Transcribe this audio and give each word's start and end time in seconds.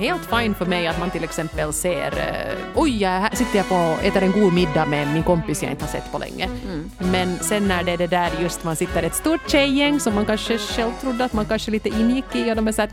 helt 0.00 0.26
fine 0.26 0.54
för 0.54 0.66
mig 0.66 0.86
att 0.86 0.98
man 0.98 1.10
till 1.10 1.24
exempel 1.24 1.72
ser 1.72 2.18
eh, 2.18 2.58
oj, 2.74 3.04
här 3.04 3.34
sitter 3.34 3.56
jag 3.56 3.68
på 3.68 3.74
och 3.74 4.04
äter 4.04 4.22
en 4.22 4.32
god 4.32 4.52
middag 4.52 4.86
med 4.86 5.12
min 5.12 5.22
kompis 5.22 5.62
jag 5.62 5.72
inte 5.72 5.84
har 5.84 5.92
sett 5.92 6.12
på 6.12 6.18
länge. 6.18 6.44
Mm. 6.44 6.90
Men 6.98 7.38
sen 7.38 7.68
när 7.68 7.82
det 7.82 7.92
är 7.92 7.96
det 7.96 8.06
där 8.06 8.30
just 8.40 8.64
man 8.64 8.76
sitter 8.76 9.02
ett 9.02 9.14
stort 9.14 9.50
tjejgäng 9.50 10.00
som 10.00 10.14
man 10.14 10.26
kanske 10.26 10.58
själv 10.58 10.92
trodde 11.00 11.24
att 11.24 11.32
man 11.32 11.44
kanske 11.44 11.70
lite 11.70 11.88
ingick 11.88 12.36
i 12.36 12.52
och 12.52 12.56
de 12.56 12.68
är 12.68 12.72
så 12.72 12.82
här 12.82 12.90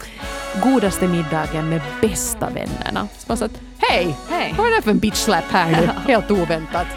godaste 0.63 1.07
middagen 1.07 1.69
med 1.69 1.81
bästa 2.01 2.49
vännerna. 2.49 3.07
Så 3.17 3.25
man 3.27 3.37
så 3.37 3.45
att 3.45 3.61
hej, 3.77 4.15
Hej. 4.29 4.53
vad 4.57 4.67
är 4.67 4.75
det 4.75 4.81
för 4.81 4.91
en 4.91 4.99
bitch 4.99 5.17
slap 5.17 5.51
här 5.51 5.71
nu? 5.71 5.89
Helt 6.13 6.31
oväntat. 6.31 6.87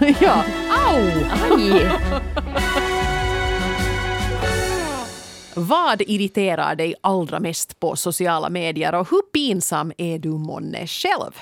ja, 0.20 0.44
au! 0.88 1.00
Aj! 1.50 1.90
Vad 5.56 6.02
irriterar 6.02 6.74
dig 6.74 6.94
allra 7.00 7.40
mest 7.40 7.80
på 7.80 7.96
sociala 7.96 8.50
medier 8.50 8.94
och 8.94 9.10
hur 9.10 9.22
pinsam 9.22 9.92
är 9.98 10.18
du 10.18 10.28
månne 10.28 10.86
själv? 10.86 11.32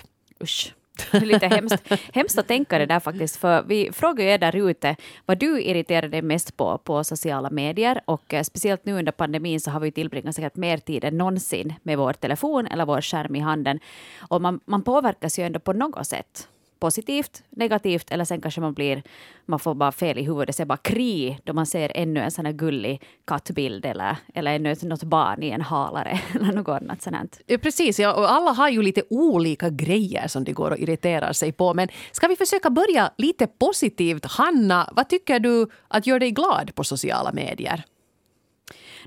Usch. 0.42 0.74
Det 1.12 1.16
är 1.16 1.26
lite 1.26 1.46
hemskt, 1.46 1.92
hemskt 2.12 2.38
att 2.38 2.48
tänka 2.48 2.78
det 2.78 2.86
där 2.86 3.00
faktiskt. 3.00 3.36
För 3.36 3.62
vi 3.62 3.92
frågar 3.92 4.24
ju 4.24 4.30
er 4.30 4.38
där 4.38 4.70
ute 4.70 4.96
vad 5.26 5.38
du 5.38 5.62
irriterar 5.62 6.08
dig 6.08 6.22
mest 6.22 6.56
på 6.56 6.78
på 6.78 7.04
sociala 7.04 7.50
medier. 7.50 8.00
Och 8.04 8.34
eh, 8.34 8.42
speciellt 8.42 8.84
nu 8.84 8.92
under 8.92 9.12
pandemin 9.12 9.60
så 9.60 9.70
har 9.70 9.80
vi 9.80 9.92
tillbringat 9.92 10.34
säkert 10.34 10.56
mer 10.56 10.78
tid 10.78 11.04
än 11.04 11.18
någonsin 11.18 11.74
med 11.82 11.98
vår 11.98 12.12
telefon 12.12 12.66
eller 12.66 12.86
vår 12.86 13.00
skärm 13.00 13.36
i 13.36 13.40
handen. 13.40 13.80
Och 14.18 14.42
man, 14.42 14.60
man 14.64 14.82
påverkas 14.82 15.38
ju 15.38 15.44
ändå 15.44 15.60
på 15.60 15.72
något 15.72 16.06
sätt. 16.06 16.48
Positivt, 16.82 17.42
negativt 17.50 18.12
eller 18.12 18.24
sen 18.24 18.40
kanske 18.40 18.60
man 18.60 18.74
blir, 18.74 19.02
man 19.46 19.58
får 19.58 19.74
bara 19.74 19.92
fel 19.92 20.18
i 20.18 20.22
huvudet, 20.22 20.56
ser 20.56 20.64
bara 20.64 20.76
kri 20.76 21.38
då 21.44 21.52
man 21.52 21.66
ser 21.66 21.92
ännu 21.94 22.20
en 22.20 22.30
sån 22.30 22.46
här 22.46 22.52
gullig 22.52 23.02
kattbild 23.26 23.86
eller, 23.86 24.16
eller 24.34 24.54
ännu 24.54 24.72
ett, 24.72 24.82
något 24.82 25.02
barn 25.02 25.42
i 25.42 25.50
en 25.50 25.60
halare 25.60 26.20
eller 26.34 26.52
något 26.52 26.82
annat 26.82 27.02
sånt. 27.02 27.40
Ja, 27.46 27.58
precis, 27.58 27.98
ja, 27.98 28.14
och 28.14 28.30
alla 28.30 28.50
har 28.50 28.68
ju 28.68 28.82
lite 28.82 29.02
olika 29.10 29.70
grejer 29.70 30.28
som 30.28 30.44
de 30.44 30.52
går 30.52 30.70
och 30.70 30.78
irriterar 30.78 31.32
sig 31.32 31.52
på. 31.52 31.74
Men 31.74 31.88
ska 32.12 32.26
vi 32.26 32.36
försöka 32.36 32.70
börja 32.70 33.10
lite 33.18 33.46
positivt? 33.46 34.24
Hanna, 34.24 34.88
vad 34.92 35.08
tycker 35.08 35.38
du 35.38 35.66
att 35.88 36.06
gör 36.06 36.18
dig 36.18 36.30
glad 36.30 36.74
på 36.74 36.84
sociala 36.84 37.32
medier? 37.32 37.84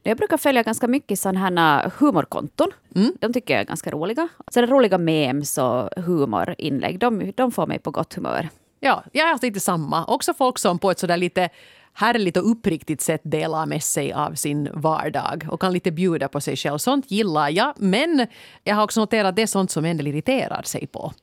Jag 0.04 0.18
brukar 0.18 0.38
följa 0.38 0.64
ganska 0.64 0.88
mycket 0.88 1.20
sådana 1.20 1.40
här 1.40 1.92
humorkonton. 1.98 2.72
Mm. 2.96 3.14
De 3.20 3.34
tycker 3.34 3.54
jag 3.54 3.62
är 3.62 3.66
ganska 3.66 3.92
roliga. 3.92 4.28
Sådana 4.48 4.74
roliga 4.74 4.98
memes 4.98 5.58
och 5.58 5.90
humorinlägg, 6.04 7.00
de, 7.00 7.32
de 7.36 7.52
får 7.52 7.68
mig 7.68 7.80
på 7.80 7.92
gott 7.92 8.14
humör. 8.14 8.50
Ja, 8.80 9.04
jag 9.12 9.30
är 9.30 9.40
lite 9.42 9.60
samma. 9.60 10.06
Också 10.06 10.34
folk 10.34 10.60
som 10.60 10.80
på 10.80 10.92
ett 10.92 11.00
sådär 11.00 11.18
lite 11.18 11.50
härligt 11.94 12.38
och 12.38 12.52
uppriktigt 12.52 13.02
sätt 13.02 13.22
delar 13.24 13.66
med 13.66 13.84
sig 13.84 14.14
av 14.14 14.34
sin 14.34 14.70
vardag 14.74 15.48
och 15.52 15.62
kan 15.62 15.74
lite 15.74 15.92
bjuda 15.92 16.28
på 16.28 16.42
sig 16.42 16.56
själv. 16.56 16.78
Sånt 16.78 17.12
gillar 17.12 17.50
jag. 17.50 17.74
Men 17.78 18.28
jag 18.64 18.76
har 18.76 18.84
också 18.84 19.00
noterat 19.00 19.30
att 19.30 19.36
det 19.36 19.42
är 19.42 19.48
sånt 19.48 19.72
som 19.72 19.86
en 19.86 19.98
del 19.98 20.08
irriterar 20.08 20.62
sig 20.62 20.88
på. 20.88 21.14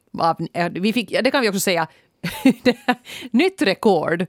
Eh, 0.53 0.69
Vi 0.71 0.93
fick, 0.93 1.11
det 1.11 1.31
kan 1.31 1.43
vi 1.43 1.49
också 1.49 1.61
säga. 1.61 1.87
Nytt 3.31 3.63
rekord. 3.63 4.27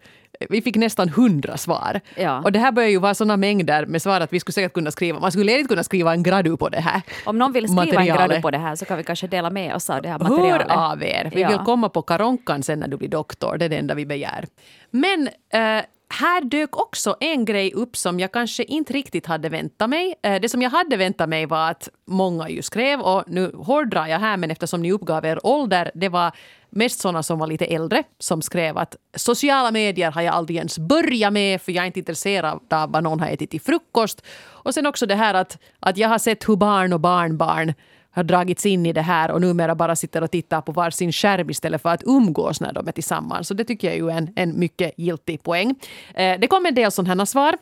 Vi 0.49 0.61
fick 0.61 0.75
nästan 0.75 1.09
hundra 1.09 1.57
svar. 1.57 2.01
Ja. 2.15 2.41
Och 2.41 2.51
det 2.51 2.59
här 2.59 2.71
börjar 2.71 2.89
ju 2.89 2.99
vara 2.99 3.13
såna 3.13 3.37
mängder 3.37 3.85
med 3.85 4.01
svar 4.01 4.21
att 4.21 4.33
vi 4.33 4.39
skulle 4.39 4.53
säkert 4.53 4.73
kunna 4.73 4.91
skriva, 4.91 5.19
man 5.19 5.31
skulle 5.31 5.45
ledigt 5.45 5.67
kunna 5.67 5.83
skriva 5.83 6.13
en 6.13 6.23
gradu 6.23 6.57
på 6.57 6.69
det 6.69 6.79
här. 6.79 7.01
Om 7.25 7.37
någon 7.37 7.51
vill 7.51 7.63
skriva 7.67 7.81
en 7.81 7.87
Materialet. 7.89 8.29
gradu 8.29 8.41
på 8.41 8.51
det 8.51 8.57
här 8.57 8.75
så 8.75 8.85
kan 8.85 8.97
vi 8.97 9.03
kanske 9.03 9.27
dela 9.27 9.49
med 9.49 9.75
oss 9.75 9.89
av 9.89 10.01
det 10.01 10.09
här 10.09 10.19
Hör 10.19 10.29
materialet. 10.29 10.67
av 10.71 11.03
er. 11.03 11.31
Vi 11.35 11.41
Ja. 11.41 11.47
vill 11.49 11.57
komma 11.57 11.89
på 11.89 12.01
karonkan 12.01 12.63
sen 12.63 12.79
när 12.79 12.87
du 12.87 12.97
blir 12.97 13.09
doktor. 13.09 13.57
Det 13.57 13.65
är 13.65 13.69
det 13.69 13.77
enda 13.77 13.93
vi 13.93 14.05
begär. 14.05 14.45
Men 14.91 15.27
eh, 15.53 15.83
här 16.13 16.41
dök 16.41 16.77
också 16.77 17.15
en 17.19 17.45
grej 17.45 17.73
upp 17.73 17.97
som 17.97 18.19
jag 18.19 18.31
kanske 18.31 18.63
inte 18.63 18.93
riktigt 18.93 19.25
hade 19.25 19.49
väntat 19.49 19.89
mig. 19.89 20.15
Eh, 20.23 20.41
det 20.41 20.49
som 20.49 20.61
jag 20.61 20.69
hade 20.69 20.97
väntat 20.97 21.29
mig 21.29 21.45
var 21.45 21.71
att 21.71 21.89
många 22.05 22.49
ju 22.49 22.61
skrev, 22.61 23.01
och 23.01 23.23
nu 23.27 23.51
hårdrar 23.55 24.07
jag 24.07 24.19
här 24.19 24.37
men 24.37 24.51
eftersom 24.51 24.81
ni 24.81 24.91
uppgav 24.91 25.25
er 25.25 25.45
ålder, 25.45 25.91
det 25.95 26.09
var 26.09 26.31
mest 26.69 26.99
såna 26.99 27.23
som 27.23 27.39
var 27.39 27.47
lite 27.47 27.65
äldre 27.65 28.03
som 28.19 28.41
skrev 28.41 28.77
att 28.77 28.95
sociala 29.15 29.71
medier 29.71 30.11
har 30.11 30.21
jag 30.21 30.35
aldrig 30.35 30.57
ens 30.57 30.79
börjat 30.79 31.33
med 31.33 31.61
för 31.61 31.71
jag 31.71 31.81
är 31.81 31.87
inte 31.87 31.99
intresserad 31.99 32.59
av 32.69 32.91
vad 32.91 33.03
någon 33.03 33.19
har 33.19 33.27
ätit 33.27 33.51
till 33.51 33.61
frukost. 33.61 34.21
Och 34.63 34.73
sen 34.73 34.85
också 34.85 35.05
det 35.05 35.15
här 35.15 35.33
att, 35.33 35.57
att 35.79 35.97
jag 35.97 36.09
har 36.09 36.19
sett 36.19 36.49
hur 36.49 36.55
barn 36.55 36.93
och 36.93 36.99
barnbarn 36.99 37.73
har 38.13 38.23
dragits 38.23 38.65
in 38.65 38.85
i 38.85 38.93
det 38.93 39.01
här 39.01 39.31
och 39.31 39.41
numera 39.41 39.75
bara 39.75 39.95
sitter 39.95 40.23
och 40.23 40.31
tittar 40.31 40.61
på 40.61 40.71
varsin 40.71 41.11
skärm 41.11 41.49
istället 41.49 41.81
för 41.81 41.89
att 41.89 42.03
umgås 42.05 42.61
när 42.61 42.73
de 42.73 42.87
är 42.87 42.91
tillsammans. 42.91 43.47
Så 43.47 43.53
det 43.53 43.63
tycker 43.63 43.87
jag 43.87 43.95
är 43.95 44.01
ju 44.01 44.09
en, 44.09 44.33
en 44.35 44.59
mycket 44.59 44.93
giltig 44.97 45.43
poäng. 45.43 45.75
Eh, 46.15 46.39
det 46.39 46.47
kom 46.47 46.65
en 46.65 46.75
del 46.75 46.91
sådana 46.91 47.21
här 47.21 47.25
svar 47.25 47.57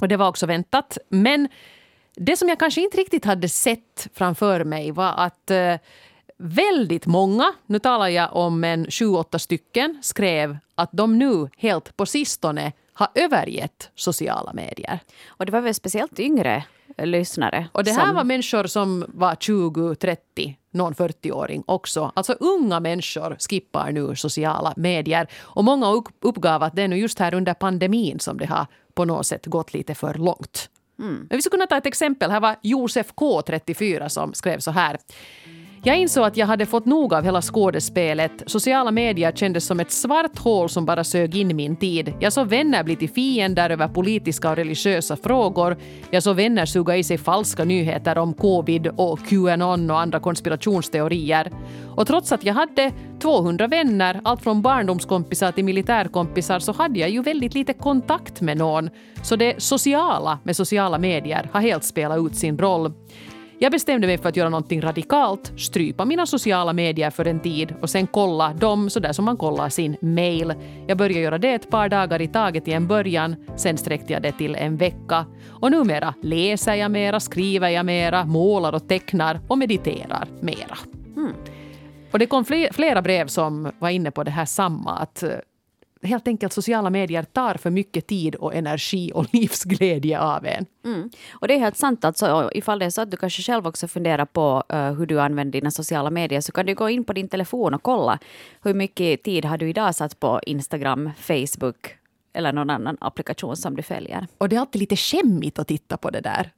och 0.00 0.08
det 0.08 0.16
var 0.16 0.28
också 0.28 0.46
väntat. 0.46 0.98
Men 1.08 1.48
det 2.16 2.36
som 2.36 2.48
jag 2.48 2.58
kanske 2.58 2.80
inte 2.80 2.96
riktigt 2.96 3.24
hade 3.24 3.48
sett 3.48 4.08
framför 4.14 4.64
mig 4.64 4.90
var 4.90 5.14
att 5.16 5.50
eh, 5.50 5.74
väldigt 6.38 7.06
många, 7.06 7.52
nu 7.66 7.78
talar 7.78 8.08
jag 8.08 8.36
om 8.36 8.64
en 8.64 8.86
7-8 8.86 9.38
stycken, 9.38 9.98
skrev 10.02 10.58
att 10.74 10.90
de 10.92 11.18
nu 11.18 11.48
helt 11.56 11.96
på 11.96 12.06
sistone 12.06 12.72
har 12.94 13.08
övergett 13.14 13.90
sociala 13.94 14.52
medier. 14.52 14.98
Och 15.28 15.46
det 15.46 15.52
var 15.52 15.60
väl 15.60 15.74
speciellt 15.74 16.20
yngre 16.20 16.64
eh, 16.96 17.06
lyssnare. 17.06 17.68
Och 17.72 17.84
det 17.84 17.90
här 17.92 18.06
som- 18.06 18.14
var 18.14 18.24
människor 18.24 18.66
som 18.66 19.04
var 19.08 19.34
20, 19.34 19.94
30, 19.94 20.56
någon 20.70 20.94
40-åring 20.94 21.62
också. 21.66 22.12
Alltså 22.16 22.32
unga 22.32 22.80
människor 22.80 23.36
skippar 23.50 23.92
nu 23.92 24.16
sociala 24.16 24.72
medier. 24.76 25.26
Och 25.40 25.64
många 25.64 25.90
upp- 25.92 26.08
uppgav 26.20 26.62
att 26.62 26.76
det 26.76 26.82
är 26.82 26.88
nu 26.88 26.96
just 26.96 27.18
här 27.18 27.34
under 27.34 27.54
pandemin 27.54 28.20
som 28.20 28.38
det 28.38 28.46
har 28.46 28.66
på 28.94 29.04
något 29.04 29.26
sätt 29.26 29.46
gått 29.46 29.74
lite 29.74 29.94
för 29.94 30.14
långt. 30.14 30.68
Men 30.96 31.28
vi 31.30 31.42
skulle 31.42 31.50
kunna 31.50 31.66
ta 31.66 31.76
ett 31.76 31.86
exempel. 31.86 32.30
Här 32.30 32.40
var 32.40 32.56
Josef 32.62 33.12
K, 33.14 33.42
34, 33.42 34.08
som 34.08 34.34
skrev 34.34 34.58
så 34.58 34.70
här. 34.70 34.98
Jag 35.84 35.98
insåg 35.98 36.24
att 36.24 36.36
jag 36.36 36.46
hade 36.46 36.66
fått 36.66 36.86
nog 36.86 37.14
av 37.14 37.24
hela 37.24 37.42
skådespelet. 37.42 38.42
Sociala 38.46 38.90
medier 38.90 39.32
kändes 39.32 39.66
som 39.66 39.80
ett 39.80 39.90
svart 39.90 40.38
hål 40.38 40.68
som 40.68 40.86
bara 40.86 41.04
sög 41.04 41.36
in 41.36 41.56
min 41.56 41.76
tid. 41.76 42.14
Jag 42.20 42.32
såg 42.32 42.46
vänner 42.46 42.84
bli 42.84 42.96
till 42.96 43.10
fiender 43.10 43.70
över 43.70 43.88
politiska 43.88 44.50
och 44.50 44.56
religiösa 44.56 45.16
frågor. 45.16 45.76
Jag 46.10 46.22
såg 46.22 46.36
vänner 46.36 46.66
suga 46.66 46.96
i 46.96 47.04
sig 47.04 47.18
falska 47.18 47.64
nyheter 47.64 48.18
om 48.18 48.34
covid 48.34 48.86
och 48.86 49.18
Qanon 49.28 49.90
och 49.90 50.00
andra 50.00 50.20
konspirationsteorier. 50.20 51.52
Och 51.96 52.06
trots 52.06 52.32
att 52.32 52.44
jag 52.44 52.54
hade 52.54 52.92
200 53.20 53.66
vänner, 53.66 54.20
allt 54.24 54.42
från 54.42 54.62
barndomskompisar 54.62 55.52
till 55.52 55.64
militärkompisar, 55.64 56.58
så 56.58 56.72
hade 56.72 56.98
jag 56.98 57.10
ju 57.10 57.22
väldigt 57.22 57.54
lite 57.54 57.72
kontakt 57.72 58.40
med 58.40 58.56
någon. 58.56 58.90
Så 59.22 59.36
det 59.36 59.62
sociala 59.62 60.38
med 60.42 60.56
sociala 60.56 60.98
medier 60.98 61.48
har 61.52 61.60
helt 61.60 61.84
spelat 61.84 62.26
ut 62.26 62.36
sin 62.36 62.58
roll. 62.58 62.92
Jag 63.62 63.72
bestämde 63.72 64.06
mig 64.06 64.18
för 64.18 64.28
att 64.28 64.36
göra 64.36 64.48
någonting 64.48 64.80
radikalt, 64.80 65.52
strypa 65.56 66.04
mina 66.04 66.26
sociala 66.26 66.72
medier 66.72 67.10
för 67.10 67.24
en 67.24 67.40
tid 67.40 67.74
och 67.80 67.90
sen 67.90 68.06
kolla 68.06 68.52
dem 68.52 68.90
sådär 68.90 69.12
som 69.12 69.24
man 69.24 69.36
kollar 69.36 69.68
sin 69.68 69.96
mail. 70.00 70.54
Jag 70.86 70.98
började 70.98 71.20
göra 71.20 71.38
det 71.38 71.54
ett 71.54 71.70
par 71.70 71.88
dagar 71.88 72.22
i 72.22 72.28
taget 72.28 72.68
i 72.68 72.72
en 72.72 72.86
början, 72.86 73.36
sen 73.56 73.78
sträckte 73.78 74.12
jag 74.12 74.22
det 74.22 74.32
till 74.32 74.54
en 74.54 74.76
vecka. 74.76 75.26
Och 75.48 75.70
numera 75.70 76.14
läser 76.22 76.74
jag 76.74 76.90
mera, 76.90 77.20
skriver 77.20 77.68
jag 77.68 77.86
mera, 77.86 78.24
målar 78.24 78.72
och 78.72 78.88
tecknar 78.88 79.40
och 79.48 79.58
mediterar 79.58 80.28
mera. 80.40 80.78
Och 82.12 82.18
det 82.18 82.26
kom 82.26 82.44
fler, 82.44 82.72
flera 82.72 83.02
brev 83.02 83.26
som 83.26 83.72
var 83.78 83.88
inne 83.88 84.10
på 84.10 84.24
det 84.24 84.30
här 84.30 84.44
samma, 84.44 84.96
att 84.98 85.22
eh, 85.22 85.30
helt 86.02 86.28
enkelt 86.28 86.52
sociala 86.52 86.90
medier 86.90 87.22
tar 87.22 87.54
för 87.54 87.70
mycket 87.70 88.06
tid 88.06 88.34
och 88.34 88.54
energi 88.54 89.12
och 89.14 89.26
livsglädje 89.32 90.20
av 90.20 90.46
en. 90.46 90.66
Mm. 90.84 91.10
Och 91.32 91.48
det 91.48 91.54
är 91.54 91.58
helt 91.58 91.76
sant. 91.76 92.04
Alltså, 92.04 92.50
ifall 92.54 92.78
det 92.78 92.84
är 92.84 92.90
så 92.90 93.00
att 93.00 93.10
du 93.10 93.16
kanske 93.16 93.42
själv 93.42 93.66
också 93.66 93.88
funderar 93.88 94.24
på 94.24 94.64
eh, 94.68 94.92
hur 94.92 95.06
du 95.06 95.20
använder 95.20 95.52
dina 95.60 95.70
sociala 95.70 96.10
medier 96.10 96.40
så 96.40 96.52
kan 96.52 96.66
du 96.66 96.74
gå 96.74 96.90
in 96.90 97.04
på 97.04 97.12
din 97.12 97.28
telefon 97.28 97.74
och 97.74 97.82
kolla 97.82 98.18
hur 98.62 98.74
mycket 98.74 99.22
tid 99.22 99.44
har 99.44 99.58
du 99.58 99.68
idag 99.68 99.94
satt 99.94 100.20
på 100.20 100.40
Instagram, 100.46 101.10
Facebook 101.18 101.96
eller 102.32 102.52
någon 102.52 102.70
annan 102.70 102.96
applikation 103.00 103.56
som 103.56 103.76
du 103.76 103.82
följer. 103.82 104.26
Och 104.38 104.48
det 104.48 104.56
är 104.56 104.60
alltid 104.60 104.80
lite 104.80 104.96
skämmigt 104.96 105.58
att 105.58 105.68
titta 105.68 105.96
på 105.96 106.10
det 106.10 106.20
där. 106.20 106.50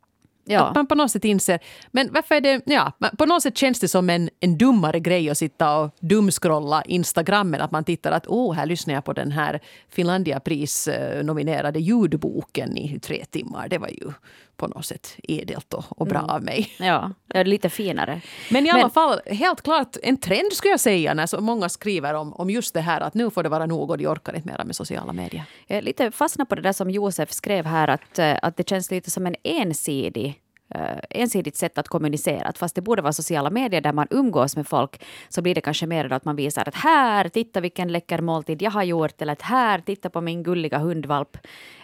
Ja. 0.45 0.61
Att 0.61 0.75
man 0.75 0.87
på 0.87 0.95
något 0.95 1.11
sätt 1.11 1.25
inser, 1.25 1.59
men 1.91 2.13
varför 2.13 2.35
är 2.35 2.41
det, 2.41 2.63
ja, 2.67 2.93
på 3.19 3.27
något 3.27 3.43
sätt 3.43 3.59
känns 3.59 3.81
det 3.81 3.89
som 3.89 4.11
en, 4.11 4.31
en 4.41 4.59
dummare 4.59 5.01
grej 5.01 5.31
att 5.31 5.39
sitta 5.39 5.79
och 5.79 5.97
dumskrolla 6.01 6.83
Instagrammen. 6.83 7.61
Att 7.61 7.71
man 7.71 7.85
tittar 7.85 8.13
att 8.13 8.27
åh, 8.29 8.55
här 8.55 8.67
lyssnar 8.67 8.95
jag 8.95 9.05
på 9.05 9.13
den 9.13 9.33
här 9.33 9.61
Finlandiapris-nominerade 9.89 11.79
eh, 11.79 11.85
ljudboken 11.85 12.77
i 12.77 13.01
tre 13.01 13.25
timmar. 13.25 13.69
Det 13.69 13.79
var 13.79 13.89
ju 13.89 14.13
på 14.57 14.67
något 14.67 14.87
sätt 14.87 15.17
edelt 15.23 15.75
och, 15.75 15.85
och 15.89 16.07
bra 16.07 16.21
av 16.21 16.43
mig. 16.43 16.71
Ja, 16.79 17.11
det 17.27 17.39
är 17.39 17.45
lite 17.45 17.71
finare. 17.71 18.21
Men 18.51 18.67
i 18.67 18.73
Men- 18.73 18.81
alla 18.81 18.91
fall, 18.91 19.21
helt 19.27 19.63
klart 19.63 19.97
en 20.03 20.17
trend 20.17 20.53
skulle 20.53 20.71
jag 20.71 20.81
säga 20.81 21.15
när 21.15 21.27
så 21.27 21.41
många 21.41 21.69
skriver 21.69 22.15
om, 22.15 22.33
om 22.33 22.51
just 22.51 22.75
det 22.75 22.81
här 22.81 23.01
att 23.01 23.15
nu 23.15 23.31
får 23.31 23.43
det 23.43 23.49
vara 23.49 23.67
nog 23.67 23.91
och 23.91 23.99
de 23.99 24.07
orkar 24.07 24.37
inte 24.37 24.49
mera 24.49 24.65
med 24.65 24.77
sociala 24.77 25.13
medier. 25.13 25.45
Jag 25.67 25.79
är 25.79 25.83
lite 25.83 26.11
fastnat 26.11 26.49
på 26.49 26.55
det 26.55 26.63
där 26.63 26.73
som 26.73 26.91
Josef 26.91 27.33
skrev 27.33 27.67
här, 27.67 27.89
att, 27.89 28.19
eh, 28.19 28.35
att 28.43 28.57
det 28.57 28.69
känns 28.69 28.91
lite 28.91 29.11
som 29.11 29.27
en 29.27 29.35
ensidig 29.45 30.41
Eh, 30.75 30.99
ensidigt 31.11 31.57
sätt 31.57 31.79
att 31.79 31.89
kommunicera. 31.89 32.47
Att 32.49 32.59
fast 32.59 32.75
det 32.75 32.81
borde 32.81 33.03
vara 33.03 33.13
sociala 33.13 33.51
medier 33.51 33.81
där 33.81 33.93
man 33.93 34.07
umgås 34.11 34.57
med 34.57 34.67
folk 34.67 35.03
så 35.29 35.43
blir 35.43 35.55
det 35.55 35.61
kanske 35.61 35.87
mer 35.87 36.13
att 36.13 36.25
man 36.25 36.37
visar 36.37 36.69
att 36.69 36.75
här, 36.75 37.29
titta 37.29 37.61
vilken 37.61 37.93
läcker 37.93 38.21
måltid 38.21 38.63
jag 38.63 38.71
har 38.71 38.83
gjort 38.83 39.23
eller 39.23 39.33
att 39.33 39.43
här, 39.43 39.79
titta 39.79 40.11
på 40.11 40.21
min 40.21 40.43
gulliga 40.43 40.79
hundvalp 40.79 41.39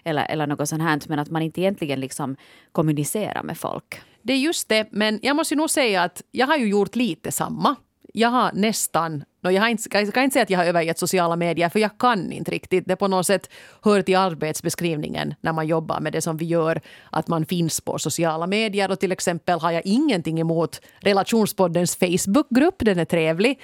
eller, 0.04 0.24
eller 0.24 0.46
något 0.46 0.68
sånt 0.68 0.82
här. 0.82 1.00
Men 1.08 1.18
att 1.18 1.30
man 1.30 1.42
inte 1.42 1.60
egentligen 1.60 2.00
liksom 2.00 2.36
kommunicerar 2.72 3.42
med 3.42 3.58
folk. 3.58 4.00
Det 4.22 4.32
är 4.32 4.38
just 4.38 4.68
det, 4.68 4.88
men 4.92 5.18
jag 5.22 5.36
måste 5.36 5.54
nog 5.54 5.70
säga 5.70 6.02
att 6.02 6.22
jag 6.30 6.46
har 6.46 6.56
ju 6.56 6.68
gjort 6.68 6.96
lite 6.96 7.32
samma. 7.32 7.76
Jag 8.14 8.28
har 8.28 8.50
nästan, 8.54 9.24
no, 9.40 9.50
jag, 9.50 9.62
har 9.62 9.68
inte, 9.68 9.98
jag 9.98 10.14
kan 10.14 10.24
inte 10.24 10.32
säga 10.32 10.42
att 10.42 10.50
jag 10.50 10.58
har 10.58 10.64
övergett 10.64 10.98
sociala 10.98 11.36
medier 11.36 11.68
för 11.68 11.78
jag 11.78 11.98
kan 11.98 12.32
inte 12.32 12.50
riktigt. 12.50 12.84
Det 12.86 12.96
på 12.96 13.08
något 13.08 13.26
sätt 13.26 13.50
hör 13.82 14.02
till 14.02 14.16
arbetsbeskrivningen 14.16 15.34
när 15.40 15.52
man 15.52 15.66
jobbar 15.66 16.00
med 16.00 16.12
det 16.12 16.20
som 16.20 16.36
vi 16.36 16.44
gör, 16.44 16.80
att 17.10 17.28
man 17.28 17.46
finns 17.46 17.80
på 17.80 17.98
sociala 17.98 18.46
medier. 18.46 18.90
Och 18.90 19.00
till 19.00 19.12
exempel 19.12 19.60
har 19.60 19.70
jag 19.70 19.82
ingenting 19.84 20.40
emot 20.40 20.80
relationspoddens 21.00 21.96
Facebookgrupp, 21.96 22.76
den 22.78 22.98
är 22.98 23.04
trevlig. 23.04 23.60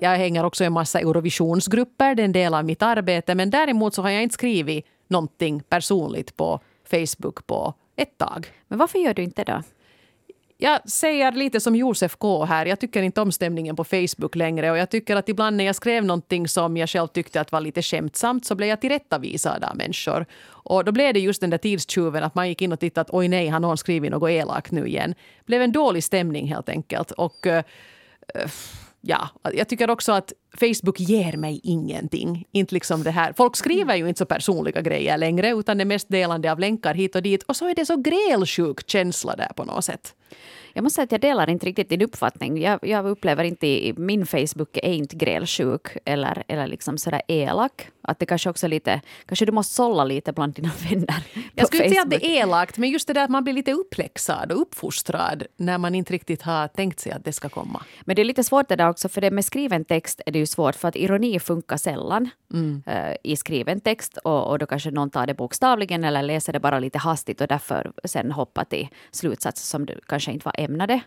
Jag 0.00 0.16
hänger 0.16 0.44
också 0.44 0.64
i 0.64 0.66
en 0.66 0.72
massa 0.72 1.00
Eurovisionsgrupper, 1.00 2.14
det 2.14 2.22
är 2.22 2.24
en 2.24 2.32
del 2.32 2.54
av 2.54 2.64
mitt 2.64 2.82
arbete. 2.82 3.34
Men 3.34 3.50
däremot 3.50 3.94
så 3.94 4.02
har 4.02 4.10
jag 4.10 4.22
inte 4.22 4.34
skrivit 4.34 4.86
någonting 5.08 5.60
personligt 5.60 6.36
på 6.36 6.60
Facebook 6.90 7.46
på 7.46 7.74
ett 7.96 8.18
tag. 8.18 8.46
Men 8.68 8.78
varför 8.78 8.98
gör 8.98 9.14
du 9.14 9.22
inte 9.22 9.44
det 9.44 9.52
då? 9.52 9.62
Jag 10.60 10.90
säger 10.90 11.32
lite 11.32 11.60
som 11.60 11.76
Josef 11.76 12.16
K 12.16 12.44
här. 12.44 12.66
Jag 12.66 12.80
tycker 12.80 13.02
inte 13.02 13.20
om 13.20 13.32
stämningen 13.32 13.76
på 13.76 13.84
Facebook 13.84 14.36
längre. 14.36 14.70
Och 14.70 14.78
jag 14.78 14.90
tycker 14.90 15.16
att 15.16 15.28
ibland 15.28 15.56
när 15.56 15.64
jag 15.64 15.76
skrev 15.76 16.04
någonting 16.04 16.48
som 16.48 16.76
jag 16.76 16.88
själv 16.88 17.06
tyckte 17.06 17.40
att 17.40 17.52
var 17.52 17.60
lite 17.60 17.82
skämtsamt 17.82 18.46
så 18.46 18.54
blev 18.54 18.68
jag 18.68 18.80
tillrättavisad 18.80 19.64
av 19.64 19.76
människor. 19.76 20.26
Och 20.48 20.84
då 20.84 20.92
blev 20.92 21.14
det 21.14 21.20
just 21.20 21.40
den 21.40 21.50
där 21.50 21.58
tidstjuven 21.58 22.24
att 22.24 22.34
man 22.34 22.48
gick 22.48 22.62
in 22.62 22.72
och 22.72 22.80
tittade 22.80 23.00
att 23.00 23.14
oj 23.14 23.28
nej, 23.28 23.48
har 23.48 23.60
någon 23.60 23.78
skrivit 23.78 24.10
något 24.10 24.30
elakt 24.30 24.70
nu 24.70 24.86
igen. 24.86 25.14
Det 25.38 25.46
blev 25.46 25.62
en 25.62 25.72
dålig 25.72 26.04
stämning 26.04 26.48
helt 26.48 26.68
enkelt. 26.68 27.10
Och 27.10 27.46
uh, 27.46 27.60
ja, 29.00 29.28
jag 29.52 29.68
tycker 29.68 29.90
också 29.90 30.12
att 30.12 30.32
Facebook 30.60 31.00
ger 31.00 31.36
mig 31.36 31.60
ingenting. 31.62 32.44
Inte 32.52 32.74
liksom 32.74 33.02
det 33.02 33.10
här. 33.10 33.32
Folk 33.36 33.56
skriver 33.56 33.96
ju 33.96 34.08
inte 34.08 34.18
så 34.18 34.26
personliga 34.26 34.80
grejer 34.80 35.18
längre 35.18 35.50
utan 35.50 35.78
det 35.78 35.82
är 35.82 35.86
mest 35.86 36.08
delande 36.08 36.52
av 36.52 36.58
länkar 36.58 36.94
hit 36.94 37.16
och 37.16 37.22
dit. 37.22 37.42
Och 37.42 37.56
så 37.56 37.68
är 37.68 37.74
det 37.74 37.86
så 37.86 37.96
grälsjuk 37.96 38.90
känsla 38.90 39.36
där 39.36 39.52
på 39.56 39.64
något 39.64 39.84
sätt. 39.84 40.14
Jag 40.78 40.82
måste 40.82 40.94
säga 40.94 41.04
att 41.04 41.12
jag 41.12 41.20
delar 41.20 41.50
inte 41.50 41.66
riktigt 41.66 41.88
din 41.88 42.02
uppfattning. 42.02 42.62
Jag, 42.62 42.78
jag 42.82 43.06
upplever 43.06 43.44
inte 43.44 43.92
min 43.96 44.26
Facebook 44.26 44.76
är 44.76 44.92
inte 44.92 45.16
grälsjuk 45.16 45.86
eller, 46.04 46.44
eller 46.48 46.66
liksom 46.66 46.98
sådär 46.98 47.22
elak. 47.28 47.88
Att 48.02 48.18
det 48.18 48.26
kanske 48.26 48.50
också 48.50 48.68
lite, 48.68 49.00
kanske 49.26 49.46
du 49.46 49.52
måste 49.52 49.74
sålla 49.74 50.04
lite 50.04 50.32
bland 50.32 50.54
dina 50.54 50.70
vänner. 50.90 51.22
Jag 51.54 51.66
skulle 51.66 51.84
inte 51.84 51.94
säga 51.94 52.02
att 52.02 52.10
det 52.10 52.26
är 52.26 52.42
elakt, 52.42 52.78
men 52.78 52.90
just 52.90 53.08
det 53.08 53.14
där 53.14 53.24
att 53.24 53.30
man 53.30 53.44
blir 53.44 53.54
lite 53.54 53.72
uppläxad 53.72 54.52
och 54.52 54.60
uppfostrad 54.60 55.42
när 55.56 55.78
man 55.78 55.94
inte 55.94 56.12
riktigt 56.12 56.42
har 56.42 56.68
tänkt 56.68 57.00
sig 57.00 57.12
att 57.12 57.24
det 57.24 57.32
ska 57.32 57.48
komma. 57.48 57.82
Men 58.00 58.16
det 58.16 58.22
är 58.22 58.24
lite 58.24 58.44
svårt 58.44 58.68
det 58.68 58.76
där 58.76 58.88
också, 58.88 59.08
för 59.08 59.20
det 59.20 59.30
med 59.30 59.44
skriven 59.44 59.84
text 59.84 60.20
är 60.26 60.32
det 60.32 60.38
ju 60.38 60.46
svårt 60.46 60.74
för 60.74 60.88
att 60.88 60.96
ironi 60.96 61.40
funkar 61.40 61.76
sällan 61.76 62.30
mm. 62.54 62.82
uh, 62.88 63.14
i 63.24 63.36
skriven 63.36 63.80
text 63.80 64.16
och, 64.16 64.50
och 64.50 64.58
då 64.58 64.66
kanske 64.66 64.90
någon 64.90 65.10
tar 65.10 65.26
det 65.26 65.34
bokstavligen 65.34 66.04
eller 66.04 66.22
läser 66.22 66.52
det 66.52 66.60
bara 66.60 66.78
lite 66.78 66.98
hastigt 66.98 67.40
och 67.40 67.48
därför 67.48 67.92
sen 68.04 68.32
hoppar 68.32 68.64
till 68.64 68.88
slutsatser 69.10 69.66
som 69.66 69.86
du 69.86 70.00
kanske 70.06 70.32
inte 70.32 70.44
var 70.44 70.60
ämnade. 70.68 71.00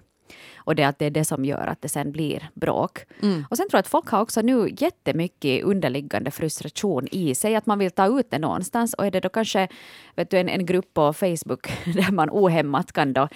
Och 0.56 0.76
det, 0.76 0.84
att 0.84 1.00
det 1.00 1.06
är 1.06 1.12
det 1.12 1.26
som 1.26 1.46
gör 1.46 1.68
att 1.68 1.82
det 1.82 1.90
sen 1.90 2.12
blir 2.12 2.50
bråk. 2.54 3.00
Mm. 3.22 3.46
Och 3.50 3.58
sen 3.58 3.70
tror 3.70 3.78
jag 3.78 3.80
att 3.80 3.88
folk 3.88 4.08
har 4.08 4.22
också 4.22 4.42
nu 4.42 4.70
jättemycket 4.78 5.64
underliggande 5.64 6.32
frustration 6.32 7.08
i 7.12 7.36
sig, 7.36 7.56
att 7.56 7.66
man 7.66 7.80
vill 7.80 7.92
ta 7.92 8.20
ut 8.20 8.32
det 8.32 8.40
någonstans. 8.40 8.94
Och 8.94 9.06
är 9.06 9.12
det 9.12 9.20
då 9.20 9.30
kanske 9.30 9.68
vet 10.16 10.30
du, 10.30 10.38
en, 10.38 10.50
en 10.50 10.66
grupp 10.66 10.94
på 10.94 11.14
Facebook 11.14 11.68
där 11.86 12.12
man 12.12 12.30
ohämmat 12.30 12.92
kan 12.92 13.14
då 13.14 13.28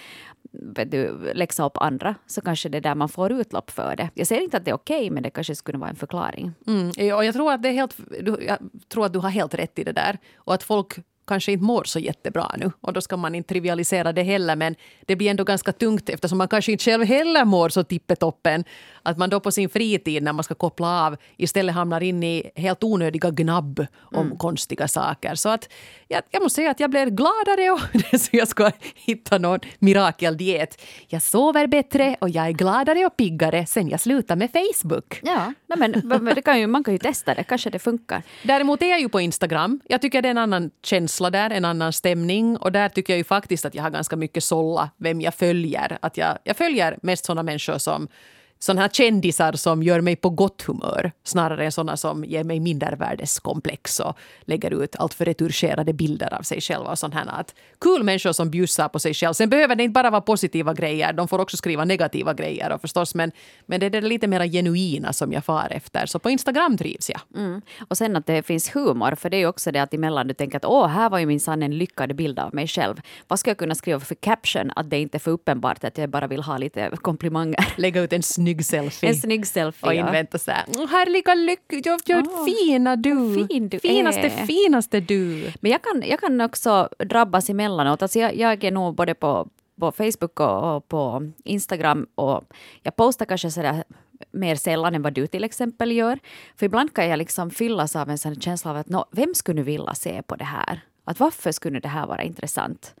vet 0.52 0.90
du, 0.90 1.32
läxa 1.34 1.66
upp 1.66 1.76
andra, 1.76 2.14
så 2.26 2.40
kanske 2.40 2.68
det 2.68 2.78
är 2.78 2.80
där 2.80 2.94
man 2.94 3.08
får 3.08 3.32
utlopp 3.32 3.70
för 3.70 3.96
det. 3.96 4.10
Jag 4.14 4.26
säger 4.26 4.42
inte 4.42 4.56
att 4.56 4.64
det 4.64 4.70
är 4.70 4.74
okej, 4.74 4.96
okay, 4.96 5.10
men 5.10 5.22
det 5.22 5.30
kanske 5.30 5.54
skulle 5.54 5.78
vara 5.78 5.90
en 5.90 5.96
förklaring. 5.96 6.52
Mm, 6.66 6.88
och 6.88 7.24
jag 7.24 7.34
tror 7.34 7.52
att 7.52 7.62
det 7.62 7.68
är 7.68 7.72
helt, 7.72 7.96
jag 8.46 8.58
tror 8.88 9.06
att 9.06 9.12
du 9.12 9.18
har 9.18 9.30
helt 9.30 9.54
rätt 9.54 9.78
i 9.78 9.84
det 9.84 9.92
där. 9.92 10.18
Och 10.36 10.54
att 10.54 10.62
folk 10.62 10.98
kanske 11.26 11.52
inte 11.52 11.64
mår 11.64 11.84
så 11.84 11.98
jättebra 11.98 12.50
nu. 12.56 12.70
Och 12.80 12.92
då 12.92 13.00
ska 13.00 13.16
man 13.16 13.34
inte 13.34 13.48
trivialisera 13.48 14.12
det 14.12 14.22
heller. 14.22 14.56
Men 14.56 14.74
det 15.06 15.16
blir 15.16 15.30
ändå 15.30 15.44
ganska 15.44 15.72
tungt 15.72 16.08
eftersom 16.08 16.38
man 16.38 16.48
kanske 16.48 16.72
inte 16.72 16.84
själv 16.84 17.04
heller 17.04 17.44
mår 17.44 17.68
så 17.68 17.84
tippetoppen. 17.84 18.64
Att 19.02 19.18
man 19.18 19.30
då 19.30 19.40
på 19.40 19.52
sin 19.52 19.68
fritid 19.68 20.22
när 20.22 20.32
man 20.32 20.44
ska 20.44 20.54
koppla 20.54 21.06
av 21.06 21.16
istället 21.36 21.74
hamnar 21.74 22.02
in 22.02 22.22
i 22.22 22.50
helt 22.56 22.84
onödiga 22.84 23.30
gnabb 23.30 23.86
om 24.00 24.26
mm. 24.26 24.38
konstiga 24.38 24.88
saker. 24.88 25.34
Så 25.34 25.48
att 25.48 25.68
jag, 26.08 26.22
jag 26.30 26.42
måste 26.42 26.56
säga 26.56 26.70
att 26.70 26.80
jag 26.80 26.90
blir 26.90 27.06
gladare 27.06 27.70
och 27.70 27.80
jag 28.32 28.48
ska 28.48 28.70
hitta 28.94 29.38
någon 29.38 29.60
mirakeldiet. 29.78 30.82
Jag 31.08 31.22
sover 31.22 31.66
bättre 31.66 32.16
och 32.20 32.28
jag 32.28 32.46
är 32.46 32.52
gladare 32.52 33.06
och 33.06 33.16
piggare 33.16 33.66
sen 33.66 33.88
jag 33.88 34.00
slutade 34.00 34.38
med 34.38 34.50
Facebook. 34.52 35.20
Ja, 35.22 35.52
men 35.76 36.34
det 36.34 36.42
kan 36.42 36.60
ju, 36.60 36.66
man 36.66 36.84
kan 36.84 36.94
ju 36.94 36.98
testa 36.98 37.34
det. 37.34 37.44
Kanske 37.44 37.70
det 37.70 37.78
funkar. 37.78 38.22
Däremot 38.42 38.82
är 38.82 38.86
jag 38.86 39.00
ju 39.00 39.08
på 39.08 39.20
Instagram. 39.20 39.80
Jag 39.84 40.02
tycker 40.02 40.22
det 40.22 40.28
är 40.28 40.30
en 40.30 40.38
annan 40.38 40.70
känsla 40.82 41.15
där, 41.24 41.50
en 41.50 41.64
annan 41.64 41.92
stämning. 41.92 42.56
Och 42.56 42.72
där 42.72 42.88
tycker 42.88 43.12
jag 43.12 43.18
ju 43.18 43.24
faktiskt 43.24 43.64
att 43.64 43.74
jag 43.74 43.82
har 43.82 43.90
ganska 43.90 44.16
mycket 44.16 44.44
sålla 44.44 44.90
vem 44.96 45.20
jag 45.20 45.34
följer. 45.34 45.98
Att 46.02 46.16
jag, 46.16 46.38
jag 46.44 46.56
följer 46.56 46.98
mest 47.02 47.24
såna 47.24 47.42
människor 47.42 47.78
som 47.78 48.08
sådana 48.58 48.80
här 48.80 48.88
kändisar 48.88 49.52
som 49.52 49.82
gör 49.82 50.00
mig 50.00 50.16
på 50.16 50.30
gott 50.30 50.62
humör 50.62 51.12
snarare 51.24 51.64
än 51.64 51.72
sådana 51.72 51.96
som 51.96 52.24
ger 52.24 52.44
mig 52.44 52.60
mindervärdeskomplex 52.60 54.00
och 54.00 54.16
lägger 54.40 54.82
ut 54.82 54.96
alltför 54.96 55.24
retuscherade 55.24 55.92
bilder 55.92 56.34
av 56.34 56.42
sig 56.42 56.60
själva. 56.60 56.90
Och 56.90 56.98
sånt 56.98 57.14
här. 57.14 57.26
Att 57.26 57.54
kul 57.80 58.02
människor 58.02 58.32
som 58.32 58.50
bjussar 58.50 58.88
på 58.88 58.98
sig 58.98 59.14
själv. 59.14 59.32
Sen 59.32 59.48
behöver 59.48 59.76
det 59.76 59.82
inte 59.82 59.92
bara 59.92 60.10
vara 60.10 60.20
positiva 60.20 60.74
grejer. 60.74 61.12
De 61.12 61.28
får 61.28 61.38
också 61.38 61.56
skriva 61.56 61.84
negativa 61.84 62.34
grejer 62.34 62.72
och 62.72 62.80
förstås. 62.80 63.14
Men, 63.14 63.32
men 63.66 63.80
det 63.80 63.86
är 63.86 63.90
det 63.90 64.00
lite 64.00 64.26
mer 64.26 64.46
genuina 64.46 65.12
som 65.12 65.32
jag 65.32 65.44
far 65.44 65.68
efter. 65.70 66.06
Så 66.06 66.18
på 66.18 66.30
Instagram 66.30 66.78
trivs 66.78 67.10
jag. 67.10 67.20
Mm. 67.36 67.60
Och 67.88 67.98
sen 67.98 68.16
att 68.16 68.26
det 68.26 68.42
finns 68.42 68.76
humor. 68.76 69.14
För 69.14 69.30
det 69.30 69.36
är 69.36 69.38
ju 69.38 69.46
också 69.46 69.72
det 69.72 69.82
att 69.82 69.94
emellan 69.94 70.28
du 70.28 70.34
tänker 70.34 70.56
att 70.56 70.64
åh, 70.64 70.86
här 70.86 71.10
var 71.10 71.18
ju 71.18 71.26
minsann 71.26 71.62
en 71.62 71.78
lyckad 71.78 72.16
bild 72.16 72.38
av 72.38 72.54
mig 72.54 72.66
själv. 72.66 73.00
Vad 73.28 73.38
ska 73.38 73.50
jag 73.50 73.58
kunna 73.58 73.74
skriva 73.74 74.00
för 74.00 74.14
caption? 74.14 74.72
Att 74.76 74.90
det 74.90 74.98
inte 74.98 75.16
är 75.16 75.20
för 75.20 75.30
uppenbart 75.30 75.84
att 75.84 75.98
jag 75.98 76.10
bara 76.10 76.26
vill 76.26 76.42
ha 76.42 76.58
lite 76.58 76.90
komplimanger. 77.02 77.68
Lägga 77.76 78.00
ut 78.00 78.12
en 78.12 78.22
snygg 78.46 78.64
selfie. 78.64 79.08
En 79.08 79.16
snygg 79.16 79.46
selfie, 79.46 79.88
Och 79.88 79.94
invänta 79.94 80.38
så 80.38 80.50
här, 80.50 80.88
härliga 80.88 81.34
lycka, 81.34 81.76
jag, 81.84 82.00
jag, 82.06 82.26
oh, 82.26 82.44
fina 82.44 82.96
du. 82.96 83.46
Fin 83.48 83.68
du 83.68 83.78
finaste, 83.78 84.20
är. 84.20 84.46
finaste 84.46 85.00
du. 85.00 85.52
Men 85.60 85.72
jag 85.72 85.82
kan, 85.82 86.02
jag 86.06 86.20
kan 86.20 86.40
också 86.40 86.88
drabbas 86.98 87.50
emellanåt. 87.50 88.02
Alltså 88.02 88.18
jag, 88.18 88.36
jag 88.36 88.64
är 88.64 88.70
nog 88.70 88.94
både 88.94 89.14
på, 89.14 89.48
på 89.80 89.92
Facebook 89.92 90.40
och, 90.40 90.76
och 90.76 90.88
på 90.88 91.30
Instagram 91.44 92.06
och 92.14 92.44
jag 92.82 92.96
postar 92.96 93.26
kanske 93.26 93.50
sådär 93.50 93.84
mer 94.32 94.56
sällan 94.56 94.94
än 94.94 95.02
vad 95.02 95.12
du 95.12 95.26
till 95.26 95.44
exempel 95.44 95.92
gör. 95.92 96.18
För 96.56 96.66
ibland 96.66 96.94
kan 96.94 97.08
jag 97.08 97.18
liksom 97.18 97.50
fyllas 97.50 97.96
av 97.96 98.10
en 98.10 98.18
sån 98.18 98.40
känsla 98.40 98.70
av 98.70 98.76
att 98.76 98.88
no, 98.88 99.04
vem 99.10 99.34
skulle 99.34 99.56
nu 99.56 99.62
vilja 99.62 99.94
se 99.94 100.22
på 100.22 100.36
det 100.36 100.44
här? 100.44 100.80
Att 101.04 101.20
varför 101.20 101.52
skulle 101.52 101.80
det 101.80 101.88
här 101.88 102.06
vara 102.06 102.22
intressant? 102.22 102.94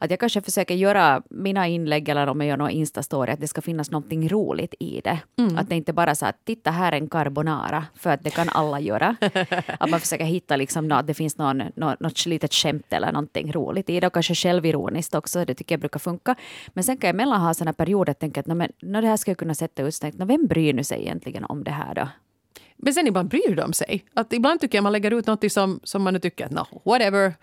Att 0.00 0.10
jag 0.10 0.20
kanske 0.20 0.40
försöker 0.40 0.74
göra 0.74 1.22
mina 1.30 1.68
inlägg 1.68 2.08
eller 2.08 2.26
om 2.26 2.40
jag 2.40 2.48
gör 2.48 2.56
någon 2.56 2.70
instastory, 2.70 3.32
att 3.32 3.40
det 3.40 3.48
ska 3.48 3.60
finnas 3.60 3.90
någonting 3.90 4.28
roligt 4.28 4.74
i 4.78 5.00
det. 5.00 5.18
Mm. 5.38 5.58
Att 5.58 5.68
det 5.68 5.76
inte 5.76 5.92
bara 5.92 6.14
så 6.14 6.26
att 6.26 6.44
titta 6.44 6.70
här 6.70 6.92
är 6.92 6.96
en 6.96 7.08
carbonara, 7.08 7.84
för 7.94 8.10
att 8.10 8.24
det 8.24 8.30
kan 8.30 8.48
alla 8.48 8.80
göra. 8.80 9.16
att 9.78 9.90
man 9.90 10.00
försöker 10.00 10.24
hitta 10.24 10.56
liksom, 10.56 10.92
att 10.92 11.06
det 11.06 11.14
finns 11.14 11.38
någon, 11.38 11.62
något, 11.76 12.00
något 12.00 12.26
litet 12.26 12.54
skämt 12.54 12.92
eller 12.92 13.12
någonting 13.12 13.52
roligt 13.52 13.90
i 13.90 14.00
det 14.00 14.06
och 14.06 14.12
kanske 14.12 14.34
självironiskt 14.34 15.14
också, 15.14 15.44
det 15.44 15.54
tycker 15.54 15.74
jag 15.74 15.80
brukar 15.80 16.00
funka. 16.00 16.34
Men 16.68 16.84
sen 16.84 16.96
kan 16.96 17.08
jag 17.08 17.14
emellan 17.14 17.40
ha 17.40 17.54
sådana 17.54 17.72
perioder 17.72 18.10
att 18.10 18.18
tänka 18.18 18.40
att 18.40 18.46
men, 18.46 18.72
det 18.80 19.06
här 19.06 19.16
ska 19.16 19.30
jag 19.30 19.38
kunna 19.38 19.54
sätta 19.54 19.82
ut, 19.82 20.04
vem 20.14 20.46
bryr 20.46 20.72
nu 20.72 20.84
sig 20.84 21.00
egentligen 21.02 21.44
om 21.44 21.64
det 21.64 21.70
här 21.70 21.94
då? 21.94 22.08
Men 22.76 22.94
sen 22.94 23.06
ibland 23.06 23.28
bryr 23.28 23.54
de 23.56 23.72
sig. 23.72 24.04
Att 24.14 24.32
ibland 24.32 24.60
tycker 24.60 24.78
jag 24.78 24.82
man 24.82 24.92
lägger 24.92 25.10
ut 25.10 25.26
något 25.26 25.52
som, 25.52 25.80
som 25.82 26.02
man 26.02 26.14
nu 26.14 26.20
tycker 26.20 26.44
att 26.44 26.50
no, 26.50 26.66
whatever, 26.84 27.34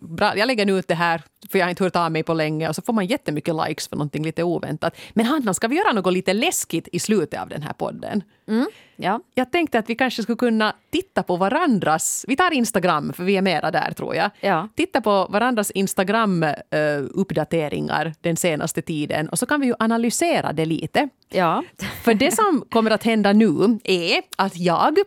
bra, 0.00 0.36
jag 0.36 0.46
lägger 0.46 0.66
nu 0.66 0.78
ut 0.78 0.88
det 0.88 0.94
här 0.94 1.22
för 1.50 1.58
jag 1.58 1.66
har 1.66 1.70
inte 1.70 1.84
hört 1.84 1.96
av 1.96 2.12
mig 2.12 2.22
på 2.22 2.34
länge 2.34 2.68
och 2.68 2.74
så 2.74 2.82
får 2.82 2.92
man 2.92 3.06
jättemycket 3.06 3.54
likes 3.68 3.88
för 3.88 3.96
någonting 3.96 4.24
lite 4.24 4.42
oväntat. 4.42 4.96
Men 5.14 5.26
Hanna, 5.26 5.54
ska 5.54 5.68
vi 5.68 5.76
göra 5.76 5.92
något 5.92 6.12
lite 6.12 6.32
läskigt 6.32 6.88
i 6.92 6.98
slutet 6.98 7.40
av 7.40 7.48
den 7.48 7.62
här 7.62 7.72
podden? 7.72 8.22
Mm, 8.48 8.66
ja. 8.96 9.20
Jag 9.34 9.52
tänkte 9.52 9.78
att 9.78 9.90
vi 9.90 9.94
kanske 9.94 10.22
skulle 10.22 10.36
kunna 10.36 10.74
titta 10.90 11.22
på 11.22 11.36
varandras... 11.36 12.24
Vi 12.28 12.36
tar 12.36 12.52
Instagram, 12.52 13.12
för 13.12 13.24
vi 13.24 13.36
är 13.36 13.42
mera 13.42 13.70
där 13.70 13.92
tror 13.96 14.14
jag. 14.14 14.30
Ja. 14.40 14.68
Titta 14.74 15.00
på 15.00 15.26
varandras 15.30 15.70
Instagram-uppdateringar 15.70 18.14
den 18.20 18.36
senaste 18.36 18.82
tiden 18.82 19.28
och 19.28 19.38
så 19.38 19.46
kan 19.46 19.60
vi 19.60 19.66
ju 19.66 19.74
analysera 19.78 20.52
det 20.52 20.64
lite. 20.64 21.08
Ja. 21.28 21.64
För 22.04 22.14
det 22.14 22.34
som 22.34 22.64
kommer 22.70 22.90
att 22.90 23.02
hända 23.02 23.32
nu 23.32 23.78
är 23.84 24.22
att 24.36 24.56
jag, 24.56 24.98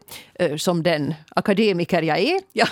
som 0.58 0.84
den 0.84 1.14
akademiker 1.30 2.02
jag 2.02 2.20
är, 2.20 2.40
jag, 2.54 2.68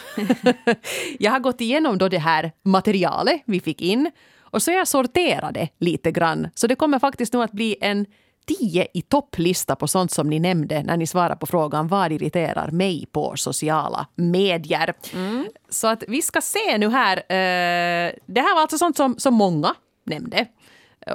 jag 1.20 1.32
har 1.32 1.40
gått 1.40 1.62
igenom 1.62 1.98
då 1.98 2.10
det 2.10 2.18
här 2.18 2.52
materialet 2.64 3.42
vi 3.46 3.60
fick 3.60 3.82
in 3.82 4.12
och 4.40 4.62
så 4.62 4.72
jag 4.72 4.88
sorterat 4.88 5.54
det 5.54 5.70
lite 5.80 6.12
grann. 6.12 6.48
Så 6.56 6.68
det 6.68 6.76
kommer 6.76 7.00
faktiskt 7.00 7.34
nu 7.34 7.44
att 7.44 7.52
bli 7.52 7.76
en 7.82 8.06
tio 8.48 8.88
i 8.94 9.02
topplista 9.02 9.76
på 9.76 9.88
sånt 9.88 10.12
som 10.12 10.30
ni 10.30 10.40
nämnde 10.40 10.84
när 10.84 10.98
ni 10.98 11.08
svarar 11.08 11.36
på 11.36 11.46
frågan 11.46 11.88
vad 11.88 12.12
irriterar 12.12 12.72
mig 12.72 13.06
på 13.12 13.34
sociala 13.36 14.08
medier. 14.16 14.94
Mm. 15.14 15.48
Så 15.70 15.88
att 15.88 16.04
vi 16.08 16.22
ska 16.22 16.42
se 16.42 16.78
nu 16.78 16.90
här. 16.90 17.18
Eh, 17.18 18.12
det 18.26 18.42
här 18.42 18.56
var 18.56 18.62
alltså 18.62 18.78
sånt 18.78 18.98
som, 18.98 19.20
som 19.20 19.34
många 19.34 19.76
nämnde. 20.04 20.46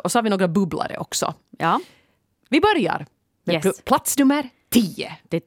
Och 0.04 0.12
så 0.12 0.18
har 0.18 0.22
vi 0.22 0.30
några 0.30 0.48
bubblare 0.48 0.96
också. 0.98 1.34
Ja. 1.58 1.80
Vi 2.48 2.60
börjar 2.60 3.06
med 3.44 3.64
Yes. 3.66 3.82
plats 3.82 4.18
nummer 4.18 4.48
tio. 4.70 5.12
Du, 5.28 5.40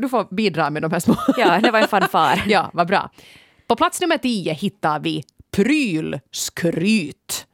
du 0.00 0.08
får 0.08 0.34
bidra 0.34 0.70
med 0.70 0.82
de 0.82 0.92
här 0.92 1.00
små. 1.00 1.16
Ja, 1.36 1.60
det 1.60 1.70
var 1.70 1.80
en 1.80 1.88
fanfar. 1.88 2.44
ja, 2.48 2.70
vad 2.72 2.86
bra. 2.86 3.10
På 3.66 3.76
plats 3.76 4.00
nummer 4.00 4.18
tio 4.18 4.52
hittar 4.52 5.00
vi 5.00 5.24
prylskryt. 5.50 7.46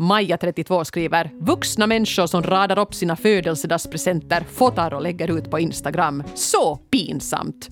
Maja, 0.00 0.36
32, 0.36 0.84
skriver 0.84 1.30
“Vuxna 1.38 1.86
människor 1.86 2.26
som 2.26 2.42
radar 2.42 2.78
upp 2.78 2.94
sina 2.94 3.16
födelsedagspresenter, 3.16 4.40
fotar 4.40 4.94
och 4.94 5.02
lägger 5.02 5.38
ut 5.38 5.50
på 5.50 5.58
Instagram. 5.58 6.22
Så 6.34 6.76
pinsamt!” 6.76 7.68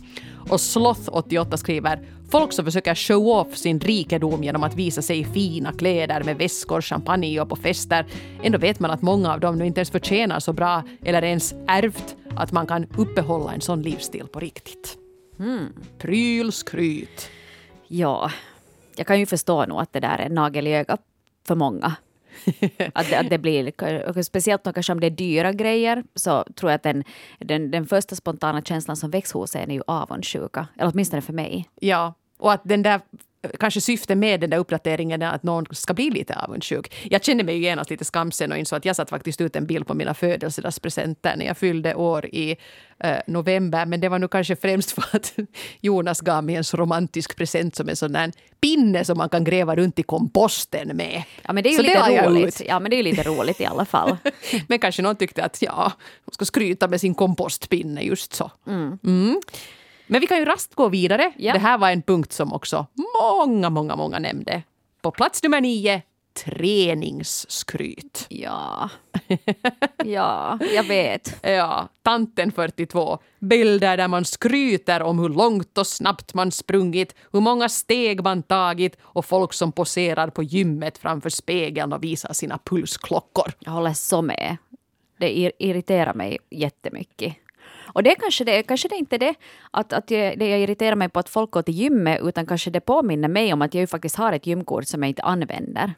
Och 0.51 0.57
Sloth88 0.57 1.57
skriver 1.57 2.01
Folk 2.31 2.53
som 2.53 2.65
försöker 2.65 2.95
show 2.95 3.29
off 3.29 3.57
sin 3.57 3.81
rikedom 3.81 4.45
genom 4.45 4.63
att 4.63 4.75
visa 4.75 5.03
sig 5.03 5.19
i 5.19 5.25
fina 5.25 5.73
kläder 5.73 6.25
med 6.25 6.37
väskor, 6.37 6.81
champagne 6.81 7.41
och 7.41 7.49
på 7.49 7.57
fester. 7.57 8.07
Ändå 8.43 8.59
vet 8.59 8.81
man 8.81 8.91
att 8.91 9.03
många 9.03 9.33
av 9.33 9.41
dem 9.41 9.59
nu 9.59 9.67
inte 9.67 9.81
ens 9.81 9.91
förtjänar 9.91 10.41
så 10.41 10.53
bra 10.53 10.83
eller 11.05 11.25
ens 11.25 11.55
ärvt 11.67 12.17
att 12.37 12.53
man 12.53 12.67
kan 12.67 12.87
uppehålla 12.97 13.53
en 13.53 13.61
sån 13.61 13.83
livsstil 13.83 14.27
på 14.27 14.41
riktigt. 14.41 14.99
Mm. 15.39 15.67
Prylskryt. 15.99 17.31
Ja, 17.87 18.31
jag 18.97 19.07
kan 19.07 19.21
ju 19.21 19.27
förstå 19.27 19.67
nog 19.67 19.81
att 19.81 19.93
det 19.93 20.01
där 20.01 20.19
är 20.19 20.29
nagel 20.29 20.67
i 20.67 20.75
ögat 20.75 21.01
för 21.47 21.55
många. 21.55 21.97
att, 22.95 23.13
att 23.13 23.31
det 23.31 23.39
blir, 23.39 24.23
speciellt 24.23 24.63
kanske 24.75 24.93
om 24.93 25.01
det 25.01 25.07
är 25.07 25.11
dyra 25.11 25.53
grejer, 25.53 26.05
så 26.15 26.45
tror 26.57 26.71
jag 26.71 26.77
att 26.77 26.83
den, 26.83 27.05
den, 27.39 27.71
den 27.71 27.87
första 27.87 28.17
spontana 28.17 28.63
känslan 28.63 28.97
som 28.97 29.11
väcks 29.11 29.33
hos 29.33 29.57
en 29.57 29.71
är 29.71 29.75
ju 29.75 29.83
avundsjuka. 29.87 30.69
Eller 30.79 30.93
åtminstone 30.95 31.23
för 31.23 31.33
mig. 31.33 31.69
Ja, 31.81 32.15
och 32.39 32.53
att 32.53 32.61
den 32.65 32.83
där 32.83 33.01
kanske 33.61 33.81
syftet 33.81 34.19
med 34.19 34.41
den 34.41 34.51
där 34.51 34.59
uppdateringen 34.59 35.23
är 35.23 35.33
att 35.33 35.43
någon 35.43 35.67
ska 35.71 35.95
bli 35.95 36.11
lite 36.11 36.35
avundsjuk. 36.35 37.07
Jag 37.11 37.25
kände 37.25 37.45
mig 37.45 37.55
ju 37.55 37.63
genast 37.63 37.91
lite 37.91 38.05
skamsen 38.05 38.53
och 38.53 38.59
insåg 38.59 38.77
att 38.77 38.85
jag 38.85 38.97
satt 38.97 39.11
faktiskt 39.11 39.41
ut 39.41 39.57
en 39.57 39.67
bild 39.67 39.87
på 39.87 39.95
mina 39.95 40.15
födelsedagspresenter 40.15 41.37
när 41.37 41.47
jag 41.47 41.57
fyllde 41.57 41.95
år 41.95 42.27
i 42.27 42.57
eh, 42.99 43.17
november. 43.27 43.87
Men 43.87 44.01
det 44.01 44.09
var 44.09 44.19
nog 44.19 44.31
kanske 44.31 44.57
främst 44.57 44.91
för 44.91 45.05
att 45.13 45.35
Jonas 45.81 46.21
gav 46.21 46.45
mig 46.45 46.55
en 46.55 46.65
så 46.65 46.77
romantisk 46.77 47.37
present 47.37 47.77
som 47.77 47.89
en 47.89 47.97
sån 47.97 48.13
där 48.13 48.33
pinne 48.61 49.05
som 49.05 49.19
man 49.19 49.29
kan 49.29 49.45
gräva 49.45 49.77
runt 49.77 49.99
i 49.99 50.03
komposten 50.03 50.97
med. 50.97 51.23
Ja 51.43 51.53
men 51.53 51.63
det 51.63 51.69
är 51.69 51.71
ju 51.71 51.77
så 51.77 51.83
lite 51.83 52.27
roligt. 52.27 52.63
Ja 52.67 52.81
men 52.81 52.91
det 52.91 52.97
är 52.97 53.03
lite 53.03 53.23
roligt 53.23 53.61
i 53.61 53.67
alla 53.67 53.85
fall. 53.85 54.17
men 54.69 54.79
kanske 54.79 55.03
någon 55.03 55.17
tyckte 55.17 55.45
att 55.45 55.63
ja, 55.63 55.93
hon 56.25 56.33
ska 56.33 56.45
skryta 56.45 56.89
med 56.89 57.01
sin 57.01 57.15
kompostpinne 57.15 58.03
just 58.03 58.35
så. 58.35 58.51
Mm. 58.67 58.99
Mm. 59.05 59.41
Men 60.09 60.21
vi 60.21 60.27
kan 60.27 60.39
ju 60.39 60.45
rast 60.45 60.75
gå 60.75 60.89
vidare. 60.89 61.33
Ja. 61.37 61.53
Det 61.53 61.59
här 61.59 61.79
var 61.79 61.91
en 61.91 62.03
punkt 62.03 62.33
som 62.33 62.53
också 62.53 62.87
många, 63.21 63.71
många, 63.71 63.97
många 63.97 64.19
nämnde. 64.19 64.63
På 65.03 65.11
plats 65.11 65.43
nummer 65.43 65.61
nio, 65.61 66.03
träningsskryt. 66.45 68.27
Ja. 68.29 68.91
Ja, 70.05 70.59
jag 70.75 70.85
vet. 70.85 71.37
ja, 71.43 71.89
tanten 72.03 72.53
42. 72.53 73.19
Bilder 73.39 73.97
där 73.97 74.09
man 74.09 74.25
skryter 74.25 75.03
om 75.03 75.19
hur 75.19 75.29
långt 75.29 75.79
och 75.79 75.87
snabbt 75.87 76.35
man 76.35 76.53
sprungit, 76.53 77.15
hur 77.33 77.41
många 77.41 77.69
steg 77.69 78.23
man 78.23 78.43
tagit 78.43 78.97
och 79.01 79.25
folk 79.25 79.53
som 79.53 79.73
poserar 79.73 80.31
på 80.31 80.43
gymmet 80.43 80.99
framför 80.99 81.31
spegeln 81.31 81.93
och 81.93 82.05
visar 82.05 82.33
sina 82.33 82.59
pulsklockor. 82.65 83.53
Jag 83.59 83.73
håller 83.73 83.93
så 83.93 84.23
med. 84.23 84.57
Det 85.19 85.53
irriterar 85.59 86.15
mig 86.15 86.39
jättemycket. 86.51 87.37
Och 87.99 88.05
det 88.05 88.15
kanske 88.15 88.45
det, 88.45 88.63
kanske 88.63 88.89
det 88.89 88.97
inte 88.97 89.17
är 89.17 89.19
det 89.19 89.35
att, 89.71 89.93
att 89.93 90.11
jag, 90.11 90.39
det 90.39 90.49
jag 90.49 90.61
irriterar 90.61 90.97
mig 90.97 91.09
på 91.09 91.19
att 91.19 91.29
folk 91.29 91.51
går 91.51 91.63
till 91.63 91.75
gymmet, 91.75 92.21
utan 92.23 92.47
kanske 92.47 92.71
det 92.71 92.81
påminner 92.81 93.29
mig 93.29 93.53
om 93.53 93.63
att 93.63 93.75
jag 93.75 93.81
ju 93.81 93.87
faktiskt 93.87 94.17
har 94.17 94.33
ett 94.33 94.47
gymkort 94.47 94.87
som 94.87 95.03
jag 95.03 95.09
inte 95.09 95.23
använder. 95.23 95.95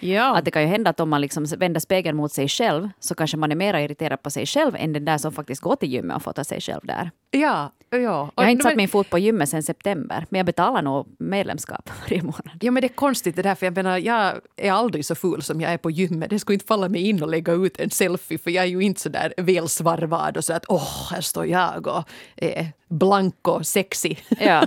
Ja. 0.00 0.36
Att 0.36 0.44
det 0.44 0.50
kan 0.50 0.62
ju 0.62 0.68
hända 0.68 0.90
att 0.90 1.00
om 1.00 1.10
man 1.10 1.20
liksom 1.20 1.44
vänder 1.44 1.80
spegeln 1.80 2.16
mot 2.16 2.32
sig 2.32 2.48
själv 2.48 2.88
så 3.00 3.14
kanske 3.14 3.36
man 3.36 3.52
är 3.52 3.56
mer 3.56 3.74
irriterad 3.74 4.22
på 4.22 4.30
sig 4.30 4.46
själv 4.46 4.76
än 4.76 4.92
den 4.92 5.04
där 5.04 5.18
som 5.18 5.32
faktiskt 5.32 5.62
går 5.62 5.76
till 5.76 5.92
gymmet 5.92 6.16
och 6.16 6.22
fotar 6.22 6.44
sig 6.44 6.60
själv 6.60 6.80
där. 6.82 7.10
Ja, 7.30 7.72
ja. 7.90 7.98
jag 7.98 8.42
har 8.44 8.50
inte 8.50 8.62
satt 8.62 8.76
min 8.76 8.88
fot 8.88 9.10
på 9.10 9.18
gymmet 9.18 9.48
sedan 9.48 9.62
september, 9.62 10.26
men 10.30 10.38
jag 10.38 10.46
betalar 10.46 10.82
nog 10.82 11.06
medlemskap 11.18 11.90
varje 12.00 12.22
månad. 12.22 12.58
Ja, 12.60 12.70
men 12.70 12.80
det 12.80 12.86
är 12.86 12.94
konstigt 12.94 13.36
det 13.36 13.42
där, 13.42 13.54
för 13.54 13.66
jag 13.66 13.76
menar, 13.76 13.98
jag 13.98 14.40
är 14.56 14.72
aldrig 14.72 15.04
så 15.06 15.14
full 15.14 15.42
som 15.42 15.60
jag 15.60 15.72
är 15.72 15.78
på 15.78 15.90
gymmet. 15.90 16.30
Det 16.30 16.38
skulle 16.38 16.54
inte 16.54 16.66
falla 16.66 16.88
mig 16.88 17.08
in 17.08 17.22
att 17.22 17.30
lägga 17.30 17.52
ut 17.52 17.80
en 17.80 17.90
selfie, 17.90 18.38
för 18.38 18.50
jag 18.50 18.64
är 18.64 18.68
ju 18.68 18.80
inte 18.80 19.00
så 19.00 19.08
där 19.08 19.34
välsvarvad 19.36 20.36
och 20.36 20.44
så 20.44 20.52
att 20.52 20.64
åh, 20.68 21.10
här 21.10 21.20
står 21.20 21.46
jag 21.46 21.86
och 21.86 22.08
är 22.36 22.66
blank 22.88 23.48
och 23.48 23.66
sexy. 23.66 24.16
Ja, 24.40 24.66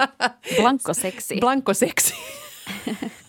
blank 0.58 0.88
och 0.88 0.96
sexy. 0.96 1.40
Blank 1.40 1.68
och 1.68 1.76
sexy. 1.76 2.14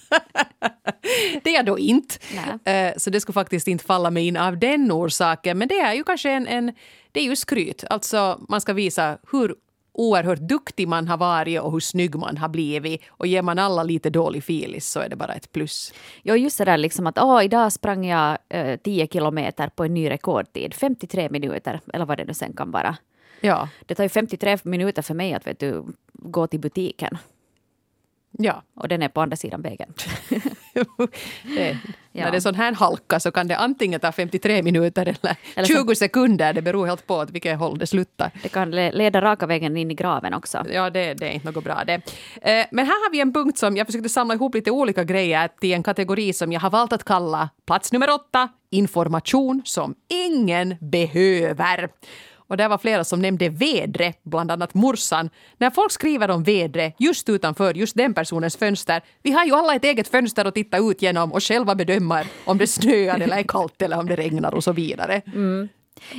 det 1.44 1.50
är 1.50 1.54
jag 1.54 1.66
då 1.66 1.80
inte. 1.80 2.16
Nej. 2.64 2.76
Eh, 2.76 2.94
så 2.98 3.10
det 3.10 3.22
skulle 3.22 3.34
faktiskt 3.34 3.68
inte 3.68 3.86
falla 3.86 4.12
mig 4.12 4.28
in 4.28 4.38
av 4.38 4.58
den 4.58 4.92
orsaken. 4.92 5.58
Men 5.58 5.68
det 5.68 5.80
är 5.80 5.94
ju 5.94 6.04
kanske 6.04 6.32
en, 6.32 6.48
en 6.48 6.74
det 7.12 7.20
är 7.20 7.24
ju 7.24 7.36
skryt. 7.36 7.84
Alltså 7.90 8.42
man 8.50 8.62
ska 8.62 8.74
visa 8.74 9.18
hur 9.32 9.56
oerhört 9.94 10.40
duktig 10.40 10.88
man 10.88 11.08
har 11.08 11.18
varit 11.18 11.62
och 11.62 11.72
hur 11.72 11.80
snygg 11.80 12.16
man 12.16 12.38
har 12.38 12.50
blivit. 12.50 13.02
Och 13.08 13.28
ger 13.28 13.42
man 13.42 13.60
alla 13.60 13.84
lite 13.84 14.10
dålig 14.10 14.44
filis 14.44 14.88
så 14.88 15.00
är 15.00 15.10
det 15.10 15.16
bara 15.16 15.34
ett 15.34 15.52
plus. 15.52 15.94
Ja, 16.24 16.36
just 16.36 16.58
det 16.58 16.66
där 16.66 16.78
liksom 16.78 17.08
att 17.08 17.20
åh, 17.20 17.46
idag 17.46 17.72
sprang 17.74 18.06
jag 18.06 18.38
eh, 18.50 18.78
10 18.78 19.08
kilometer 19.08 19.70
på 19.70 19.84
en 19.84 19.94
ny 19.94 20.10
rekordtid. 20.10 20.74
53 20.74 21.30
minuter, 21.30 21.82
eller 21.94 22.06
vad 22.06 22.18
det 22.18 22.26
nu 22.26 22.34
sen 22.34 22.54
kan 22.54 22.72
vara. 22.72 22.98
Ja. 23.42 23.70
Det 23.86 23.96
tar 23.96 24.04
ju 24.04 24.10
53 24.10 24.58
minuter 24.64 25.02
för 25.02 25.14
mig 25.14 25.34
att 25.34 25.48
vet 25.48 25.60
du, 25.60 25.84
gå 26.14 26.48
till 26.48 26.60
butiken. 26.60 27.18
Ja. 28.38 28.64
Och 28.76 28.88
den 28.88 29.02
är 29.02 29.10
på 29.10 29.22
andra 29.22 29.38
sidan 29.38 29.62
vägen. 29.62 29.94
det, 31.56 31.78
ja. 32.12 32.24
När 32.24 32.32
det 32.32 32.38
är 32.38 32.40
sån 32.40 32.56
här 32.56 32.74
halka 32.74 33.20
så 33.20 33.32
kan 33.32 33.48
det 33.48 33.58
antingen 33.58 34.00
ta 34.00 34.12
53 34.12 34.64
minuter 34.64 35.02
eller, 35.02 35.36
eller 35.56 35.68
20 35.68 35.88
så, 35.88 35.96
sekunder. 35.96 36.54
Det 36.54 36.62
beror 36.62 36.86
helt 36.86 37.08
på 37.08 37.26
vilket 37.26 37.60
håll 37.60 37.78
det 37.78 37.88
slutar. 37.88 38.32
Det 38.44 38.50
kan 38.50 38.72
leda 38.72 39.22
raka 39.22 39.46
vägen 39.46 39.78
in 39.78 39.92
i 39.92 39.94
graven 39.94 40.34
också. 40.34 40.66
Ja, 40.70 40.90
det, 40.90 41.14
det 41.14 41.28
är 41.28 41.32
inte 41.32 41.52
något 41.52 41.64
bra 41.64 41.84
det. 41.88 41.94
Eh, 42.42 42.66
men 42.72 42.86
här 42.86 43.06
har 43.06 43.12
vi 43.12 43.20
en 43.22 43.34
punkt 43.34 43.58
som 43.58 43.78
jag 43.78 43.88
försökte 43.88 44.10
samla 44.10 44.34
ihop 44.34 44.56
lite 44.56 44.72
olika 44.72 45.04
grejer 45.04 45.50
till 45.60 45.74
en 45.74 45.84
kategori 45.84 46.34
som 46.34 46.52
jag 46.52 46.62
har 46.62 46.70
valt 46.70 46.94
att 46.94 47.04
kalla 47.04 47.50
plats 47.66 47.92
nummer 47.92 48.10
åtta, 48.14 48.50
information 48.70 49.62
som 49.66 49.96
ingen 50.10 50.76
behöver. 50.82 51.90
Och 52.54 52.58
det 52.58 52.68
var 52.68 52.78
flera 52.78 53.04
som 53.04 53.20
nämnde 53.20 53.50
vädre, 53.50 54.14
bland 54.24 54.52
annat 54.52 54.74
morsan. 54.74 55.30
När 55.58 55.70
folk 55.70 55.92
skriver 55.92 56.32
om 56.32 56.44
vädre 56.44 56.94
just 57.00 57.30
utanför 57.30 57.74
just 57.74 57.96
den 57.96 58.14
personens 58.14 58.58
fönster, 58.58 59.02
vi 59.24 59.32
har 59.32 59.46
ju 59.46 59.52
alla 59.52 59.76
ett 59.76 59.84
eget 59.84 60.08
fönster 60.08 60.46
att 60.46 60.54
titta 60.54 60.78
ut 60.78 61.02
genom 61.02 61.32
och 61.32 61.44
själva 61.44 61.76
bedöma 61.76 62.24
om 62.46 62.58
det 62.58 62.68
snöar 62.68 63.20
eller 63.20 63.38
är 63.38 63.44
kallt 63.44 63.82
eller 63.82 64.00
om 64.00 64.06
det 64.06 64.16
regnar 64.16 64.54
och 64.54 64.64
så 64.64 64.72
vidare. 64.72 65.22
Mm. 65.34 65.70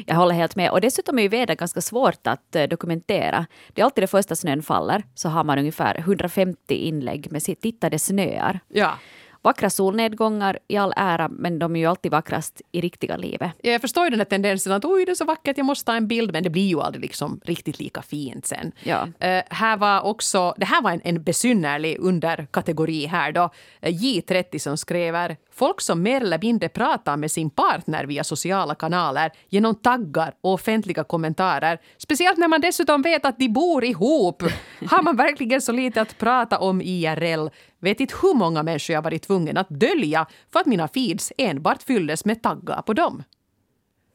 Jag 0.06 0.14
håller 0.14 0.34
helt 0.34 0.56
med. 0.56 0.70
Och 0.70 0.80
dessutom 0.80 1.18
är 1.18 1.22
ju 1.22 1.28
väder 1.28 1.54
ganska 1.54 1.80
svårt 1.80 2.26
att 2.26 2.56
uh, 2.56 2.62
dokumentera. 2.62 3.46
Det 3.72 3.80
är 3.80 3.84
alltid 3.84 4.02
det 4.02 4.08
första 4.08 4.36
snön 4.36 4.62
faller 4.62 5.02
så 5.14 5.28
har 5.28 5.44
man 5.44 5.58
ungefär 5.58 5.98
150 5.98 6.74
inlägg 6.74 7.32
med 7.32 7.42
sitt 7.42 7.60
“titta 7.60 7.90
det 7.90 7.98
snöar”. 7.98 8.60
Ja. 8.68 8.98
Vackra 9.44 9.70
solnedgångar 9.70 10.58
i 10.68 10.76
all 10.76 10.92
ära, 10.96 11.28
men 11.28 11.58
de 11.58 11.76
är 11.76 11.80
ju 11.80 11.86
alltid 11.86 12.12
vackrast 12.12 12.62
i 12.72 12.80
riktiga 12.80 13.16
livet. 13.16 13.50
Jag 13.62 13.80
förstår 13.80 14.04
ju 14.04 14.10
den 14.10 14.20
här 14.20 14.24
tendensen 14.24 14.72
att 14.72 14.84
oj, 14.84 15.04
det 15.04 15.10
är 15.10 15.14
så 15.14 15.24
vackert, 15.24 15.56
jag 15.56 15.66
måste 15.66 15.84
ta 15.84 15.96
en 15.96 16.08
bild, 16.08 16.32
men 16.32 16.42
det 16.42 16.50
blir 16.50 16.68
ju 16.68 16.80
aldrig 16.80 17.02
liksom 17.02 17.40
riktigt 17.44 17.78
lika 17.78 18.02
fint 18.02 18.46
sen. 18.46 18.72
Ja. 18.82 19.02
Uh, 19.02 19.42
här 19.50 19.76
var 19.76 20.00
också, 20.00 20.54
det 20.56 20.64
här 20.64 20.82
var 20.82 20.90
en, 20.90 21.00
en 21.04 21.22
besynnerlig 21.22 21.96
underkategori 22.00 23.06
här 23.06 23.32
då. 23.32 23.42
Uh, 23.42 23.50
J30 23.88 24.58
som 24.58 24.76
skriver 24.76 25.36
Folk 25.54 25.80
som 25.80 26.02
mer 26.02 26.20
eller 26.20 26.38
mindre 26.42 26.68
pratar 26.68 27.16
med 27.16 27.30
sin 27.30 27.50
partner 27.50 28.04
via 28.04 28.24
sociala 28.24 28.74
kanaler 28.74 29.30
genom 29.48 29.74
taggar 29.74 30.34
och 30.40 30.52
offentliga 30.52 31.04
kommentarer. 31.04 31.80
Speciellt 31.98 32.38
när 32.38 32.48
man 32.48 32.60
dessutom 32.60 33.02
vet 33.02 33.24
att 33.24 33.38
de 33.38 33.48
bor 33.48 33.84
ihop. 33.84 34.42
Har 34.90 35.02
man 35.02 35.16
verkligen 35.16 35.60
så 35.60 35.72
lite 35.72 36.00
att 36.00 36.18
prata 36.18 36.58
om 36.58 36.82
IRL? 36.82 37.48
Vet 37.80 38.00
inte 38.00 38.14
hur 38.22 38.34
många 38.34 38.62
människor 38.62 38.94
jag 38.94 39.02
varit 39.02 39.22
tvungen 39.22 39.56
att 39.56 39.68
dölja 39.68 40.26
för 40.52 40.60
att 40.60 40.66
mina 40.66 40.88
feeds 40.88 41.32
enbart 41.38 41.82
fylldes 41.82 42.24
med 42.24 42.42
taggar 42.42 42.82
på 42.82 42.92
dem. 42.92 43.22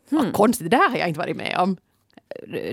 Hmm. 0.10 0.19
Vad 0.24 0.34
konstigt, 0.34 0.72
det 0.72 0.77
här 0.77 0.89
har 0.89 0.98
jag 0.98 1.08
inte 1.08 1.19
varit 1.19 1.38
med 1.38 1.58
om. 1.60 1.77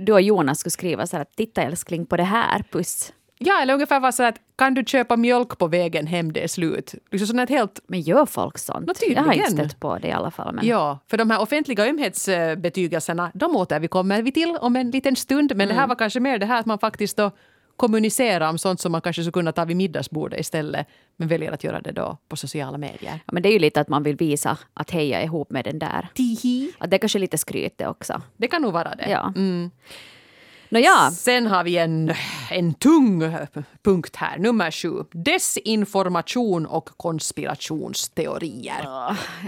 Du 0.00 0.12
och 0.12 0.22
Jonas 0.22 0.58
skulle 0.58 0.70
skriva 0.70 1.06
så 1.06 1.16
här, 1.16 1.26
titta 1.36 1.62
älskling 1.62 2.06
på 2.06 2.16
det 2.16 2.22
här, 2.22 2.64
puss. 2.70 3.12
Ja, 3.38 3.62
eller 3.62 3.74
ungefär 3.74 4.00
var 4.00 4.12
så 4.12 4.22
att 4.22 4.40
kan 4.56 4.74
du 4.74 4.84
köpa 4.84 5.16
mjölk 5.16 5.58
på 5.58 5.66
vägen 5.66 6.06
hem, 6.06 6.32
det 6.32 6.44
är 6.44 6.48
slut. 6.48 6.94
Liksom 7.10 7.26
sånt 7.26 7.50
helt... 7.50 7.80
Men 7.86 8.00
gör 8.00 8.26
folk 8.26 8.58
sånt? 8.58 8.86
No, 8.86 8.92
jag 9.08 9.22
har 9.22 9.32
inte 9.32 9.50
stött 9.50 9.80
på 9.80 9.98
det 9.98 10.08
i 10.08 10.12
alla 10.12 10.30
fall. 10.30 10.54
Men... 10.54 10.66
Ja, 10.66 10.98
för 11.06 11.18
de 11.18 11.30
här 11.30 11.40
offentliga 11.40 11.86
ömhetsbetygelserna, 11.88 13.30
de 13.34 13.56
återkommer 13.56 14.22
vi 14.22 14.32
till 14.32 14.56
om 14.60 14.76
en 14.76 14.90
liten 14.90 15.16
stund. 15.16 15.50
Men 15.50 15.60
mm. 15.60 15.68
det 15.68 15.74
här 15.74 15.80
mm. 15.80 15.88
var 15.88 15.96
kanske 15.96 16.20
mer 16.20 16.38
det 16.38 16.46
här 16.46 16.60
att 16.60 16.66
man 16.66 16.78
faktiskt 16.78 17.16
då 17.16 17.30
kommunicera 17.76 18.50
om 18.50 18.58
sånt 18.58 18.80
som 18.80 18.92
man 18.92 19.00
kanske 19.00 19.22
skulle 19.22 19.32
kunna 19.32 19.52
ta 19.52 19.64
vid 19.64 19.76
middagsbordet 19.76 20.40
istället, 20.40 20.86
men 21.16 21.28
väljer 21.28 21.52
att 21.52 21.64
göra 21.64 21.80
det 21.80 21.92
då 21.92 22.16
på 22.28 22.36
sociala 22.36 22.78
medier. 22.78 23.20
Ja, 23.26 23.32
men 23.32 23.42
det 23.42 23.48
är 23.48 23.52
ju 23.52 23.58
lite 23.58 23.80
att 23.80 23.88
man 23.88 24.02
vill 24.02 24.16
visa 24.16 24.58
att 24.74 24.90
hej, 24.90 25.08
jag 25.08 25.20
är 25.20 25.24
ihop 25.24 25.50
med 25.50 25.64
den 25.64 25.78
där. 25.78 26.08
Tihi. 26.14 26.72
Att 26.78 26.90
det 26.90 26.96
är 26.96 26.98
kanske 26.98 27.18
lite 27.18 27.38
skryt 27.38 27.78
det 27.78 27.86
också. 27.86 28.22
Det 28.36 28.48
kan 28.48 28.62
nog 28.62 28.72
vara 28.72 28.94
det. 28.94 29.10
Ja. 29.10 29.32
Mm. 29.36 29.70
Nåja. 30.76 31.10
Sen 31.10 31.46
har 31.46 31.64
vi 31.64 31.76
en, 31.76 32.12
en 32.50 32.74
tung 32.74 33.36
punkt 33.84 34.16
här, 34.16 34.38
nummer 34.38 34.70
sju. 34.70 35.04
Desinformation 35.12 36.66
och 36.66 36.88
konspirationsteorier. 36.96 38.82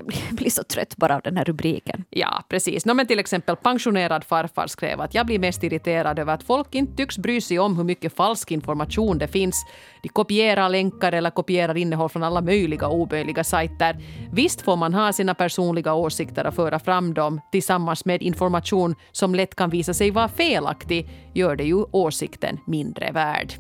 Blir, 0.05 0.19
jag 0.29 0.37
blir 0.37 0.51
så 0.51 0.63
trött 0.63 0.97
bara 0.97 1.17
av 1.17 1.21
den 1.23 1.37
här 1.37 1.45
rubriken. 1.45 2.05
Ja, 2.11 2.45
precis. 2.49 2.87
No, 2.87 2.95
men 2.95 3.07
till 3.07 3.19
exempel 3.19 3.57
pensionerad 3.57 4.25
farfar 4.25 4.67
skrev 4.67 5.01
att 5.01 5.15
jag 5.15 5.27
blir 5.27 5.39
mest 5.39 5.63
irriterad 5.63 6.19
över 6.19 6.35
att 6.35 6.43
folk 6.43 6.75
inte 6.75 6.97
tycks 6.97 7.19
bry 7.19 7.41
sig 7.41 7.59
om 7.59 7.77
hur 7.77 7.85
mycket 7.85 8.17
falsk 8.17 8.51
information 8.51 9.19
det 9.19 9.29
finns. 9.29 9.65
De 10.03 10.09
kopierar 10.09 10.69
länkar 10.69 11.13
eller 11.13 11.31
kopierar 11.31 11.77
innehåll 11.77 12.09
från 12.09 12.23
alla 12.23 12.41
möjliga 12.41 12.89
oböjliga 12.89 13.45
sajter. 13.45 13.97
Visst 14.33 14.61
får 14.61 14.77
man 14.77 14.95
ha 14.95 15.13
sina 15.13 15.35
personliga 15.35 15.95
åsikter 15.95 16.47
och 16.47 16.55
föra 16.55 16.79
fram 16.79 17.15
dem 17.15 17.41
tillsammans 17.53 18.05
med 18.05 18.23
information 18.23 18.95
som 19.13 19.35
lätt 19.35 19.55
kan 19.55 19.71
visa 19.71 19.95
sig 19.95 20.11
vara 20.11 20.29
felaktig 20.29 21.09
gör 21.35 21.57
det 21.57 21.65
ju 21.65 21.85
åsikten 21.91 22.59
mindre 22.67 23.13
värd. 23.13 23.53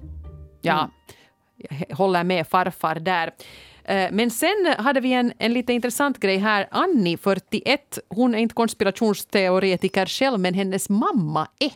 Ja, 0.61 0.91
jag 1.57 1.97
håller 1.97 2.25
med 2.25 2.47
farfar 2.47 2.95
där. 2.95 3.35
Eh, 3.85 4.09
Men 4.13 4.31
sen 4.31 4.75
hade 4.79 5.01
vi 5.01 5.13
en, 5.13 5.33
en 5.39 5.53
lite 5.53 5.73
intressant 5.73 6.19
grej 6.21 6.39
här. 6.39 6.69
Annie, 6.71 7.17
41, 7.17 7.99
hon 8.09 8.35
är 8.35 8.39
inte 8.39 8.55
konspirationsteoretiker 8.55 10.07
själv, 10.07 10.41
men 10.41 10.55
hennes 10.55 10.89
mamma 10.89 11.49
är. 11.59 11.73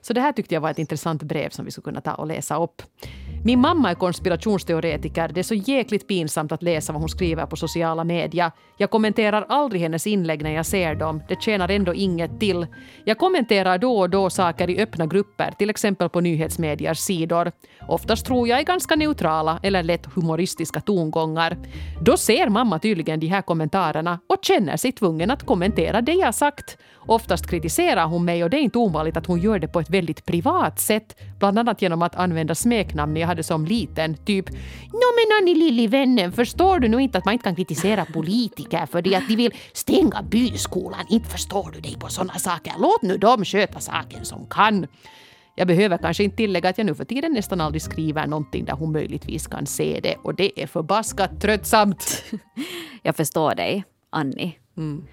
Så 0.00 0.12
det 0.12 0.20
här 0.20 0.32
tyckte 0.32 0.54
jag 0.54 0.60
var 0.60 0.70
ett 0.70 0.78
intressant 0.78 1.22
brev 1.22 1.50
som 1.50 1.64
vi 1.64 1.70
skulle 1.70 1.84
kunna 1.84 2.00
ta 2.00 2.14
och 2.14 2.26
läsa 2.26 2.62
upp. 2.62 2.82
Min 3.46 3.60
mamma 3.60 3.90
är 3.90 3.94
konspirationsteoretiker. 3.94 5.28
Det 5.28 5.40
är 5.40 5.42
så 5.42 5.54
jäkligt 5.54 6.08
pinsamt 6.08 6.52
att 6.52 6.62
läsa 6.62 6.92
vad 6.92 7.02
hon 7.02 7.08
skriver 7.08 7.46
på 7.46 7.56
sociala 7.56 8.04
medier. 8.04 8.50
Jag 8.76 8.90
kommenterar 8.90 9.46
aldrig 9.48 9.82
hennes 9.82 10.06
inlägg 10.06 10.42
när 10.42 10.50
jag 10.50 10.66
ser 10.66 10.94
dem. 10.94 11.22
Det 11.28 11.42
tjänar 11.42 11.68
ändå 11.68 11.94
inget 11.94 12.40
till. 12.40 12.66
Jag 13.04 13.18
kommenterar 13.18 13.78
då 13.78 13.98
och 13.98 14.10
då 14.10 14.30
saker 14.30 14.70
i 14.70 14.82
öppna 14.82 15.06
grupper, 15.06 15.54
till 15.58 15.70
exempel 15.70 16.08
på 16.08 16.20
nyhetsmediers 16.20 16.98
sidor. 16.98 17.52
Oftast 17.88 18.26
tror 18.26 18.48
jag 18.48 18.60
i 18.60 18.64
ganska 18.64 18.96
neutrala 18.96 19.60
eller 19.62 19.82
lätt 19.82 20.06
humoristiska 20.06 20.80
tongångar. 20.80 21.56
Då 22.00 22.16
ser 22.16 22.48
mamma 22.48 22.78
tydligen 22.78 23.20
de 23.20 23.26
här 23.26 23.42
kommentarerna 23.42 24.18
och 24.26 24.38
känner 24.42 24.76
sig 24.76 24.92
tvungen 24.92 25.30
att 25.30 25.46
kommentera 25.46 26.00
det 26.00 26.12
jag 26.12 26.34
sagt. 26.34 26.78
Oftast 27.06 27.46
kritiserar 27.46 28.06
hon 28.06 28.24
mig 28.24 28.44
och 28.44 28.50
det 28.50 28.56
är 28.56 28.60
inte 28.60 28.78
ovanligt 28.78 29.16
att 29.16 29.26
hon 29.26 29.40
gör 29.40 29.58
det 29.58 29.68
på 29.68 29.80
ett 29.80 29.90
väldigt 29.90 30.26
privat 30.26 30.80
sätt, 30.80 31.16
bland 31.38 31.58
annat 31.58 31.82
genom 31.82 32.02
att 32.02 32.14
använda 32.14 32.54
smeknamn 32.54 33.16
jag 33.16 33.26
hade 33.26 33.42
som 33.42 33.64
liten, 33.64 34.14
typ 34.14 34.50
Nå 34.92 35.08
men 35.16 35.38
Annie 35.42 35.54
lille 35.54 35.88
vännen, 35.88 36.32
förstår 36.32 36.78
du 36.78 36.88
nu 36.88 36.98
inte 36.98 37.18
att 37.18 37.24
man 37.24 37.32
inte 37.32 37.44
kan 37.44 37.56
kritisera 37.56 38.04
politiker 38.04 38.86
för 38.86 39.02
det 39.02 39.14
att 39.14 39.28
de 39.28 39.36
vill 39.36 39.54
stänga 39.72 40.22
byskolan? 40.22 41.06
Inte 41.08 41.28
förstår 41.28 41.70
du 41.74 41.80
dig 41.80 41.96
på 42.00 42.08
sådana 42.08 42.34
saker. 42.34 42.72
Låt 42.78 43.02
nu 43.02 43.16
dem 43.16 43.44
sköta 43.44 43.80
saken 43.80 44.24
som 44.24 44.46
kan. 44.46 44.86
Jag 45.56 45.68
behöver 45.68 45.98
kanske 45.98 46.24
inte 46.24 46.36
tillägga 46.36 46.68
att 46.68 46.78
jag 46.78 46.86
nu 46.86 46.94
för 46.94 47.04
tiden 47.04 47.32
nästan 47.32 47.60
aldrig 47.60 47.82
skriver 47.82 48.26
någonting 48.26 48.64
där 48.64 48.72
hon 48.72 48.92
möjligtvis 48.92 49.46
kan 49.46 49.66
se 49.66 50.00
det 50.02 50.16
och 50.22 50.34
det 50.34 50.62
är 50.62 50.66
förbaskat 50.66 51.40
tröttsamt. 51.40 52.24
Jag 53.02 53.16
förstår 53.16 53.54
dig, 53.54 53.84
Annie. 54.10 54.58
Mm. 54.76 55.04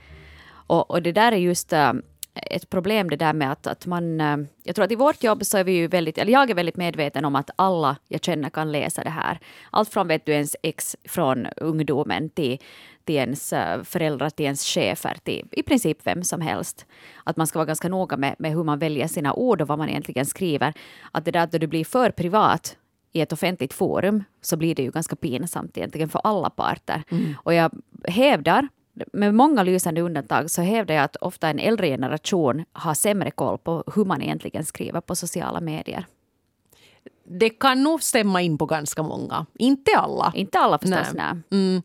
Och, 0.68 0.92
och 0.92 1.02
det 1.02 1.12
där 1.12 1.32
är 1.32 1.38
just 1.38 1.74
äh, 1.74 1.94
ett 2.34 2.70
problem 2.70 3.10
det 3.10 3.16
där 3.16 3.34
med 3.34 3.52
att, 3.52 3.68
att 3.68 3.86
man... 3.86 4.22
Äh, 4.22 4.38
jag 4.64 4.76
tror 4.76 4.86
att 4.86 4.92
i 4.92 4.96
vårt 4.96 5.24
jobb 5.24 5.46
så 5.46 5.58
är 5.58 5.64
vi 5.64 5.72
ju 5.72 5.88
väldigt, 5.88 6.18
eller 6.18 6.34
jag 6.34 6.50
är 6.50 6.56
väldigt 6.56 6.78
medveten 6.78 7.26
om 7.26 7.36
att 7.36 7.50
alla 7.56 7.98
jag 8.08 8.24
känner 8.24 8.50
kan 8.50 8.72
läsa 8.72 9.04
det 9.04 9.10
här. 9.10 9.40
Allt 9.72 9.90
från 9.90 10.08
vet 10.08 10.26
du 10.26 10.32
ens 10.32 10.56
ex 10.64 10.96
från 11.04 11.48
ungdomen 11.58 12.30
till, 12.30 12.60
till 13.04 13.16
ens 13.16 13.54
äh, 13.54 13.84
föräldrar, 13.84 14.30
till 14.30 14.46
ens 14.46 14.66
chefer, 14.66 15.18
till 15.24 15.48
i 15.52 15.64
princip 15.64 15.98
vem 16.04 16.24
som 16.24 16.42
helst. 16.42 16.86
Att 17.24 17.38
man 17.38 17.48
ska 17.48 17.60
vara 17.60 17.66
ganska 17.66 17.90
noga 17.90 18.18
med, 18.18 18.36
med 18.40 18.52
hur 18.52 18.64
man 18.64 18.80
väljer 18.80 19.08
sina 19.08 19.34
ord 19.34 19.62
och 19.62 19.68
vad 19.68 19.78
man 19.78 19.90
egentligen 19.90 20.26
skriver. 20.26 20.74
Att 21.12 21.26
det 21.26 21.32
där 21.32 21.44
att 21.44 21.52
du 21.52 21.68
blir 21.68 21.86
för 21.86 22.12
privat 22.12 22.78
i 23.12 23.22
ett 23.22 23.34
offentligt 23.34 23.74
forum 23.74 24.24
så 24.42 24.58
blir 24.58 24.76
det 24.76 24.84
ju 24.84 24.92
ganska 24.92 25.16
pinsamt 25.16 25.78
egentligen 25.78 26.10
för 26.10 26.22
alla 26.24 26.50
parter. 26.50 27.04
Och 27.36 27.54
jag 27.54 27.72
hävdar, 28.08 28.68
med 29.14 29.36
många 29.36 29.64
lysande 29.64 30.02
undantag, 30.02 30.52
så 30.52 30.62
hävdar 30.62 30.96
jag 30.96 31.04
att 31.04 31.16
ofta 31.16 31.50
en 31.50 31.60
äldre 31.60 31.88
generation 31.88 32.66
har 32.74 32.94
sämre 32.94 33.32
koll 33.32 33.58
på 33.58 33.84
hur 33.96 34.06
man 34.06 34.22
egentligen 34.22 34.66
skriver 34.66 35.02
på 35.02 35.16
sociala 35.16 35.62
medier. 35.62 36.06
Det 37.24 37.50
kan 37.50 37.84
nog 37.84 38.04
stämma 38.04 38.42
in 38.42 38.58
på 38.58 38.66
ganska 38.66 39.04
många. 39.04 39.46
Inte 39.60 39.92
alla. 39.98 40.32
Inte 40.36 40.60
alla 40.60 40.80
förstås, 40.80 41.14
nej. 41.14 41.34
Mm. 41.52 41.82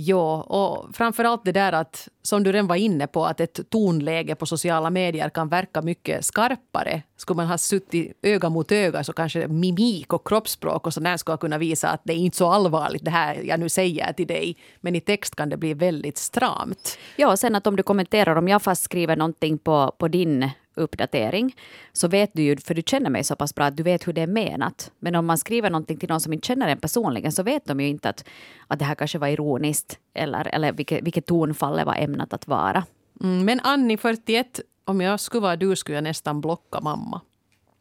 Ja, 0.00 0.42
och 0.42 0.96
framförallt 0.96 1.44
det 1.44 1.52
där 1.52 1.72
att, 1.72 2.08
som 2.22 2.42
du 2.42 2.52
redan 2.52 2.66
var 2.66 2.76
inne 2.76 3.06
på, 3.06 3.24
att 3.24 3.40
ett 3.40 3.70
tonläge 3.70 4.34
på 4.34 4.46
sociala 4.46 4.90
medier 4.90 5.28
kan 5.28 5.48
verka 5.48 5.82
mycket 5.82 6.24
skarpare. 6.24 7.02
Skulle 7.16 7.36
man 7.36 7.46
ha 7.46 7.58
suttit 7.58 8.18
öga 8.22 8.48
mot 8.48 8.72
öga 8.72 9.04
så 9.04 9.12
kanske 9.12 9.48
mimik 9.48 10.12
och 10.12 10.28
kroppsspråk 10.28 10.86
och 10.86 10.94
sådär 10.94 11.16
skulle 11.16 11.36
kunna 11.36 11.58
visa 11.58 11.88
att 11.88 12.00
det 12.04 12.12
är 12.12 12.16
inte 12.16 12.36
så 12.36 12.50
allvarligt 12.50 13.04
det 13.04 13.10
här 13.10 13.42
jag 13.44 13.60
nu 13.60 13.68
säger 13.68 14.12
till 14.12 14.26
dig. 14.26 14.56
Men 14.80 14.96
i 14.96 15.00
text 15.00 15.34
kan 15.34 15.48
det 15.48 15.56
bli 15.56 15.74
väldigt 15.74 16.18
stramt. 16.18 16.98
Ja, 17.16 17.30
och 17.30 17.38
sen 17.38 17.54
att 17.54 17.66
om 17.66 17.76
du 17.76 17.82
kommenterar, 17.82 18.36
om 18.36 18.48
jag 18.48 18.62
fast 18.62 18.82
skriver 18.82 19.16
någonting 19.16 19.58
på, 19.58 19.94
på 19.98 20.08
din 20.08 20.50
uppdatering, 20.78 21.56
så 21.92 22.08
vet 22.08 22.30
du 22.32 22.42
ju, 22.42 22.56
för 22.56 22.74
du 22.74 22.82
känner 22.86 23.10
mig 23.10 23.24
så 23.24 23.36
pass 23.36 23.54
bra, 23.54 23.64
att 23.64 23.76
du 23.76 23.82
vet 23.82 24.08
hur 24.08 24.12
det 24.12 24.22
är 24.22 24.26
menat. 24.26 24.92
Men 24.98 25.14
om 25.14 25.26
man 25.26 25.38
skriver 25.38 25.70
någonting 25.70 25.98
till 25.98 26.08
någon 26.08 26.20
som 26.20 26.32
inte 26.32 26.46
känner 26.46 26.68
en 26.68 26.78
personligen, 26.78 27.32
så 27.32 27.42
vet 27.42 27.64
de 27.64 27.80
ju 27.80 27.88
inte 27.88 28.08
att, 28.08 28.24
att 28.66 28.78
det 28.78 28.84
här 28.84 28.94
kanske 28.94 29.18
var 29.18 29.28
ironiskt, 29.28 29.98
eller, 30.14 30.54
eller 30.54 30.72
vilket, 30.72 31.02
vilket 31.02 31.26
tonfall 31.26 31.76
det 31.76 31.84
var 31.84 31.94
ämnat 31.94 32.32
att 32.32 32.48
vara. 32.48 32.84
Mm, 33.20 33.44
men 33.44 33.60
Annie, 33.60 33.96
41, 33.96 34.60
om 34.84 35.00
jag 35.00 35.20
skulle 35.20 35.42
vara 35.42 35.56
du 35.56 35.76
skulle 35.76 35.96
jag 35.96 36.04
nästan 36.04 36.40
blocka 36.40 36.80
mamma. 36.80 37.20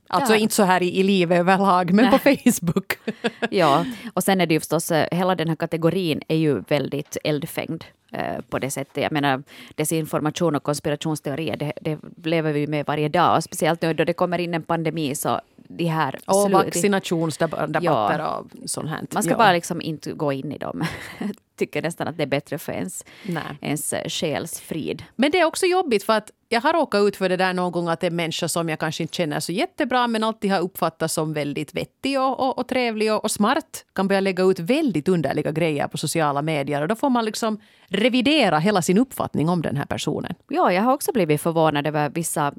Alltså 0.09 0.33
Ja. 0.33 0.39
inte 0.39 0.55
så 0.55 0.63
här 0.63 0.83
i, 0.83 0.99
i 0.99 1.03
livet 1.03 1.39
överlag, 1.39 1.93
men 1.93 2.11
på 2.11 2.17
Facebook. 2.17 2.93
Ja, 3.51 3.85
och 4.13 4.23
sen 4.23 4.41
är 4.41 4.45
det 4.45 4.53
ju 4.53 4.59
förstås, 4.59 4.91
eh, 4.91 5.07
hela 5.17 5.35
den 5.35 5.47
här 5.49 5.55
kategorin 5.55 6.21
är 6.27 6.35
ju 6.35 6.59
väldigt 6.67 7.17
eldfängd 7.23 7.83
eh, 8.11 8.41
på 8.49 8.59
det 8.59 8.71
sättet. 8.71 9.03
Jag 9.03 9.11
menar, 9.11 9.43
desinformation 9.75 10.55
och 10.55 10.63
konspirationsteorier, 10.63 11.57
det, 11.57 11.73
det 11.81 11.99
lever 12.23 12.53
vi 12.53 12.67
med 12.67 12.85
varje 12.85 13.09
dag. 13.09 13.37
Och 13.37 13.43
speciellt 13.43 13.81
nu 13.81 13.93
då 13.93 14.03
det 14.03 14.13
kommer 14.13 14.39
in 14.39 14.53
en 14.53 14.63
pandemi 14.63 15.15
så 15.15 15.41
de 15.69 15.85
här... 15.85 16.19
och 16.25 16.51
vaccinationsdebatter 16.51 18.25
och 18.27 18.45
sånt 18.65 18.89
här. 18.89 19.01
Man 19.11 19.23
ska 19.23 19.31
Ja. 19.31 19.37
bara 19.37 19.51
liksom 19.53 19.81
inte 19.81 20.11
gå 20.11 20.33
in 20.33 20.51
i 20.51 20.57
dem. 20.57 20.83
Tycker 21.57 21.81
nästan 21.81 22.07
att 22.07 22.17
det 22.17 22.23
är 22.23 22.27
bättre 22.27 22.57
för 22.57 22.73
ens, 22.73 23.05
Nej. 23.23 23.43
ens 23.61 23.93
eh, 23.93 24.09
själs 24.09 24.59
frid. 24.59 25.03
Men 25.15 25.31
det 25.31 25.39
är 25.39 25.45
också 25.45 25.65
jobbigt 25.65 26.03
för 26.03 26.13
att 26.13 26.31
jag 26.49 26.61
har 26.61 26.73
råkat 26.73 27.01
ut 27.01 27.15
för 27.15 27.29
det 27.29 27.37
där 27.37 27.53
någon 27.53 27.71
gång 27.71 27.87
att 27.87 28.03
en 28.03 28.15
människa 28.15 28.47
som 28.47 28.69
jag 28.69 28.79
kanske 28.79 29.03
inte 29.03 29.15
känner 29.15 29.39
så 29.39 29.51
jättebra 29.51 30.07
men 30.07 30.23
alltid 30.23 30.51
har 30.51 30.59
uppfattats 30.59 31.13
som 31.13 31.33
väldigt 31.33 31.73
vettig 31.73 32.19
och, 32.19 32.39
och, 32.39 32.57
och 32.57 32.67
trevlig 32.67 33.13
och, 33.13 33.23
och 33.23 33.31
smart 33.31 33.85
kan 33.95 34.07
börja 34.07 34.21
lägga 34.21 34.43
ut 34.43 34.59
väldigt 34.59 35.07
underliga 35.07 35.51
grejer 35.51 35.87
på 35.87 35.97
sociala 35.97 36.41
medier 36.41 36.81
och 36.81 36.87
då 36.87 36.95
får 36.95 37.09
man 37.09 37.25
liksom 37.25 37.59
revidera 37.87 38.59
hela 38.59 38.81
sin 38.81 38.97
uppfattning 38.97 39.49
om 39.49 39.61
den 39.61 39.77
här 39.77 39.85
personen. 39.85 40.33
Ja, 40.47 40.73
jag 40.73 40.81
har 40.81 40.93
också 40.93 41.11
blivit 41.11 41.41
förvånad 41.41 41.87
över 41.87 42.09
vissa 42.09 42.53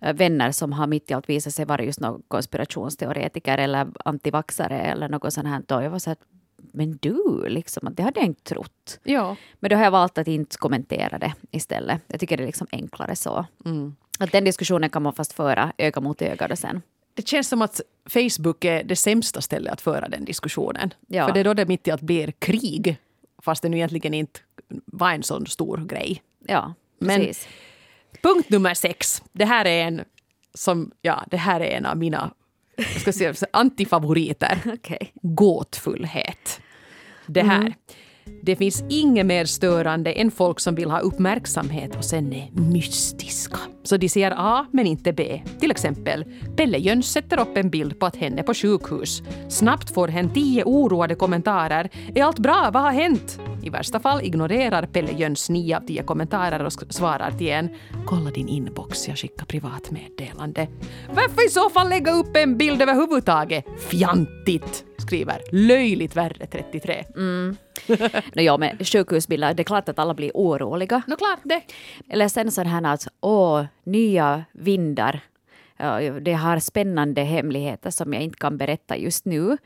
eh, 0.00 0.12
vänner 0.12 0.52
som 0.52 0.72
har 0.72 0.86
mitt 0.86 1.10
i 1.10 1.14
allt 1.14 1.28
visat 1.28 1.54
sig 1.54 1.64
vara 1.64 1.82
just 1.82 2.00
någon 2.00 2.22
konspirationsteoretiker 2.28 3.58
eller 3.58 3.86
antivaxare 4.04 4.80
eller 4.80 5.08
något 5.08 5.32
sånt 5.32 5.48
här. 5.48 5.82
Jag 5.82 5.90
var 5.90 5.98
så 5.98 6.10
att, 6.10 6.20
men 6.72 6.98
du, 7.02 7.48
liksom, 7.48 7.86
att 7.86 7.96
det 7.96 8.02
hade 8.02 8.20
jag 8.20 8.26
inte 8.26 8.44
trott. 8.44 8.98
Ja. 9.02 9.36
Men 9.60 9.70
då 9.70 9.76
har 9.76 9.84
jag 9.84 9.90
valt 9.90 10.18
att 10.18 10.28
inte 10.28 10.56
kommentera 10.56 11.18
det 11.18 11.34
istället. 11.50 12.02
Jag 12.06 12.20
tycker 12.20 12.36
det 12.36 12.42
är 12.42 12.46
liksom 12.46 12.66
enklare 12.72 13.16
så. 13.16 13.46
Mm. 13.64 13.96
Att 14.18 14.32
den 14.32 14.44
diskussionen 14.44 14.90
kan 14.90 15.02
man 15.02 15.12
fast 15.12 15.32
föra 15.32 15.72
öga 15.78 16.00
mot 16.00 16.22
öga 16.22 16.48
då 16.48 16.56
sen. 16.56 16.82
Det 17.14 17.28
känns 17.28 17.48
som 17.48 17.62
att 17.62 17.80
Facebook 18.08 18.64
är 18.64 18.84
det 18.84 18.96
sämsta 18.96 19.40
stället 19.40 19.72
att 19.72 19.80
föra 19.80 20.08
den 20.08 20.24
diskussionen. 20.24 20.94
Ja. 21.06 21.26
För 21.26 21.34
det 21.34 21.40
är 21.40 21.44
då 21.44 21.54
det 21.54 21.66
mitt 21.66 21.88
i 21.88 21.90
allt 21.90 22.02
blir 22.02 22.32
krig 22.38 22.96
fast 23.42 23.62
det 23.62 23.68
nu 23.68 23.76
egentligen 23.76 24.14
inte 24.14 24.40
var 24.86 25.12
en 25.12 25.22
sån 25.22 25.46
stor 25.46 25.76
grej. 25.78 26.22
Ja, 26.46 26.74
Men- 26.98 27.20
precis. 27.20 27.48
Punkt 28.22 28.50
nummer 28.50 28.74
sex. 28.74 29.22
Det 29.32 29.44
här 29.44 29.64
är 29.64 29.84
en 29.86 30.04
som, 30.54 30.90
ja, 31.02 31.24
det 31.30 31.36
här 31.36 31.60
är 31.60 31.76
en 31.76 31.86
av 31.86 31.96
mina 31.96 32.34
jag 32.92 33.00
ska 33.00 33.12
säga, 33.12 33.34
antifavoriter. 33.52 34.58
Okej. 34.74 35.12
Gåtfullhet. 35.22 36.60
Det 37.26 37.42
här. 37.42 37.74
Det 38.42 38.56
finns 38.56 38.84
inget 38.88 39.26
mer 39.26 39.44
störande 39.44 40.12
än 40.12 40.30
folk 40.30 40.60
som 40.60 40.74
vill 40.74 40.90
ha 40.90 40.98
uppmärksamhet 40.98 41.96
och 41.96 42.04
sen 42.04 42.32
är 42.32 42.50
mystiska. 42.52 43.58
Så 43.82 43.96
de 43.96 44.08
säger 44.08 44.34
A 44.36 44.66
men 44.72 44.86
inte 44.86 45.12
B. 45.12 45.42
Till 45.60 45.70
exempel, 45.70 46.24
Pelle 46.56 46.78
Jöns 46.78 47.12
sätter 47.12 47.40
upp 47.40 47.56
en 47.56 47.70
bild 47.70 47.98
på 47.98 48.06
att 48.06 48.16
hen 48.16 48.38
är 48.38 48.42
på 48.42 48.54
sjukhus. 48.54 49.22
Snabbt 49.48 49.94
får 49.94 50.08
hen 50.08 50.32
tio 50.32 50.64
oroade 50.64 51.14
kommentarer. 51.14 51.90
Är 52.14 52.24
allt 52.24 52.38
bra? 52.38 52.70
Vad 52.72 52.82
har 52.82 52.92
hänt? 52.92 53.40
I 53.62 53.70
värsta 53.70 54.00
fall 54.00 54.22
ignorerar 54.22 54.86
Pelle 54.86 55.12
Jöns 55.12 55.50
nio 55.50 55.76
av 55.76 55.80
tio 55.80 56.02
kommentarer 56.02 56.64
och 56.64 56.72
svarar 56.72 57.30
till 57.30 57.50
en 57.50 57.68
Kolla 58.06 58.30
din 58.30 58.48
inbox, 58.48 59.08
jag 59.08 59.18
skickar 59.18 59.46
privatmeddelande. 59.46 60.68
Varför 61.08 61.46
i 61.46 61.48
så 61.48 61.70
fall 61.70 61.88
lägga 61.88 62.12
upp 62.12 62.36
en 62.36 62.58
bild 62.58 62.82
överhuvudtaget? 62.82 63.64
Fjantigt! 63.90 64.84
skriver 64.98 65.42
löjligt 65.52 66.16
värre 66.16 66.46
33. 66.46 67.04
No, 68.34 68.42
ja, 68.42 68.58
men 68.58 68.78
sjukhusbilder, 68.78 69.54
det 69.54 69.62
är 69.62 69.64
klart 69.64 69.88
att 69.88 69.98
alla 69.98 70.14
blir 70.14 70.30
oroliga. 70.34 71.02
Nå 71.06 71.16
klart 71.16 71.38
det. 71.42 71.62
Eller 72.08 72.28
sen 72.28 72.50
sån 72.50 72.66
här 72.66 72.94
att 72.94 73.08
åh, 73.20 73.64
nya 73.84 74.44
vindar 74.52 75.20
det 76.20 76.32
har 76.32 76.58
spännande 76.58 77.22
hemligheter 77.22 77.90
som 77.90 78.12
jag 78.12 78.22
inte 78.22 78.38
kan 78.38 78.56
berätta 78.56 78.96
just 78.96 79.24
nu. 79.24 79.56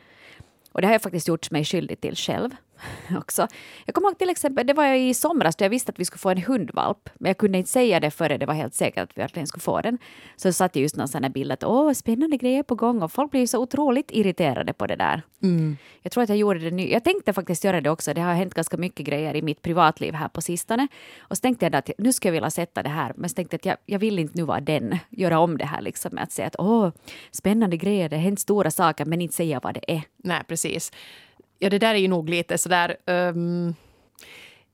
Och 0.73 0.81
det 0.81 0.87
har 0.87 0.95
jag 0.95 1.03
faktiskt 1.03 1.29
gjort 1.29 1.51
mig 1.51 1.65
skyldig 1.65 2.01
till 2.01 2.17
själv. 2.17 2.51
också. 3.17 3.47
Jag 3.85 3.95
kommer 3.95 4.09
ihåg 4.09 4.19
till 4.19 4.31
exempel, 4.31 4.67
det 4.67 4.73
var 4.73 4.87
i 4.87 5.15
somras 5.15 5.57
då 5.57 5.65
jag 5.65 5.71
visste 5.71 5.91
att 5.91 5.99
vi 5.99 6.05
skulle 6.05 6.19
få 6.19 6.31
en 6.31 6.43
hundvalp, 6.43 7.11
men 7.15 7.29
jag 7.29 7.39
kunde 7.39 7.59
inte 7.59 7.71
säga 7.71 8.01
det 8.01 8.11
före 8.11 8.39
det 8.39 8.47
var 8.47 8.55
helt 8.55 8.75
säkert 8.75 9.03
att 9.03 9.17
vi 9.17 9.21
verkligen 9.21 9.47
skulle 9.47 9.63
få 9.63 9.81
den. 9.81 9.99
Så 10.37 10.53
satt 10.53 10.77
jag 10.77 10.83
just 10.83 10.97
någon 10.97 11.09
sån 11.09 11.23
här 11.23 11.31
bild 11.31 11.53
att 11.53 11.65
åh, 11.65 11.93
spännande 11.93 12.37
grejer 12.37 12.63
på 12.63 12.75
gång 12.75 13.03
och 13.03 13.13
folk 13.13 13.31
blir 13.31 13.47
så 13.47 13.59
otroligt 13.59 14.11
irriterade 14.11 14.73
på 14.73 14.87
det 14.87 14.97
där. 14.97 15.23
Mm. 15.43 15.77
Jag 16.03 16.13
tror 16.13 16.23
att 16.23 16.29
jag 16.29 16.39
gjorde 16.39 16.59
det 16.59 16.71
nu. 16.71 16.91
Jag 16.91 17.05
tänkte 17.05 17.33
faktiskt 17.33 17.65
göra 17.65 17.81
det 17.81 17.91
också. 17.91 18.15
Det 18.15 18.21
har 18.21 18.35
hänt 18.35 18.55
ganska 18.55 18.77
mycket 18.77 19.07
grejer 19.07 19.37
i 19.37 19.43
mitt 19.43 19.63
privatliv 19.63 20.15
här 20.15 20.29
på 20.29 20.41
sistone. 20.41 20.89
Och 21.19 21.37
så 21.37 21.41
tänkte 21.41 21.67
jag 21.67 21.77
att 21.77 21.91
nu 21.99 22.13
ska 22.13 22.29
jag 22.29 22.33
vilja 22.33 22.51
sätta 22.51 22.83
det 22.83 22.89
här, 22.89 23.13
men 23.17 23.31
så 23.31 23.35
tänkte 23.35 23.55
jag 23.55 23.59
att 23.59 23.67
jag, 23.67 23.95
jag 23.95 23.99
vill 23.99 24.19
inte 24.19 24.39
nu 24.39 24.43
vara 24.43 24.61
den, 24.61 24.99
göra 25.11 25.39
om 25.39 25.59
det 25.59 25.65
här 25.65 25.81
liksom 25.81 26.15
med 26.15 26.25
att 26.25 26.33
säga 26.33 26.47
att 26.49 26.57
åh, 26.59 26.91
spännande 27.31 27.77
grejer, 27.77 28.09
det 28.09 28.17
har 28.17 28.23
hänt 28.23 28.41
stora 28.41 28.71
saker, 28.71 29.05
men 29.05 29.21
inte 29.21 29.35
säga 29.35 29.61
vad 29.63 29.75
det 29.75 29.93
är. 29.93 30.03
Nej, 30.17 30.43
precis. 30.49 30.93
Ja, 31.59 31.71
det 31.71 31.79
där 31.79 31.95
är 31.95 31.99
ju 31.99 32.09
nog 32.09 32.29
lite 32.29 32.59
sådär... 32.59 32.97
Um, 33.07 33.75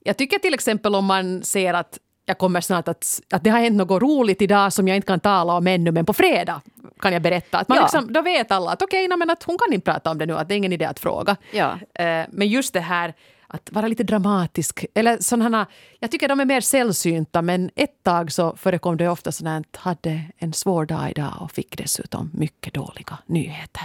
jag 0.05 0.17
tycker 0.17 0.39
till 0.39 0.55
exempel 0.55 0.95
om 0.95 1.05
man 1.05 1.43
ser 1.43 1.75
att 1.75 1.99
jag 2.27 2.39
kommer 2.39 2.61
snart 2.61 2.89
att, 2.89 3.21
att 3.33 3.45
det 3.45 3.51
har 3.51 3.59
hänt 3.59 3.77
något 3.77 4.03
roligt 4.03 4.43
idag 4.43 4.73
som 4.73 4.89
jag 4.89 4.97
inte 4.97 5.07
kan 5.07 5.21
tala 5.21 5.53
om 5.53 5.67
ännu, 5.67 5.91
men 5.91 6.07
på 6.07 6.13
fredag 6.13 6.61
kan 7.01 7.13
jag 7.13 7.23
berätta. 7.23 7.59
Att 7.59 7.69
man 7.69 7.77
ja. 7.77 7.83
liksom, 7.83 8.13
då 8.13 8.23
vet 8.23 8.51
alla 8.51 8.71
att 8.71 8.83
okej, 8.83 9.13
okay, 9.13 9.31
att 9.31 9.43
hon 9.43 9.59
kan 9.59 9.73
inte 9.73 9.93
prata 9.93 10.11
om 10.11 10.19
det 10.19 10.27
nu, 10.27 10.37
att 10.37 10.49
det 10.49 10.55
är 10.55 10.57
ingen 10.57 10.73
idé 10.73 10.85
att 10.85 11.01
fråga. 11.01 11.37
Ja. 11.53 11.73
Uh, 11.73 12.27
men 12.31 12.49
just 12.49 12.73
det 12.73 12.81
här 12.81 13.15
att 13.47 13.73
vara 13.73 13.89
lite 13.89 14.03
dramatisk. 14.03 14.85
Eller 14.95 15.19
sådana, 15.19 15.67
jag 15.99 16.11
tycker 16.11 16.29
de 16.29 16.41
är 16.41 16.45
mer 16.45 16.61
sällsynta, 16.61 17.43
men 17.43 17.71
ett 17.77 18.03
tag 18.03 18.33
så 18.33 18.57
förekom 18.57 18.97
det 18.97 19.09
ofta 19.09 19.33
sådant 19.33 19.77
hade 19.77 20.23
en 20.39 20.53
svår 20.53 20.87
dag 20.87 21.11
idag 21.11 21.33
och 21.41 21.53
fick 21.53 21.79
dessutom 21.79 22.31
mycket 22.35 22.75
dåliga 22.75 23.19
nyheter. 23.27 23.83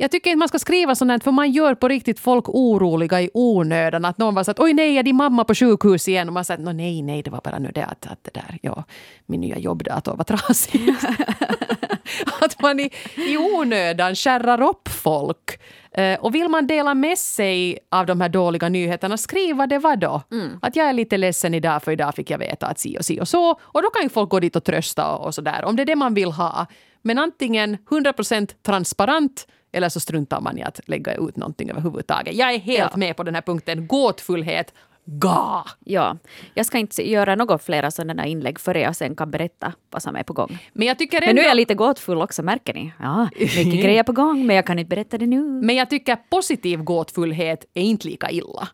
Jag 0.00 0.10
tycker 0.10 0.30
inte 0.30 0.38
man 0.38 0.48
ska 0.48 0.58
skriva 0.58 0.94
sånt 0.94 1.24
för 1.24 1.30
man 1.32 1.50
gör 1.50 1.74
på 1.74 1.88
riktigt 1.88 2.20
folk 2.20 2.48
oroliga 2.48 3.22
i 3.22 3.30
onödan. 3.34 4.04
Att 4.04 4.18
någon 4.18 4.34
var 4.34 4.44
så 4.44 4.50
att 4.50 4.60
oj 4.60 4.72
nej, 4.72 4.98
är 4.98 5.02
din 5.02 5.16
mamma 5.16 5.44
på 5.44 5.54
sjukhus 5.54 6.08
igen? 6.08 6.28
Och 6.28 6.34
man 6.34 6.44
säger 6.44 6.72
nej, 6.72 7.02
nej, 7.02 7.22
det 7.22 7.30
var 7.30 7.40
bara 7.44 7.58
nu 7.58 7.70
det 7.74 7.84
att, 7.84 8.06
att 8.06 8.24
det 8.24 8.30
där, 8.34 8.58
ja, 8.62 8.84
min 9.26 9.40
nya 9.40 9.58
jobbdator 9.58 10.16
var 10.16 10.24
trasig. 10.24 10.80
att 12.40 12.62
man 12.62 12.80
i, 12.80 12.90
i 13.16 13.36
onödan 13.36 14.14
skärrar 14.14 14.62
upp 14.62 14.88
folk. 14.88 15.60
Uh, 15.98 16.14
och 16.14 16.34
vill 16.34 16.48
man 16.48 16.66
dela 16.66 16.94
med 16.94 17.18
sig 17.18 17.78
av 17.90 18.06
de 18.06 18.20
här 18.20 18.28
dåliga 18.28 18.68
nyheterna, 18.68 19.16
skriva 19.16 19.66
det 19.66 19.78
vad 19.78 19.98
då? 19.98 20.22
Mm. 20.32 20.58
Att 20.62 20.76
jag 20.76 20.88
är 20.88 20.92
lite 20.92 21.16
ledsen 21.16 21.54
idag 21.54 21.82
för 21.82 21.92
idag 21.92 22.14
fick 22.14 22.30
jag 22.30 22.38
veta 22.38 22.66
att 22.66 22.78
si 22.78 22.98
och 22.98 23.04
si 23.04 23.20
och 23.20 23.28
så. 23.28 23.50
Och 23.60 23.82
då 23.82 23.90
kan 23.90 24.02
ju 24.02 24.08
folk 24.08 24.30
gå 24.30 24.40
dit 24.40 24.56
och 24.56 24.64
trösta 24.64 25.14
och, 25.14 25.26
och 25.26 25.34
sådär, 25.34 25.64
om 25.64 25.76
det 25.76 25.82
är 25.82 25.86
det 25.86 25.96
man 25.96 26.14
vill 26.14 26.32
ha. 26.32 26.66
Men 27.02 27.18
antingen 27.18 27.76
100% 27.76 28.50
transparent 28.62 29.46
eller 29.78 29.88
så 29.88 30.00
struntar 30.00 30.40
man 30.40 30.58
i 30.58 30.62
att 30.62 30.80
lägga 30.88 31.14
ut 31.14 31.36
någonting 31.36 31.70
överhuvudtaget. 31.70 32.34
Jag 32.34 32.54
är 32.54 32.58
helt 32.58 32.90
ja. 32.92 32.96
med 32.96 33.16
på 33.16 33.22
den 33.22 33.34
här 33.34 33.42
punkten. 33.42 33.86
Gåtfullhet, 33.86 34.72
Ga! 35.10 35.64
Ja, 35.84 36.16
jag 36.54 36.66
ska 36.66 36.78
inte 36.78 37.10
göra 37.10 37.34
något 37.34 37.62
flera 37.62 37.90
sådana 37.90 38.26
inlägg 38.26 38.60
före 38.60 38.80
jag 38.80 38.96
sen 38.96 39.16
kan 39.16 39.30
berätta 39.30 39.72
vad 39.90 40.02
som 40.02 40.16
är 40.16 40.22
på 40.22 40.32
gång. 40.32 40.58
Men, 40.72 40.86
jag 40.86 40.98
tycker 40.98 41.16
ändå... 41.16 41.26
men 41.26 41.36
nu 41.36 41.42
är 41.42 41.46
jag 41.46 41.56
lite 41.56 41.74
gåtfull 41.74 42.22
också, 42.22 42.42
märker 42.42 42.74
ni? 42.74 42.92
Ja, 42.98 43.28
mycket 43.38 43.82
grejer 43.82 44.02
på 44.02 44.12
gång, 44.12 44.46
men 44.46 44.56
jag 44.56 44.66
kan 44.66 44.78
inte 44.78 44.88
berätta 44.88 45.18
det 45.18 45.26
nu. 45.26 45.42
Men 45.42 45.76
jag 45.76 45.90
tycker 45.90 46.16
positiv 46.16 46.82
gåtfullhet 46.82 47.64
är 47.74 47.82
inte 47.82 48.08
lika 48.08 48.30
illa. 48.30 48.68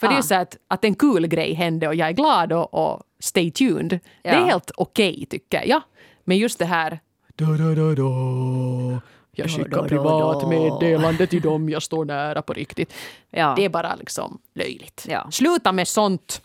För 0.00 0.06
ja. 0.06 0.12
det 0.12 0.18
är 0.18 0.22
så 0.22 0.34
att, 0.34 0.56
att 0.68 0.84
en 0.84 0.94
kul 0.94 1.26
grej 1.26 1.54
hände 1.54 1.88
och 1.88 1.94
jag 1.94 2.08
är 2.08 2.12
glad 2.12 2.52
och, 2.52 2.74
och 2.74 3.02
stay 3.20 3.50
tuned. 3.50 4.00
Ja. 4.22 4.30
Det 4.30 4.36
är 4.36 4.44
helt 4.44 4.70
okej 4.76 5.12
okay, 5.12 5.26
tycker 5.26 5.68
jag. 5.68 5.82
Men 6.24 6.38
just 6.38 6.58
det 6.58 6.64
här... 6.64 7.00
Da, 7.36 7.46
da, 7.46 7.74
da, 7.74 7.94
da. 7.94 9.00
Jag 9.32 9.50
skickar 9.50 9.88
privatmeddelande 9.88 11.26
till 11.26 11.42
dem 11.42 11.68
jag 11.68 11.82
står 11.82 12.04
nära 12.04 12.42
på 12.42 12.52
riktigt. 12.52 12.94
Ja. 13.30 13.54
Det 13.56 13.64
är 13.64 13.68
bara 13.68 13.94
liksom 13.94 14.38
löjligt. 14.54 15.06
Ja. 15.08 15.30
Sluta 15.30 15.72
med 15.72 15.88
sånt! 15.88 16.42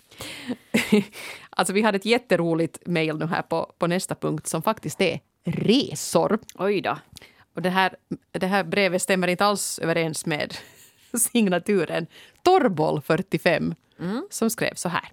alltså 1.49 1.73
vi 1.73 1.81
hade 1.81 1.95
ett 1.95 2.05
jätteroligt 2.05 2.77
mejl 2.85 3.17
nu 3.17 3.25
här 3.25 3.41
på, 3.41 3.73
på 3.77 3.87
nästa 3.87 4.15
punkt 4.15 4.47
som 4.47 4.61
faktiskt 4.61 5.01
är 5.01 5.19
resor. 5.43 6.39
Oj 6.55 6.81
då. 6.81 6.97
Och 7.55 7.61
det 7.61 7.69
här, 7.69 7.95
det 8.31 8.47
här 8.47 8.63
brevet 8.63 9.01
stämmer 9.01 9.27
inte 9.27 9.45
alls 9.45 9.79
överens 9.79 10.25
med 10.25 10.57
signaturen 11.17 12.07
Torboll 12.43 13.01
45 13.01 13.75
mm. 13.99 14.27
som 14.29 14.49
skrev 14.49 14.73
så 14.75 14.89
här. 14.89 15.11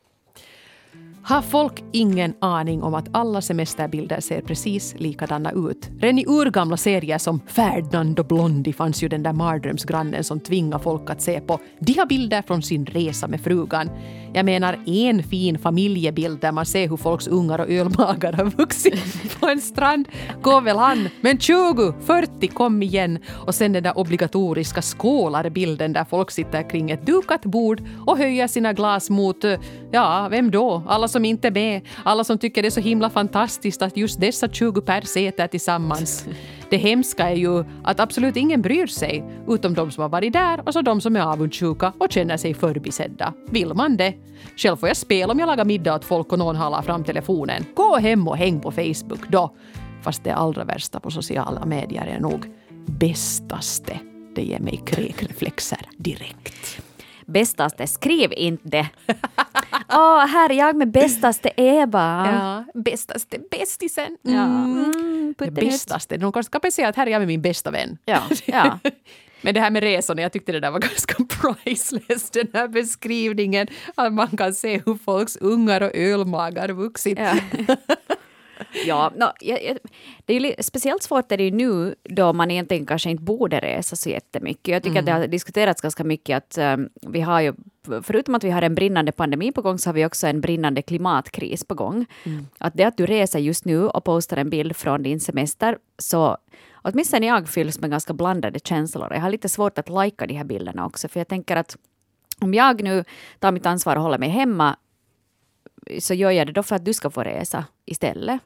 Har 1.25 1.43
folk 1.43 1.85
ingen 1.93 2.35
aning 2.41 2.83
om 2.83 2.95
att 2.95 3.09
alla 3.13 3.41
semesterbilder 3.41 4.21
ser 4.21 4.41
precis 4.41 4.95
likadana 4.99 5.53
ut? 5.53 5.91
Redan 6.01 6.19
i 6.19 6.25
urgamla 6.27 6.77
serier 6.77 7.19
som 7.19 7.41
Ferdinand 7.47 8.19
och 8.19 8.27
Blondie 8.27 8.73
fanns 8.73 9.03
ju 9.03 9.09
den 9.09 9.23
där 9.23 9.33
mardrömsgrannen 9.33 10.25
som 10.25 10.41
tvingade 10.41 10.83
folk 10.83 11.11
att 11.11 11.23
se 11.23 11.41
på 11.41 11.59
de 11.79 11.93
har 11.93 12.07
bilder 12.07 12.43
från 12.43 12.63
sin 12.63 12.87
resa 12.87 13.29
med 13.29 13.41
frugan. 13.41 13.91
Jag 14.35 14.45
menar 14.45 14.79
en 14.87 15.23
fin 15.23 15.59
familjebild 15.59 16.41
där 16.41 16.53
man 16.53 16.67
ser 16.67 16.89
hur 16.89 16.97
folks 16.97 17.27
ungar 17.27 17.59
och 17.59 17.71
ölmagar 17.71 18.33
har 18.33 18.45
vuxit 18.45 19.01
på 19.41 19.49
en 19.49 19.61
strand 19.61 20.09
går 20.43 20.61
väl 20.61 20.79
an. 20.79 21.09
Men 21.21 21.39
20, 21.39 21.95
40, 22.01 22.47
kom 22.47 22.83
igen! 22.83 23.19
Och 23.47 23.55
sen 23.55 23.73
den 23.73 23.83
där 23.83 23.99
obligatoriska 23.99 24.83
skålarbilden 24.83 25.93
där 25.93 26.05
folk 26.05 26.31
sitter 26.31 26.71
kring 26.71 26.91
ett 26.91 27.07
dukat 27.07 27.43
bord 27.43 27.83
och 28.07 28.19
höjer 28.19 28.47
sina 28.47 28.73
glas 28.73 29.11
mot, 29.11 29.45
eh, 29.45 29.61
ja, 29.91 30.29
vem 30.31 30.51
då? 30.51 30.83
Alla 30.89 31.09
som 31.13 31.25
inte 31.25 31.49
är 31.49 31.53
med. 31.53 31.81
Alla 32.05 32.25
som 32.25 32.39
tycker 32.39 32.63
det 32.63 32.69
är 32.69 32.71
så 32.71 32.81
himla 32.81 33.11
fantastiskt 33.11 33.83
att 33.83 33.97
just 33.97 34.21
dessa 34.21 34.49
20 34.49 34.81
pers 34.81 35.17
äter 35.17 35.47
tillsammans. 35.47 36.27
Det 36.71 36.77
hemska 36.77 37.31
är 37.31 37.37
ju 37.37 37.65
att 37.85 38.01
absolut 38.01 38.37
ingen 38.37 38.63
bryr 38.63 38.87
sig, 38.87 39.25
utom 39.49 39.75
de 39.75 39.91
som 39.91 40.03
har 40.03 40.09
varit 40.09 40.33
där 40.33 40.63
och 40.67 40.73
så 40.73 40.83
de 40.83 41.01
som 41.01 41.17
är 41.17 41.21
avundsjuka 41.21 41.93
och 41.99 42.13
känner 42.13 42.37
sig 42.37 42.55
förbisedda. 42.55 43.33
Vill 43.51 43.75
man 43.75 43.97
det? 43.97 44.15
Själv 44.57 44.77
får 44.77 44.89
jag 44.89 44.97
spela 44.97 45.33
om 45.33 45.39
jag 45.39 45.47
lagar 45.47 45.65
middag 45.65 45.95
åt 45.95 46.05
folk 46.05 46.33
och 46.33 46.39
någon 46.39 46.57
halar 46.57 46.83
fram 46.83 47.05
telefonen. 47.05 47.65
Gå 47.75 47.97
hem 47.97 48.29
och 48.29 48.37
häng 48.37 48.61
på 48.61 48.71
Facebook 48.71 49.29
då. 49.29 49.55
Fast 50.03 50.25
det 50.25 50.35
allra 50.35 50.65
värsta 50.65 51.01
på 51.01 51.11
sociala 51.11 51.67
medier 51.67 52.07
är 52.07 52.21
nog 52.21 52.47
bästaste. 52.87 53.99
Det 54.35 54.43
ger 54.43 54.61
mig 54.61 54.83
kräkreflexer 54.87 55.87
direkt. 55.97 56.83
Bästaste, 57.27 57.87
skriv 57.87 58.33
inte. 58.37 58.89
Åh, 59.89 59.99
oh, 59.99 60.27
här 60.27 60.51
är 60.51 60.55
jag 60.55 60.77
med 60.77 60.91
bästaste 60.91 61.51
Eva. 61.57 62.29
Ja, 62.33 62.81
bästaste 62.81 63.39
bästisen. 63.51 64.17
Mm. 64.25 64.37
Ja. 64.37 64.45
Mm, 64.45 65.35
det 65.39 65.51
bästaste. 65.51 66.17
De 66.17 66.33
kanske 66.33 66.59
kan 66.59 66.73
säga 66.73 66.89
att 66.89 66.97
här 66.97 67.07
är 67.07 67.11
jag 67.11 67.21
med 67.21 67.29
min 67.29 67.43
bästa 67.43 67.71
vän. 67.71 67.99
Ja, 68.05 68.23
ja. 68.45 68.79
Men 69.43 69.55
det 69.55 69.61
här 69.61 69.71
med 69.71 69.83
resorna, 69.83 70.23
jag 70.23 70.33
tyckte 70.33 70.53
det 70.53 70.61
där 70.61 70.71
var 70.71 70.81
ganska 70.91 71.15
priceless, 71.25 72.31
den 72.31 72.49
här 72.53 72.69
beskrivningen. 72.69 73.67
Att 73.95 74.13
man 74.13 74.29
kan 74.29 74.55
se 74.55 74.83
hur 74.87 74.99
folks 75.05 75.37
ungar 75.37 75.81
och 75.81 75.91
ölmagar 75.95 76.69
vuxit. 76.69 77.19
Ja. 77.19 77.35
Ja, 78.87 79.13
no, 79.17 79.27
det 80.25 80.37
är 80.37 80.63
speciellt 80.63 81.03
svårt 81.03 81.33
är 81.33 81.37
det 81.37 81.45
ju 81.45 81.51
nu 81.51 81.95
då 82.03 82.33
man 82.33 82.51
egentligen 82.51 82.87
kanske 82.87 83.11
inte 83.11 83.23
borde 83.23 83.61
resa 83.61 83.97
så 83.97 84.09
jättemycket. 84.09 84.73
Jag 84.73 84.83
tycker 84.83 84.99
mm. 84.99 85.01
att 85.01 85.07
det 85.07 85.13
har 85.13 85.27
diskuterats 85.27 85.81
ganska 85.81 86.05
mycket 86.05 86.37
att 86.37 86.59
um, 86.59 86.89
vi 87.03 87.21
har 87.21 87.41
ju, 87.41 87.53
förutom 88.03 88.35
att 88.35 88.45
vi 88.45 88.51
har 88.51 88.63
en 88.63 88.75
brinnande 88.75 89.13
pandemi 89.13 89.53
på 89.53 89.63
gång, 89.63 89.79
så 89.79 89.89
har 89.89 89.95
vi 89.95 90.07
också 90.07 90.27
en 90.27 90.41
brinnande 90.41 90.83
klimatkris 90.83 91.65
på 91.65 91.75
gång. 91.75 92.07
Mm. 92.25 92.47
Att 92.59 92.75
det 92.75 92.85
att 92.85 92.97
du 92.97 93.07
reser 93.07 93.39
just 93.39 93.65
nu 93.65 93.89
och 93.89 94.05
postar 94.05 94.37
en 94.37 94.51
bild 94.51 94.77
från 94.77 95.03
din 95.03 95.21
semester, 95.21 95.79
så 95.99 96.37
åtminstone 96.75 97.27
jag 97.27 97.49
fylls 97.49 97.81
med 97.81 97.91
ganska 97.91 98.13
blandade 98.13 98.59
känslor. 98.59 99.13
Jag 99.13 99.21
har 99.21 99.31
lite 99.31 99.49
svårt 99.49 99.79
att 99.79 99.89
lajka 99.89 100.27
de 100.27 100.35
här 100.35 100.45
bilderna 100.45 100.87
också, 100.87 101.09
för 101.09 101.21
jag 101.21 101.29
tänker 101.29 101.57
att 101.57 101.77
om 102.41 102.55
jag 102.55 102.83
nu 102.83 103.05
tar 103.39 103.53
mitt 103.53 103.67
ansvar 103.67 103.97
och 103.97 104.03
håller 104.03 104.19
mig 104.19 104.29
hemma 104.29 104.77
så 105.99 106.15
gör 106.15 106.31
jag 106.31 106.47
det 106.47 106.53
då 106.53 106.63
för 106.63 106.77
att 106.77 106.85
du 106.85 106.95
ska 106.95 107.11
få 107.11 107.23
resa 107.23 107.65
istället. 107.87 108.41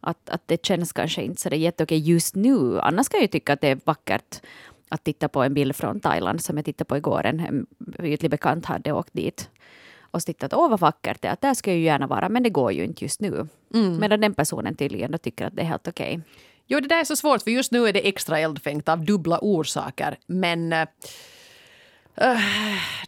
Att, 0.00 0.30
att 0.30 0.42
det 0.46 0.66
känns 0.66 0.92
kanske 0.92 1.22
inte 1.22 1.42
så 1.42 1.48
jätteokej 1.48 1.98
just 1.98 2.34
nu. 2.34 2.80
Annars 2.80 3.08
kan 3.08 3.20
jag 3.20 3.30
tycka 3.30 3.52
att 3.52 3.60
det 3.60 3.68
är 3.68 3.80
vackert 3.84 4.40
att 4.88 5.04
titta 5.04 5.28
på 5.28 5.42
en 5.42 5.54
bild 5.54 5.76
från 5.76 6.00
Thailand 6.00 6.42
som 6.42 6.56
jag 6.56 6.64
tittade 6.64 6.88
på 6.88 6.96
igår. 6.96 7.26
En 7.26 7.66
ytlig 8.02 8.30
bekant 8.30 8.64
hade 8.64 8.92
åkt 8.92 9.12
dit 9.12 9.50
och 10.10 10.22
tittat 10.22 10.54
åh 10.54 10.70
vad 10.70 10.80
vackert 10.80 11.22
det 11.22 11.28
är, 11.28 11.32
att 11.32 11.40
där 11.40 11.54
ska 11.54 11.70
jag 11.70 11.78
ju 11.78 11.84
gärna 11.84 12.06
vara, 12.06 12.28
men 12.28 12.42
det 12.42 12.50
går 12.50 12.72
ju 12.72 12.84
inte 12.84 13.04
just 13.04 13.20
nu. 13.20 13.48
Mm. 13.74 13.96
Medan 14.00 14.20
den 14.20 14.34
personen 14.34 14.76
tydligen 14.76 15.10
då 15.10 15.18
tycker 15.18 15.46
att 15.46 15.56
det 15.56 15.62
är 15.62 15.66
helt 15.66 15.88
okej. 15.88 16.20
Jo, 16.66 16.80
det 16.80 16.88
där 16.88 17.00
är 17.00 17.04
så 17.04 17.16
svårt, 17.16 17.42
för 17.42 17.50
just 17.50 17.72
nu 17.72 17.88
är 17.88 17.92
det 17.92 18.08
extra 18.08 18.38
eldfängt 18.38 18.88
av 18.88 19.04
dubbla 19.04 19.38
orsaker. 19.42 20.18
Men 20.26 20.72
uh, 20.72 20.84
Äh, 22.16 22.40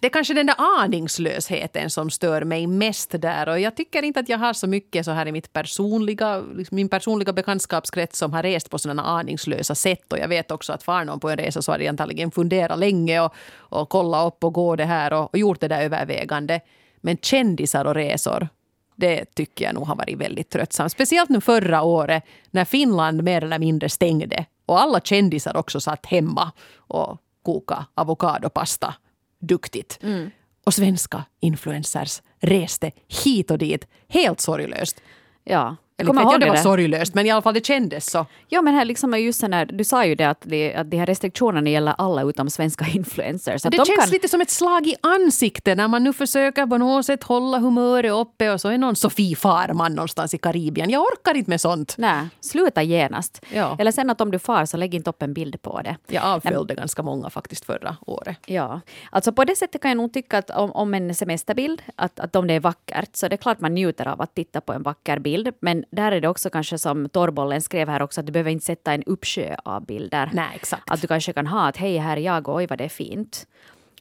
det 0.01 0.07
är 0.07 0.11
kanske 0.11 0.35
den 0.35 0.47
där 0.47 0.57
aningslösheten 0.59 1.91
som 1.91 2.11
stör 2.11 2.45
mig 2.45 2.67
mest 2.67 3.15
där. 3.21 3.49
Och 3.49 3.61
jag 3.61 3.77
tycker 3.77 4.03
inte 4.03 4.21
att 4.21 4.29
jag 4.29 4.39
har 4.39 4.53
så 4.53 4.67
mycket 4.67 5.05
så 5.05 5.11
här 5.11 5.27
i 5.27 5.33
mitt 5.33 5.53
personliga, 5.53 6.41
liksom 6.41 6.77
min 6.77 6.89
personliga 6.89 7.33
bekantskapskrets 7.33 8.19
som 8.19 8.33
har 8.33 8.43
rest 8.43 8.71
på 8.71 8.79
sådana 8.79 9.03
aningslösa 9.03 9.75
sätt. 9.75 10.13
Och 10.13 10.19
jag 10.19 10.29
vet 10.29 10.51
också 10.51 10.73
att 10.73 10.83
far 10.83 11.05
någon 11.05 11.21
på 11.21 11.31
en 11.31 11.37
resa 11.37 11.63
så 11.63 11.73
har 11.73 11.79
de 11.79 11.89
antagligen 11.89 12.31
funderat 12.31 12.79
länge 12.79 13.21
och, 13.21 13.35
och 13.57 13.89
kollat 13.89 14.27
upp 14.27 14.45
och 14.45 14.53
gå 14.53 14.77
det 14.77 14.85
här 14.85 15.13
och, 15.13 15.35
och 15.35 15.39
gjort 15.39 15.61
det 15.61 15.69
där 15.69 15.83
övervägande. 15.83 16.61
Men 17.01 17.17
kändisar 17.17 17.85
och 17.85 17.95
resor, 17.95 18.49
det 18.97 19.25
tycker 19.35 19.65
jag 19.65 19.75
nog 19.75 19.87
har 19.87 19.97
varit 19.97 20.19
väldigt 20.19 20.51
tröttsamt. 20.51 20.93
Speciellt 20.93 21.31
nu 21.31 21.41
förra 21.41 21.83
året 21.83 22.25
när 22.51 22.65
Finland 22.65 23.23
mer 23.23 23.45
eller 23.45 23.59
mindre 23.59 23.89
stängde 23.89 24.45
och 24.67 24.81
alla 24.81 25.01
kändisar 25.01 25.57
också 25.57 25.81
satt 25.81 26.07
hemma 26.07 26.53
och 26.77 27.19
koka 27.49 27.87
avokadopasta 27.95 28.95
duktigt. 29.41 29.99
Mm. 30.03 30.31
Och 30.65 30.75
svenska 30.75 31.25
influencers 31.41 32.23
reste 32.41 32.91
hit 33.25 33.51
och 33.51 33.59
dit 33.59 33.87
helt 34.09 34.41
sorglöst. 34.41 35.01
Ja. 35.45 35.77
Jag 35.99 36.07
kommer 36.07 36.23
ihåg 36.23 36.33
det 36.33 36.39
det 36.39 36.47
var 36.47 36.57
där. 36.57 36.63
sorglöst, 36.63 37.15
men 37.15 37.27
i 37.27 37.31
alla 37.31 37.43
fall 37.43 37.55
det 37.55 37.67
kändes 37.67 38.11
så. 38.11 38.27
Ja, 38.49 38.63
men 38.63 38.75
här 38.75 38.85
liksom 38.85 39.15
är 39.15 39.19
just 39.19 39.43
när, 39.43 39.67
du 39.67 39.85
sa 39.85 40.05
ju 40.05 40.15
det 40.15 40.25
att, 40.25 40.41
det 40.43 40.75
att 40.75 40.91
de 40.91 40.97
här 40.97 41.07
restriktionerna 41.07 41.71
gäller 41.71 41.95
alla 41.99 42.23
utom 42.23 42.51
svenska 42.51 42.87
influencers. 42.93 43.63
Det 43.63 43.69
de 43.71 43.77
känns 43.77 44.01
kan, 44.01 44.11
lite 44.11 44.29
som 44.29 44.41
ett 44.41 44.51
slag 44.51 44.87
i 44.87 44.95
ansiktet 45.01 45.77
när 45.77 45.89
man 45.89 46.05
nu 46.05 46.13
försöker 46.13 46.67
på 46.67 46.79
något 46.79 47.07
sätt 47.07 47.23
hålla 47.23 47.59
humöret 47.59 48.13
uppe 48.13 48.51
och 48.51 48.61
så 48.61 48.69
är 48.69 48.79
någon 48.79 48.97
Sofie 48.97 49.37
Farman 49.37 49.95
någonstans 49.95 50.35
i 50.35 50.39
Karibien. 50.39 50.91
Jag 50.91 51.03
orkar 51.03 51.35
inte 51.35 51.51
med 51.51 51.61
sånt. 51.61 51.95
Nej, 51.99 52.29
sluta 52.41 52.83
genast. 52.83 53.45
Ja. 53.55 53.77
Eller 53.79 53.93
sen 53.93 54.11
att 54.11 54.21
om 54.21 54.31
du 54.31 54.39
far 54.39 54.67
så 54.67 54.77
lägg 54.77 54.95
inte 54.95 55.11
upp 55.11 55.23
en 55.23 55.35
bild 55.35 55.63
på 55.63 55.81
det. 55.81 55.97
Jag 56.07 56.25
avföljde 56.25 56.75
ganska 56.75 57.03
många 57.03 57.31
faktiskt 57.31 57.65
förra 57.65 57.97
året. 58.07 58.37
Ja, 58.47 58.81
alltså 59.11 59.33
på 59.33 59.45
det 59.45 59.57
sättet 59.57 59.83
kan 59.83 59.91
jag 59.91 59.97
nog 59.97 60.13
tycka 60.13 60.39
att 60.39 60.51
om, 60.51 60.73
om 60.73 60.95
en 60.95 61.15
semesterbild, 61.15 61.83
att, 61.97 62.21
att 62.21 62.37
om 62.37 62.47
det 62.47 62.55
är 62.55 62.61
vackert, 62.61 63.17
så 63.17 63.29
det 63.29 63.35
är 63.35 63.37
klart 63.37 63.61
man 63.61 63.75
njuter 63.75 64.09
av 64.09 64.23
att 64.23 64.35
titta 64.35 64.61
på 64.61 64.73
en 64.73 64.83
vacker 64.83 65.19
bild. 65.19 65.53
Men 65.61 65.85
där 65.91 66.13
är 66.13 66.21
det 66.21 66.29
också 66.29 66.51
kanske 66.51 66.79
som 66.79 67.09
Torbollen 67.09 67.63
skrev 67.63 67.89
här 67.89 68.03
också, 68.03 68.21
att 68.21 68.27
du 68.27 68.33
behöver 68.33 68.51
inte 68.51 68.65
sätta 68.65 68.93
en 68.93 69.03
uppsjö 69.03 69.57
av 69.65 69.87
bilder. 69.87 70.31
Nej, 70.33 70.49
exakt. 70.55 70.91
Att 70.91 71.01
du 71.01 71.07
kanske 71.07 71.33
kan 71.33 71.47
ha 71.47 71.69
att 71.69 71.77
hej, 71.77 71.97
här 71.99 72.17
är 72.17 72.21
jag 72.21 72.49
och 72.49 72.55
oj 72.57 72.67
vad 72.67 72.79
det 72.79 72.85
är 72.85 72.89
fint. 72.89 73.47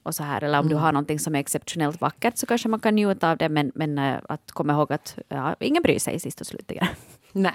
Och 0.04 0.16
så 0.16 0.24
här, 0.24 0.44
eller 0.44 0.60
om 0.60 0.68
du 0.68 0.74
Mm. 0.74 0.84
har 0.84 0.92
någonting 0.92 1.20
som 1.20 1.36
är 1.36 1.40
exceptionellt 1.40 2.02
vackert 2.02 2.38
så 2.38 2.46
kanske 2.46 2.70
man 2.70 2.80
kan 2.80 2.96
njuta 2.96 3.32
av 3.32 3.38
det, 3.38 3.50
men, 3.50 3.72
men 3.76 3.98
eh, 3.98 4.16
att 4.30 4.52
komma 4.52 4.74
ihåg 4.74 4.94
att 4.94 5.18
ja, 5.30 5.56
ingen 5.60 5.84
bryr 5.84 6.00
sig 6.00 6.20
sist 6.20 6.42
och 6.42 6.48
slutligen. 6.48 6.88
Nej. 7.32 7.54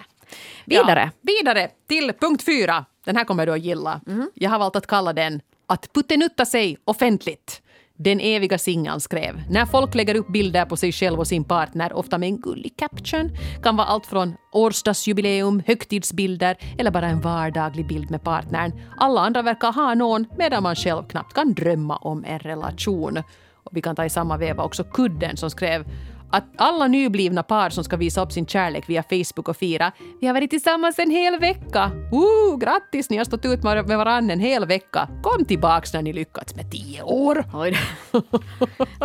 Vidare. 0.64 1.11
Ja, 1.14 1.18
vidare 1.21 1.68
till 1.87 2.12
punkt 2.21 2.45
fyra. 2.45 2.85
Den 3.05 3.16
här 3.16 3.25
kommer 3.25 3.47
du 3.47 3.53
att 3.53 3.61
gilla. 3.61 4.01
Jag 4.35 4.51
har 4.51 4.59
valt 4.59 4.77
att 4.77 4.87
kalla 4.87 5.12
den 5.12 5.40
att 5.66 5.92
puttenutta 5.92 6.45
sig 6.47 6.79
offentligt. 6.85 7.62
Den 8.05 8.21
eviga 8.21 8.59
singeln 8.59 9.01
skrev. 9.01 9.43
När 9.51 9.67
folk 9.67 9.95
lägger 9.95 10.15
upp 10.15 10.29
bilder 10.29 10.65
på 10.65 10.77
sig 10.77 10.93
själv 10.93 11.19
och 11.19 11.27
sin 11.27 11.45
partner, 11.45 11.93
ofta 11.93 12.19
med 12.19 12.27
en 12.27 12.41
gullig 12.41 12.77
caption, 12.77 13.31
kan 13.62 13.77
vara 13.77 13.87
allt 13.87 14.07
från 14.07 14.35
årsdagsjubileum, 14.53 15.62
högtidsbilder 15.67 16.57
eller 16.79 16.91
bara 16.91 17.07
en 17.07 17.21
vardaglig 17.21 17.87
bild 17.87 18.11
med 18.11 18.23
partnern. 18.23 18.73
Alla 18.97 19.21
andra 19.21 19.43
verkar 19.43 19.73
ha 19.73 19.95
någon 19.95 20.27
medan 20.38 20.62
man 20.62 20.77
själv 20.77 21.03
knappt 21.03 21.35
kan 21.35 21.55
drömma 21.55 21.97
om 21.97 22.25
en 22.25 22.38
relation. 22.38 23.23
Och 23.65 23.77
vi 23.77 23.83
kan 23.83 23.97
ta 23.97 24.05
i 24.05 24.11
samma 24.11 24.37
veva 24.37 24.65
också 24.65 24.85
Kudden 24.85 25.37
som 25.37 25.51
skrev 25.51 25.85
att 26.33 26.45
alla 26.57 26.87
nyblivna 26.88 27.42
par 27.42 27.71
som 27.71 27.85
ska 27.85 27.97
visa 27.97 28.23
upp 28.23 28.33
sin 28.33 28.47
kärlek 28.47 28.88
via 28.88 29.03
Facebook 29.03 29.49
och 29.49 29.57
fira 29.57 29.92
Vi 30.21 30.27
har 30.27 30.35
varit 30.35 30.51
tillsammans 30.51 30.99
en 30.99 31.11
hel 31.11 31.40
vecka. 31.40 31.90
Ooh, 32.12 32.59
grattis, 32.59 33.11
ni 33.11 33.16
har 33.16 33.25
stått 33.25 33.45
ut 33.45 33.62
med 33.62 33.85
varandra 33.87 34.33
en 34.33 34.40
hel 34.40 34.66
vecka. 34.66 35.09
Kom 35.23 35.45
tillbaks 35.45 35.92
när 35.92 36.03
ni 36.03 36.12
lyckats 36.12 36.55
med 36.55 36.71
tio 36.71 37.03
år. 37.03 37.45
Oj, 37.55 37.77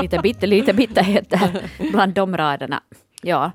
lite, 0.02 0.20
bitter, 0.20 0.48
lite 0.48 0.74
bitterhet 0.74 1.30
där 1.30 1.72
bland 1.92 2.14
de 2.14 2.38
raderna. 2.38 2.84
Ja. 3.22 3.52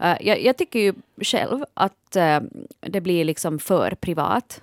Eh, 0.00 0.16
jag, 0.20 0.42
jag 0.42 0.56
tycker 0.56 0.78
ju 0.78 0.94
själv 1.22 1.64
att 1.74 2.16
eh, 2.16 2.40
det 2.80 3.00
blir 3.00 3.24
liksom 3.24 3.58
för 3.58 3.90
privat. 3.90 4.62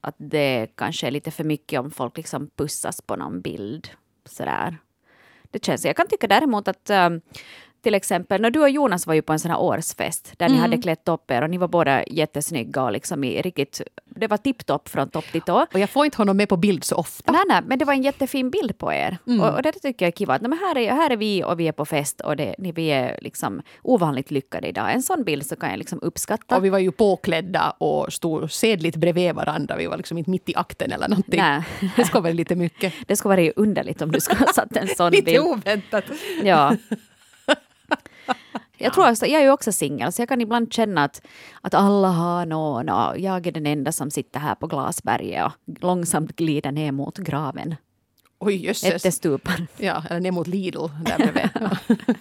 Att 0.00 0.14
det 0.18 0.66
kanske 0.74 1.06
är 1.06 1.10
lite 1.10 1.30
för 1.30 1.44
mycket 1.44 1.80
om 1.80 1.90
folk 1.90 2.16
liksom 2.16 2.50
pussas 2.56 3.00
på 3.00 3.16
någon 3.16 3.40
bild. 3.40 3.88
Sådär. 4.24 4.78
Det 5.54 5.64
känns, 5.64 5.84
jag 5.84 5.96
kan 5.96 6.06
tycka 6.08 6.26
däremot 6.26 6.68
att 6.68 6.90
ehm, 6.90 7.20
till 7.84 7.94
exempel, 7.94 8.40
när 8.40 8.50
du 8.50 8.60
och 8.60 8.70
Jonas 8.70 9.06
var 9.06 9.14
ju 9.14 9.22
på 9.22 9.32
en 9.32 9.38
sån 9.38 9.50
här 9.50 9.60
årsfest 9.60 10.32
där 10.36 10.48
ni 10.48 10.56
hade 10.56 10.78
klätt 10.78 11.08
upp 11.08 11.30
er 11.30 11.42
och 11.42 11.50
ni 11.50 11.58
var 11.58 11.68
båda 11.68 12.04
jättesnygga 12.06 12.82
och 12.82 12.92
liksom 12.92 13.24
i 13.24 13.42
riktigt, 13.42 13.80
det 14.04 14.26
var 14.26 14.36
tipptopp 14.36 14.88
från 14.88 15.08
topp 15.08 15.24
till 15.32 15.40
tå. 15.40 15.66
Och 15.72 15.78
jag 15.78 15.90
får 15.90 16.04
inte 16.04 16.16
honom 16.16 16.36
med 16.36 16.48
på 16.48 16.56
bild 16.56 16.84
så 16.84 16.96
ofta. 16.96 17.32
Nej, 17.32 17.42
nej, 17.48 17.60
men 17.66 17.78
det 17.78 17.84
var 17.84 17.92
en 17.92 18.02
jättefin 18.02 18.50
bild 18.50 18.78
på 18.78 18.92
er. 18.92 19.18
Och, 19.40 19.54
och 19.54 19.62
det 19.62 19.72
tycker 19.72 20.06
jag 20.06 20.12
är 20.12 20.16
kiva. 20.16 20.34
Att, 20.34 20.42
nej, 20.42 20.48
men 20.48 20.58
här, 20.58 20.78
är, 20.78 20.92
här 20.92 21.10
är 21.10 21.16
vi 21.16 21.44
och 21.44 21.60
vi 21.60 21.68
är 21.68 21.72
på 21.72 21.84
fest 21.84 22.20
och 22.20 22.36
det, 22.36 22.54
ni, 22.58 22.72
vi 22.72 22.88
är 22.88 23.18
liksom 23.22 23.62
ovanligt 23.82 24.30
lyckade 24.30 24.68
idag. 24.68 24.92
En 24.92 25.02
sån 25.02 25.24
bild 25.24 25.46
så 25.46 25.56
kan 25.56 25.70
jag 25.70 25.78
liksom 25.78 25.98
uppskatta. 26.02 26.56
Och 26.56 26.64
vi 26.64 26.70
var 26.70 26.78
ju 26.78 26.92
påklädda 26.92 27.70
och 27.70 28.12
stod 28.12 28.52
sedligt 28.52 28.96
bredvid 28.96 29.34
varandra. 29.34 29.76
Vi 29.76 29.86
var 29.86 29.96
liksom 29.96 30.18
inte 30.18 30.30
mitt 30.30 30.48
i 30.48 30.54
akten 30.56 30.92
eller 30.92 31.08
någonting. 31.08 31.40
Nej. 31.40 31.62
Det 31.96 32.04
ska 32.04 32.20
vara 32.20 32.32
lite 32.32 32.54
mycket. 32.56 32.92
Det 33.06 33.16
skulle 33.16 33.36
vara 33.36 33.52
underligt 33.56 34.02
om 34.02 34.12
du 34.12 34.20
skulle 34.20 34.40
ha 34.40 34.52
satt 34.52 34.76
en 34.76 34.88
sån 34.88 35.12
Lite 35.12 35.24
bild. 35.24 35.38
oväntat. 35.38 36.04
Ja. 36.42 36.76
Jag 38.78 38.92
tror 38.94 39.04
alltså, 39.06 39.26
jag 39.26 39.40
är 39.40 39.44
ju 39.44 39.50
också 39.50 39.72
singel, 39.72 40.12
så 40.12 40.22
jag 40.22 40.28
kan 40.28 40.40
ibland 40.40 40.72
känna 40.72 41.04
att, 41.04 41.22
att 41.60 41.74
alla 41.74 42.08
har 42.08 42.46
någon 42.46 42.88
och 42.88 43.18
jag 43.18 43.46
är 43.46 43.52
den 43.52 43.66
enda 43.66 43.92
som 43.92 44.10
sitter 44.10 44.40
här 44.40 44.54
på 44.54 44.66
Glasberget 44.66 45.44
och 45.46 45.52
långsamt 45.80 46.36
glider 46.36 46.72
ner 46.72 46.92
mot 46.92 47.18
graven. 47.18 47.74
Oj 48.38 48.54
jösses. 48.66 49.02
Ja, 49.76 50.02
eller 50.10 50.20
ner 50.20 50.30
mot 50.32 50.46
Lidl 50.46 50.86
där 51.04 51.16
bredvid. 51.18 51.50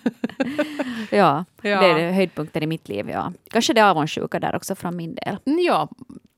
Ja, 1.12 1.46
Ja. 1.62 1.82
det 1.82 1.88
är 2.02 2.12
höjdpunkten 2.12 2.64
i 2.64 2.68
mitt 2.68 2.90
liv. 2.90 3.10
Ja. 3.10 3.34
Kanske 3.50 3.74
det 3.74 3.82
är 3.82 3.86
avundsjuka 3.90 4.40
där 4.40 4.56
också 4.56 4.76
från 4.76 4.96
min 4.96 5.16
del. 5.16 5.38
Ja, 5.46 5.90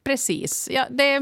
precis. 0.04 0.70
Ja, 0.72 0.86
det, 0.90 1.22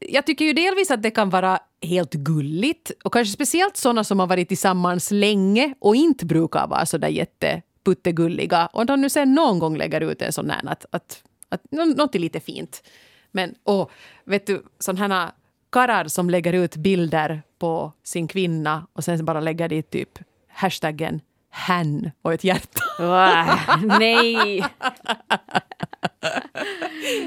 jag 0.00 0.26
tycker 0.26 0.44
ju 0.44 0.52
delvis 0.52 0.90
att 0.90 1.02
det 1.02 1.10
kan 1.10 1.30
vara 1.30 1.58
helt 1.82 2.14
gulligt 2.14 2.90
och 3.04 3.12
kanske 3.12 3.32
speciellt 3.32 3.76
sådana 3.76 4.04
som 4.04 4.20
har 4.20 4.26
varit 4.26 4.48
tillsammans 4.48 5.10
länge 5.10 5.74
och 5.78 5.96
inte 5.96 6.26
brukar 6.26 6.66
vara 6.66 6.86
så 6.86 6.98
där 6.98 7.08
jätteputtegulliga. 7.08 8.66
Och 8.66 8.86
de 8.86 9.00
nu 9.00 9.10
sen 9.10 9.34
någon 9.34 9.58
gång 9.58 9.76
lägger 9.76 10.00
ut 10.00 10.22
en 10.22 10.32
sån 10.32 10.50
här 10.50 10.68
att, 10.68 10.86
att, 10.90 11.22
att 11.48 11.62
något 11.70 12.14
är 12.14 12.18
lite 12.18 12.40
fint. 12.40 12.82
Men 13.30 13.54
och, 13.64 13.90
vet 14.24 14.46
du, 14.46 14.62
sådana 14.78 15.14
här 15.14 15.30
karlar 15.70 16.08
som 16.08 16.30
lägger 16.30 16.52
ut 16.52 16.76
bilder 16.76 17.42
på 17.58 17.92
sin 18.04 18.28
kvinna 18.28 18.86
och 18.92 19.04
sen 19.04 19.24
bara 19.24 19.40
lägger 19.40 19.68
dit 19.68 19.90
typ 19.90 20.18
hashtaggen 20.48 21.20
hen 21.50 22.10
och 22.22 22.32
ett 22.32 22.44
hjärta. 22.44 22.82
Wow, 22.98 23.98
nej! 23.98 24.64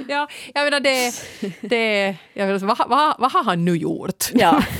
Ja, 0.07 0.27
jag 0.53 0.63
menar 0.63 0.79
det... 0.79 1.11
det 1.61 2.15
jag 2.33 2.47
menar, 2.47 2.59
vad, 2.59 2.89
vad, 2.89 3.15
vad 3.19 3.31
har 3.31 3.43
han 3.43 3.65
nu 3.65 3.75
gjort? 3.75 4.25
Ja. 4.33 4.63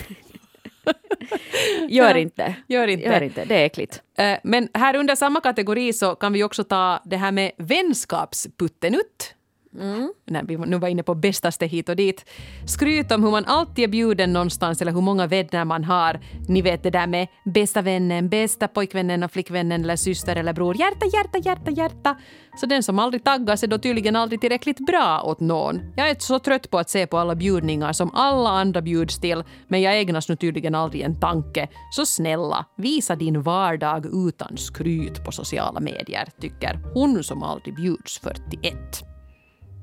Gör 1.89 2.17
inte. 2.17 2.55
Gör 2.67 2.87
inte. 2.87 3.05
Gör 3.05 3.23
inte, 3.23 3.45
det 3.45 3.55
är 3.55 3.65
äckligt. 3.65 4.01
Eh, 4.17 4.37
Men 4.43 4.69
här 4.73 4.95
under 4.95 5.15
samma 5.15 5.41
kategori 5.41 5.93
så 5.93 6.15
kan 6.15 6.33
vi 6.33 6.43
också 6.43 6.63
ta 6.63 7.01
det 7.05 7.17
här 7.17 7.31
med 7.31 7.51
vänskapsputtenutt. 7.57 9.35
Mm. 9.79 10.13
När 10.25 10.43
vi 10.43 10.57
nu 10.57 10.77
var 10.77 10.87
inne 10.87 11.03
på 11.03 11.15
bästaste 11.15 11.65
hit 11.65 11.89
och 11.89 11.95
dit. 11.95 12.25
Skryt 12.67 13.11
om 13.11 13.23
hur 13.23 13.31
man 13.31 13.45
alltid 13.45 13.83
är 13.83 13.87
bjuden 13.87 14.33
någonstans 14.33 14.81
eller 14.81 14.91
hur 14.91 15.01
många 15.01 15.27
vänner 15.27 15.65
man 15.65 15.83
har. 15.83 16.19
Ni 16.47 16.61
vet 16.61 16.83
det 16.83 16.89
där 16.89 17.07
med 17.07 17.27
bästa 17.45 17.81
vännen, 17.81 18.29
bästa 18.29 18.67
pojkvännen 18.67 19.23
och 19.23 19.31
flickvännen 19.31 19.83
eller 19.83 19.95
syster 19.95 20.35
eller 20.35 20.53
bror. 20.53 20.75
Hjärta, 20.75 21.05
hjärta, 21.05 21.37
hjärta, 21.37 21.71
hjärta. 21.71 22.17
Så 22.55 22.65
den 22.65 22.83
som 22.83 22.99
aldrig 22.99 23.23
taggas 23.23 23.63
är 23.63 23.67
då 23.67 23.77
tydligen 23.77 24.15
aldrig 24.15 24.41
tillräckligt 24.41 24.85
bra 24.85 25.21
åt 25.25 25.39
någon. 25.39 25.81
Jag 25.95 26.09
är 26.09 26.15
så 26.19 26.39
trött 26.39 26.69
på 26.69 26.77
att 26.77 26.89
se 26.89 27.07
på 27.07 27.17
alla 27.17 27.35
bjudningar 27.35 27.93
som 27.93 28.11
alla 28.13 28.49
andra 28.49 28.81
bjuds 28.81 29.19
till 29.19 29.43
men 29.67 29.81
jag 29.81 29.99
ägnas 29.99 30.29
nu 30.29 30.35
tydligen 30.35 30.75
aldrig 30.75 31.01
en 31.01 31.19
tanke. 31.19 31.67
Så 31.91 32.05
snälla, 32.05 32.65
visa 32.77 33.15
din 33.15 33.41
vardag 33.41 34.27
utan 34.27 34.57
skryt 34.57 35.25
på 35.25 35.31
sociala 35.31 35.79
medier, 35.79 36.29
tycker 36.41 36.79
hon 36.93 37.23
som 37.23 37.43
aldrig 37.43 37.75
bjuds 37.75 38.19
41. 38.19 39.10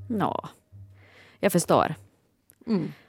Nå. 0.09 0.49
Jag 1.39 1.51
förstår. 1.51 1.95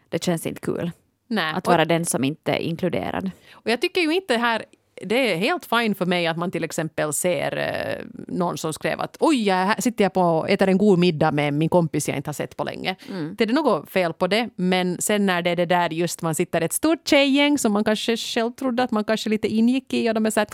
Det 0.09 0.25
känns 0.25 0.47
inte 0.47 0.61
kul 0.61 0.91
Nej. 1.27 1.55
att 1.55 1.67
och- 1.67 1.73
vara 1.73 1.85
den 1.85 2.05
som 2.05 2.25
inte 2.25 2.53
är 2.53 2.59
inkluderad. 2.59 3.31
Och 3.53 3.71
jag 3.71 3.81
tycker 3.81 4.01
ju 4.01 4.15
inte 4.15 4.37
här 4.37 4.65
det 5.01 5.33
är 5.33 5.37
helt 5.37 5.67
fine 5.67 5.95
för 5.95 6.07
mig 6.07 6.27
att 6.27 6.37
man 6.37 6.51
till 6.51 6.65
exempel 6.65 7.13
ser 7.13 7.57
eh, 7.57 8.07
någon 8.29 8.59
som 8.59 8.73
skrev 8.73 9.01
att 9.01 9.17
oj, 9.21 9.47
jag 9.47 9.83
sitter 9.83 10.05
jag 10.05 10.13
på 10.13 10.23
och 10.23 10.51
äter 10.51 10.69
en 10.69 10.79
god 10.79 10.99
middag 10.99 11.33
med 11.33 11.55
min 11.55 11.69
kompis 11.69 12.09
jag 12.09 12.17
inte 12.17 12.29
har 12.29 12.35
sett 12.35 12.57
på 12.57 12.65
länge. 12.65 12.97
Det 13.37 13.45
är 13.45 13.53
något 13.53 13.91
fel 13.91 14.13
på 14.13 14.27
det, 14.27 14.49
men 14.57 14.97
sen 15.01 15.27
när 15.27 15.43
det 15.43 15.51
är 15.51 15.57
det 15.57 15.67
där 15.67 15.91
just 15.91 16.23
man 16.23 16.35
sitter 16.35 16.61
ett 16.61 16.73
stort 16.73 17.09
tjejgäng 17.09 17.59
som 17.59 17.73
man 17.73 17.85
kanske 17.85 18.17
själv 18.17 18.51
trodde 18.51 18.83
att 18.83 18.91
man 18.91 19.05
kanske 19.05 19.31
lite 19.31 19.49
ingick 19.49 19.93
i 19.93 20.11
och 20.11 20.15
de 20.15 20.27
är 20.27 20.31
så 20.31 20.41
här, 20.41 20.49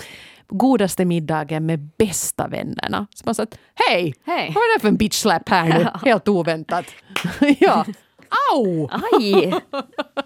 godaste 0.49 1.05
middagen 1.05 1.67
med 1.67 1.79
bästa 1.99 2.49
vännerna. 2.49 3.07
Så 3.15 3.23
man 3.25 3.35
sa 3.35 3.43
att 3.43 3.59
hej, 3.75 4.15
Hej. 4.25 4.53
vad 4.55 4.63
är 4.63 4.77
det 4.77 4.81
för 4.81 4.89
en 4.89 4.97
bitch 4.97 5.17
slap 5.17 5.49
här 5.49 5.79
nu? 5.79 5.89
Helt 6.11 6.29
oväntat. 6.29 6.85
ja. 7.59 7.85
Au! 8.55 8.89
Aj! 9.13 9.55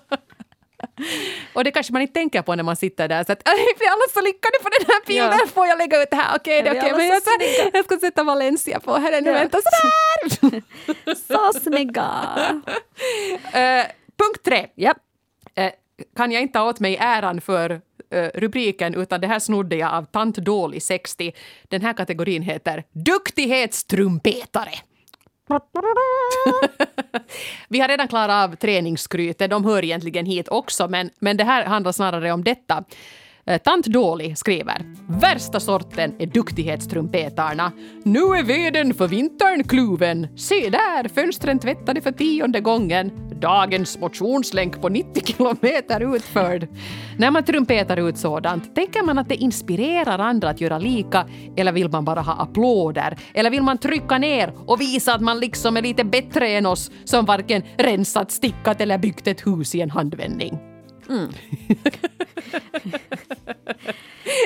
Och 1.52 1.64
det 1.64 1.70
kanske 1.70 1.92
man 1.92 2.02
inte 2.02 2.14
tänker 2.14 2.42
på 2.42 2.54
när 2.54 2.62
man 2.62 2.76
sitter 2.76 3.08
där. 3.08 3.24
Så 3.24 3.32
att, 3.32 3.48
"Aj, 3.48 3.66
vi 3.78 3.86
alla 3.86 4.02
så 4.14 4.20
lyckade 4.20 4.58
på 4.62 4.68
den 4.68 4.86
här 4.88 5.06
bilden, 5.06 5.38
Ja. 5.42 5.46
får 5.54 5.66
jag 5.66 5.78
lägga 5.78 6.02
ut 6.02 6.10
det 6.10 6.16
här? 6.16 6.36
Okej, 6.36 6.58
är 6.58 6.62
okej. 6.70 6.78
alla 6.80 6.96
Men 6.96 7.06
så 7.08 7.12
jag, 7.12 7.22
snygga. 7.22 7.70
jag 7.76 7.84
ska 7.84 7.98
sätta 7.98 8.22
Valencia 8.24 8.80
på 8.80 8.96
här 8.96 9.20
nu. 9.20 9.30
Ja. 9.30 9.34
Vänta, 9.38 9.58
sådär! 9.62 10.62
Så 11.52 11.60
snygga! 11.60 12.08
Eh, 13.52 13.84
punkt 14.18 14.44
tre. 14.44 14.66
Ja. 14.74 14.94
Eh, 15.54 15.70
kan 16.16 16.32
jag 16.32 16.42
inte 16.42 16.52
ta 16.52 16.68
åt 16.68 16.80
mig 16.80 16.96
äran 17.00 17.40
för 17.40 17.80
eh, 18.14 18.28
rubriken 18.34 18.94
utan 18.94 19.20
det 19.20 19.26
här 19.26 19.38
snodde 19.38 19.76
jag 19.76 19.92
av 19.94 20.02
Tant 20.04 20.36
Dålig 20.36 20.82
60. 20.82 21.32
Den 21.68 21.82
här 21.82 21.92
kategorin 21.92 22.42
heter 22.42 22.84
Duktighetstrumpetare. 22.92 24.70
Vi 27.68 27.80
har 27.80 27.88
redan 27.88 28.08
klarat 28.08 28.50
av 28.50 28.56
träningsskrytet, 28.56 29.50
de 29.50 29.64
hör 29.64 29.84
egentligen 29.84 30.26
hit 30.26 30.48
också, 30.48 30.88
men, 30.88 31.10
men 31.18 31.36
det 31.36 31.44
här 31.44 31.64
handlar 31.64 31.92
snarare 31.92 32.32
om 32.32 32.44
detta. 32.44 32.84
Eh, 33.50 33.58
tant 33.58 33.86
Dålig 33.86 34.38
skriver 34.38 34.84
Värsta 35.08 35.60
sorten 35.60 36.14
är 36.18 36.26
duktighetstrumpetarna. 36.26 37.72
Nu 38.04 38.20
är 38.20 38.42
veden 38.42 38.94
för 38.94 39.08
vintern 39.08 39.64
kluven. 39.64 40.28
Se 40.36 40.70
där, 40.70 41.08
fönstren 41.08 41.58
tvättade 41.58 42.00
för 42.00 42.12
tionde 42.12 42.60
gången. 42.60 43.10
Dagens 43.40 43.98
motionslänk 43.98 44.80
på 44.80 44.88
90 44.88 45.24
kilometer 45.26 46.16
utförd. 46.16 46.68
När 47.18 47.30
man 47.30 47.44
trumpetar 47.44 48.08
ut 48.08 48.18
sådant, 48.18 48.74
tänker 48.74 49.02
man 49.02 49.18
att 49.18 49.28
det 49.28 49.36
inspirerar 49.36 50.18
andra 50.18 50.50
att 50.50 50.60
göra 50.60 50.78
lika 50.78 51.26
eller 51.56 51.72
vill 51.72 51.88
man 51.88 52.04
bara 52.04 52.20
ha 52.20 52.32
applåder? 52.42 53.16
Eller 53.34 53.50
vill 53.50 53.62
man 53.62 53.78
trycka 53.78 54.18
ner 54.18 54.52
och 54.66 54.80
visa 54.80 55.14
att 55.14 55.20
man 55.20 55.40
liksom 55.40 55.76
är 55.76 55.82
lite 55.82 56.04
bättre 56.04 56.48
än 56.48 56.66
oss 56.66 56.90
som 57.04 57.24
varken 57.24 57.62
rensat, 57.78 58.30
stickat 58.30 58.80
eller 58.80 58.98
byggt 58.98 59.26
ett 59.26 59.46
hus 59.46 59.74
i 59.74 59.80
en 59.80 59.90
handvändning? 59.90 60.69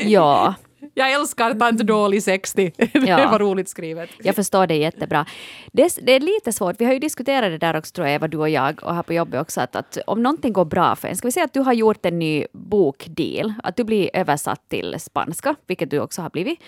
Ja, 0.02 0.54
Jag 0.94 1.12
älskar 1.12 1.54
Tant 1.54 1.80
Dålig 1.80 2.22
60. 2.22 2.72
Det 2.76 2.90
Ja. 2.94 3.30
var 3.30 3.38
roligt 3.38 3.68
skrivet. 3.68 4.10
jag 4.22 4.34
förstår 4.34 4.66
det 4.66 4.74
jättebra. 4.76 5.26
Det, 5.72 5.98
det 6.02 6.12
är 6.12 6.20
lite 6.20 6.52
svårt, 6.52 6.76
vi 6.80 6.84
har 6.84 6.92
ju 6.92 6.98
diskuterat 6.98 7.50
det 7.50 7.58
där 7.58 7.76
också 7.76 7.92
tror 7.92 8.06
jag, 8.06 8.14
Eva, 8.14 8.28
du 8.28 8.38
och 8.38 8.48
jag, 8.48 8.82
och 8.84 8.94
här 8.94 9.02
på 9.02 9.12
jobbet 9.12 9.40
också, 9.40 9.60
att, 9.60 9.76
att 9.76 9.98
om 10.06 10.22
någonting 10.22 10.52
går 10.52 10.64
bra 10.64 10.96
för 10.96 11.08
en, 11.08 11.16
ska 11.16 11.28
vi 11.28 11.32
säga 11.32 11.44
att 11.44 11.52
du 11.52 11.60
har 11.60 11.72
gjort 11.72 12.06
en 12.06 12.18
ny 12.18 12.44
bokdeal, 12.52 13.52
att 13.62 13.76
du 13.76 13.84
blir 13.84 14.10
översatt 14.14 14.68
till 14.68 14.96
spanska, 15.00 15.54
vilket 15.66 15.90
du 15.90 15.98
också 16.00 16.22
har 16.22 16.30
blivit, 16.30 16.58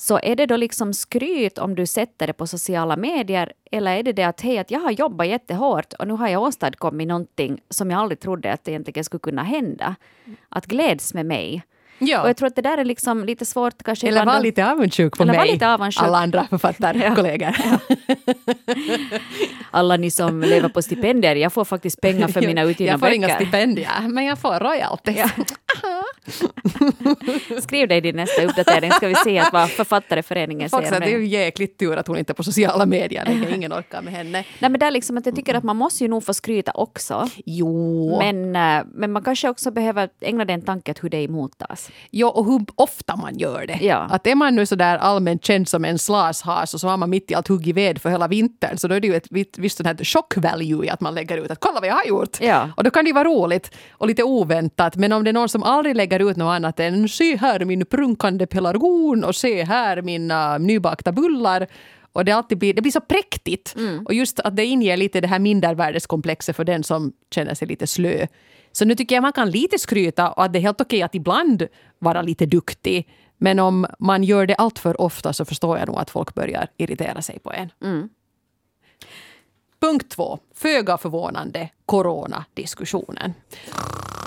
så 0.00 0.20
är 0.22 0.36
det 0.36 0.46
då 0.46 0.56
liksom 0.56 0.94
skryt 0.94 1.58
om 1.58 1.74
du 1.74 1.86
sätter 1.86 2.26
det 2.26 2.32
på 2.32 2.46
sociala 2.46 2.96
medier 2.96 3.52
eller 3.72 3.96
är 3.96 4.02
det 4.02 4.12
det 4.12 4.24
att 4.24 4.40
hej, 4.40 4.58
att 4.58 4.70
jag 4.70 4.80
har 4.80 4.90
jobbat 4.90 5.26
jättehårt 5.26 5.92
och 5.92 6.06
nu 6.06 6.14
har 6.14 6.28
jag 6.28 6.42
åstadkommit 6.42 7.08
någonting 7.08 7.60
som 7.70 7.90
jag 7.90 8.00
aldrig 8.00 8.20
trodde 8.20 8.52
att 8.52 8.64
det 8.64 8.70
egentligen 8.70 9.04
skulle 9.04 9.20
kunna 9.20 9.42
hända. 9.42 9.94
Att 10.48 10.66
gläds 10.66 11.14
med 11.14 11.26
mig. 11.26 11.62
Ja. 11.98 12.22
Och 12.22 12.28
jag 12.28 12.36
tror 12.36 12.46
att 12.46 12.56
det 12.56 12.62
där 12.62 12.78
är 12.78 12.84
liksom 12.84 13.24
lite 13.24 13.46
svårt 13.46 13.82
kanske 13.82 14.08
Eller 14.08 14.26
var 14.26 14.40
lite 14.40 14.70
avundsjuk 14.70 15.16
på 15.18 15.24
mig. 15.24 15.52
lite 15.52 15.68
avundsjuk. 15.68 16.02
Alla 16.04 16.18
andra 16.18 16.46
författarkollegor. 16.50 17.54
alla 19.70 19.96
ni 19.96 20.10
som 20.10 20.40
lever 20.40 20.68
på 20.68 20.82
stipendier, 20.82 21.36
jag 21.36 21.52
får 21.52 21.64
faktiskt 21.64 22.00
pengar 22.00 22.28
för 22.28 22.40
mina 22.46 22.62
utgivna 22.62 22.92
Jag 22.92 23.00
får 23.00 23.08
inga 23.08 23.26
böcker. 23.26 23.40
stipendier, 23.44 24.08
men 24.08 24.24
jag 24.24 24.38
får 24.38 24.60
royalties. 24.60 25.32
Skriv 27.62 27.88
det 27.88 27.96
i 27.96 28.00
din 28.00 28.16
nästa 28.16 28.44
uppdatering 28.44 28.90
ska 28.92 29.08
vi 29.08 29.14
se 29.14 29.38
att 29.38 29.52
vad 29.52 29.70
Författareföreningen 29.70 30.70
säger 30.70 30.82
att 30.84 30.90
det 30.90 30.96
är 30.96 31.00
det. 31.00 31.10
ju 31.10 31.26
jäkligt 31.26 31.78
tur 31.78 31.96
att 31.96 32.06
hon 32.06 32.18
inte 32.18 32.32
är 32.32 32.34
på 32.34 32.42
sociala 32.44 32.86
medier. 32.86 33.24
längre. 33.24 33.54
Ingen 33.54 33.72
orkar 33.72 34.02
med 34.02 34.12
henne. 34.12 34.44
Nej 34.58 34.70
men 34.70 34.72
det 34.80 34.86
är 34.86 34.90
liksom 34.90 35.16
att 35.18 35.26
jag 35.26 35.36
tycker 35.36 35.54
att 35.54 35.64
man 35.64 35.76
måste 35.76 36.04
ju 36.04 36.08
nog 36.10 36.24
få 36.24 36.34
skryta 36.34 36.72
också. 36.74 37.28
Jo. 37.46 38.18
Men, 38.18 38.56
eh, 38.56 38.84
men 38.94 39.12
man 39.12 39.22
kanske 39.24 39.48
också 39.48 39.70
behöver 39.70 40.08
ägna 40.20 40.44
den 40.44 40.62
tanken 40.62 40.94
hur 41.00 41.08
det 41.10 41.24
emottas. 41.24 41.90
Jo, 42.10 42.28
och 42.28 42.44
hur 42.46 42.60
ofta 42.74 43.16
man 43.16 43.38
gör 43.38 43.66
det. 43.66 43.78
Ja. 43.80 43.96
Att 44.10 44.26
är 44.26 44.34
man 44.34 44.54
nu 44.56 44.66
så 44.66 44.74
där 44.74 44.98
allmänt 44.98 45.44
känd 45.44 45.68
som 45.68 45.84
en 45.84 45.98
slashas 45.98 46.74
och 46.74 46.80
så 46.80 46.88
har 46.88 46.96
man 46.96 47.10
mitt 47.10 47.30
i 47.30 47.34
allt 47.34 47.48
huggit 47.48 47.76
ved 47.76 47.98
för 48.00 48.10
hela 48.10 48.28
vintern 48.28 48.78
så 48.78 48.88
då 48.88 48.94
är 48.94 49.00
det 49.00 49.06
ju 49.06 49.14
ett 49.16 49.26
visst- 49.30 49.76
sånt 49.76 49.86
här 49.86 50.04
chock 50.04 50.36
value 50.36 50.86
i 50.86 50.90
att 50.90 51.00
man 51.00 51.14
lägger 51.14 51.36
ut 51.38 51.50
att 51.50 51.60
kolla 51.60 51.80
vad 51.80 51.88
jag 51.88 51.94
har 51.94 52.04
gjort. 52.04 52.40
Ja. 52.40 52.68
Och 52.76 52.84
då 52.84 52.90
kan 52.90 53.04
det 53.04 53.08
ju 53.08 53.14
vara 53.14 53.24
roligt 53.24 53.70
och 53.92 54.06
lite 54.06 54.22
oväntat 54.22 54.96
men 54.96 55.12
om 55.12 55.24
det 55.24 55.30
är 55.30 55.32
någon 55.32 55.48
som 55.48 55.62
aldrig 55.62 55.96
lägger 56.00 56.30
ut 56.30 56.36
något 56.36 56.54
annat 56.56 56.80
än 56.80 57.08
se 57.08 57.36
här 57.36 57.64
min 57.64 57.86
prunkande 57.86 58.46
pelargon 58.46 59.24
och 59.24 59.36
se 59.36 59.64
här 59.64 60.02
mina 60.02 60.58
nybakta 60.58 61.12
bullar 61.12 61.66
och 62.12 62.24
det, 62.24 62.32
alltid 62.32 62.58
blir, 62.58 62.74
det 62.74 62.82
blir 62.82 62.92
så 62.92 63.00
präktigt. 63.00 63.74
Och 64.04 64.14
just 64.14 64.40
att 64.40 64.56
det 64.56 64.64
inger 64.64 64.96
lite 64.96 65.20
det 65.20 65.28
här 65.28 65.38
mindervärdeskomplexet 65.38 66.56
för 66.56 66.64
den 66.64 66.84
som 66.84 67.12
känner 67.30 67.54
sig 67.54 67.68
lite 67.68 67.86
slö. 67.86 68.26
Så 68.72 68.84
nu 68.84 68.94
tycker 68.94 69.16
jag 69.16 69.22
man 69.22 69.32
kan 69.32 69.50
lite 69.50 69.78
skryta 69.78 70.30
och 70.30 70.44
att 70.44 70.52
det 70.52 70.58
är 70.58 70.60
helt 70.60 70.80
okej 70.80 71.02
att 71.02 71.14
ibland 71.14 71.68
vara 71.98 72.22
lite 72.22 72.46
duktig. 72.46 73.08
Men 73.38 73.58
om 73.58 73.86
man 73.98 74.24
gör 74.24 74.46
det 74.46 74.54
allt 74.54 74.78
för 74.78 75.00
ofta 75.00 75.32
så 75.32 75.44
förstår 75.44 75.78
jag 75.78 75.88
nog 75.88 75.98
att 75.98 76.10
folk 76.10 76.34
börjar 76.34 76.68
irritera 76.76 77.22
sig 77.22 77.38
på 77.38 77.52
en. 77.52 77.70
Punkt 79.80 80.10
två. 80.10 80.38
Föga 80.54 80.98
förvånande, 80.98 81.68
coronadiskussionen. 81.86 83.32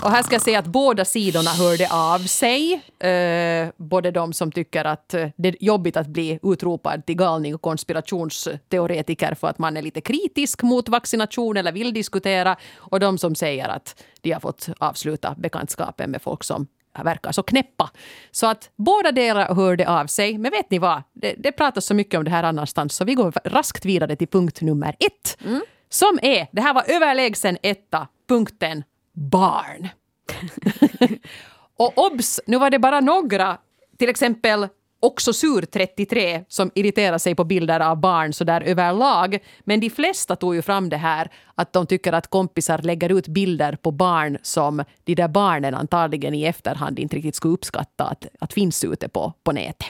Och 0.04 0.10
här 0.10 0.22
ska 0.22 0.34
jag 0.34 0.42
säga 0.42 0.58
att 0.58 0.66
båda 0.66 1.04
sidorna 1.04 1.50
hörde 1.50 1.88
av 1.92 2.18
sig. 2.18 2.72
Eh, 2.98 3.68
både 3.76 4.10
de 4.10 4.32
som 4.32 4.52
tycker 4.52 4.84
att 4.84 5.14
eh, 5.14 5.28
det 5.36 5.48
är 5.48 5.56
jobbigt 5.60 5.96
att 5.96 6.06
bli 6.06 6.38
utropad 6.42 7.06
till 7.06 7.16
galning 7.16 7.54
och 7.54 7.62
konspirationsteoretiker 7.62 9.34
för 9.34 9.48
att 9.48 9.58
man 9.58 9.76
är 9.76 9.82
lite 9.82 10.00
kritisk 10.00 10.62
mot 10.62 10.88
vaccination 10.88 11.56
eller 11.56 11.72
vill 11.72 11.94
diskutera. 11.94 12.56
Och 12.76 13.00
de 13.00 13.18
som 13.18 13.34
säger 13.34 13.68
att 13.68 14.04
de 14.20 14.32
har 14.32 14.40
fått 14.40 14.68
avsluta 14.78 15.34
bekantskapen 15.38 16.10
med 16.10 16.22
folk 16.22 16.44
som 16.44 16.66
verkar 17.04 17.32
så 17.32 17.42
knäppa. 17.42 17.90
Så 18.30 18.46
att 18.46 18.70
båda 18.76 19.12
delar 19.12 19.54
hörde 19.54 19.88
av 19.88 20.06
sig. 20.06 20.38
Men 20.38 20.50
vet 20.50 20.70
ni 20.70 20.78
vad? 20.78 21.02
Det, 21.12 21.34
det 21.38 21.52
pratas 21.52 21.86
så 21.86 21.94
mycket 21.94 22.18
om 22.18 22.24
det 22.24 22.30
här 22.30 22.42
annanstans 22.42 22.94
så 22.94 23.04
vi 23.04 23.14
går 23.14 23.32
raskt 23.44 23.84
vidare 23.84 24.16
till 24.16 24.28
punkt 24.28 24.60
nummer 24.60 24.96
ett. 25.00 25.38
Som 25.88 26.18
är, 26.22 26.48
det 26.52 26.60
här 26.60 26.74
var 26.74 26.84
överlägsen 26.88 27.58
etta, 27.62 28.08
punkten 28.28 28.84
barn. 29.14 29.88
Och 31.78 31.98
obs, 31.98 32.40
nu 32.46 32.58
var 32.58 32.70
det 32.70 32.78
bara 32.78 33.00
några, 33.00 33.58
till 33.98 34.08
exempel 34.08 34.68
också 35.00 35.32
sur 35.32 35.62
33 35.62 36.44
som 36.48 36.70
irriterar 36.74 37.18
sig 37.18 37.34
på 37.34 37.44
bilder 37.44 37.80
av 37.80 38.00
barn 38.00 38.32
så 38.32 38.44
där 38.44 38.60
överlag. 38.60 39.38
Men 39.64 39.80
de 39.80 39.90
flesta 39.90 40.36
tog 40.36 40.54
ju 40.54 40.62
fram 40.62 40.88
det 40.88 40.96
här 40.96 41.30
att 41.54 41.72
de 41.72 41.86
tycker 41.86 42.12
att 42.12 42.26
kompisar 42.30 42.78
lägger 42.78 43.12
ut 43.12 43.28
bilder 43.28 43.76
på 43.82 43.90
barn 43.90 44.38
som 44.42 44.84
de 45.04 45.14
där 45.14 45.28
barnen 45.28 45.74
antagligen 45.74 46.34
i 46.34 46.44
efterhand 46.44 46.98
inte 46.98 47.16
riktigt 47.16 47.34
skulle 47.34 47.54
uppskatta 47.54 48.04
att, 48.04 48.26
att 48.40 48.52
finns 48.52 48.84
ute 48.84 49.08
på, 49.08 49.32
på 49.44 49.52
nätet. 49.52 49.86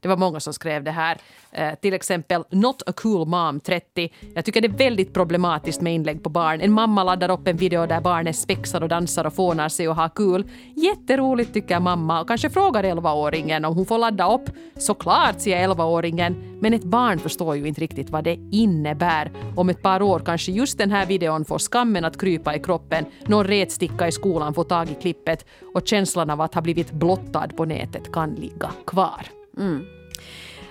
Det 0.00 0.08
var 0.08 0.16
många 0.16 0.40
som 0.40 0.52
skrev 0.52 0.84
det 0.84 0.90
här. 0.90 1.18
Eh, 1.52 1.74
till 1.74 1.94
exempel 1.94 2.44
Not 2.50 2.82
a 2.86 2.92
cool 2.96 3.26
mom 3.26 3.60
30. 3.60 4.12
Jag 4.34 4.44
tycker 4.44 4.60
det 4.60 4.68
är 4.68 4.78
väldigt 4.78 5.14
problematiskt 5.14 5.80
med 5.80 5.94
inlägg 5.94 6.22
på 6.22 6.28
barn. 6.28 6.60
En 6.60 6.72
mamma 6.72 7.04
laddar 7.04 7.30
upp 7.30 7.48
en 7.48 7.56
video 7.56 7.86
där 7.86 8.00
barnet 8.00 8.36
spexar 8.36 8.80
och 8.80 8.88
dansar 8.88 9.24
och 9.24 9.34
fånar 9.34 9.68
sig 9.68 9.88
och 9.88 9.96
har 9.96 10.08
kul. 10.08 10.50
Jätteroligt 10.76 11.54
tycker 11.54 11.80
mamma 11.80 12.20
och 12.20 12.28
kanske 12.28 12.50
frågar 12.50 12.84
11-åringen 12.84 13.66
om 13.66 13.76
hon 13.76 13.86
får 13.86 13.98
ladda 13.98 14.34
upp. 14.34 14.50
Såklart, 14.76 15.40
säger 15.40 15.68
11-åringen. 15.68 16.49
Men 16.60 16.74
ett 16.74 16.84
barn 16.84 17.18
förstår 17.18 17.56
ju 17.56 17.66
inte 17.66 17.80
riktigt 17.80 18.10
vad 18.10 18.24
det 18.24 18.38
innebär. 18.50 19.30
Om 19.56 19.68
ett 19.68 19.82
par 19.82 20.02
år 20.02 20.18
kanske 20.18 20.52
just 20.52 20.78
den 20.78 20.90
här 20.90 21.06
videon 21.06 21.44
får 21.44 21.58
skammen 21.58 22.04
att 22.04 22.20
krypa 22.20 22.54
i 22.56 22.58
kroppen, 22.58 23.04
någon 23.26 23.46
retsticka 23.46 24.08
i 24.08 24.12
skolan 24.12 24.54
får 24.54 24.64
tag 24.64 24.90
i 24.90 24.94
klippet 24.94 25.46
och 25.74 25.86
känslan 25.86 26.30
av 26.30 26.40
att 26.40 26.54
ha 26.54 26.62
blivit 26.62 26.92
blottad 26.92 27.48
på 27.48 27.64
nätet 27.64 28.12
kan 28.12 28.34
ligga 28.34 28.70
kvar. 28.86 29.26
Mm. 29.58 29.86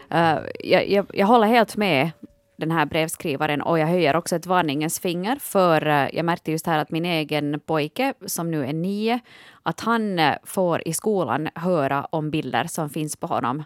Eh, 0.10 0.38
jag, 0.60 0.90
jag, 0.90 1.06
jag 1.14 1.28
håller 1.28 1.48
helt 1.48 1.78
med 1.78 2.12
den 2.58 2.72
här 2.72 2.86
brevskrivaren 2.86 3.62
och 3.62 3.80
jag 3.80 3.88
höjer 3.88 4.16
också 4.16 4.36
ett 4.36 4.46
varningens 4.46 5.00
finger 5.00 5.36
för 5.36 5.88
eh, 5.88 6.16
jag 6.16 6.26
märkte 6.26 6.52
just 6.52 6.68
här 6.68 6.80
att 6.80 6.92
min 6.92 7.06
egen 7.06 7.60
pojke 7.60 8.14
som 8.26 8.52
nu 8.52 8.66
är 8.66 8.74
nio, 8.74 9.20
att 9.64 9.80
han 9.80 10.20
eh, 10.20 10.36
får 10.44 10.88
i 10.88 10.94
skolan 10.94 11.50
höra 11.56 12.06
om 12.06 12.32
bilder 12.32 12.64
som 12.64 12.90
finns 12.90 13.16
på 13.16 13.28
honom 13.28 13.64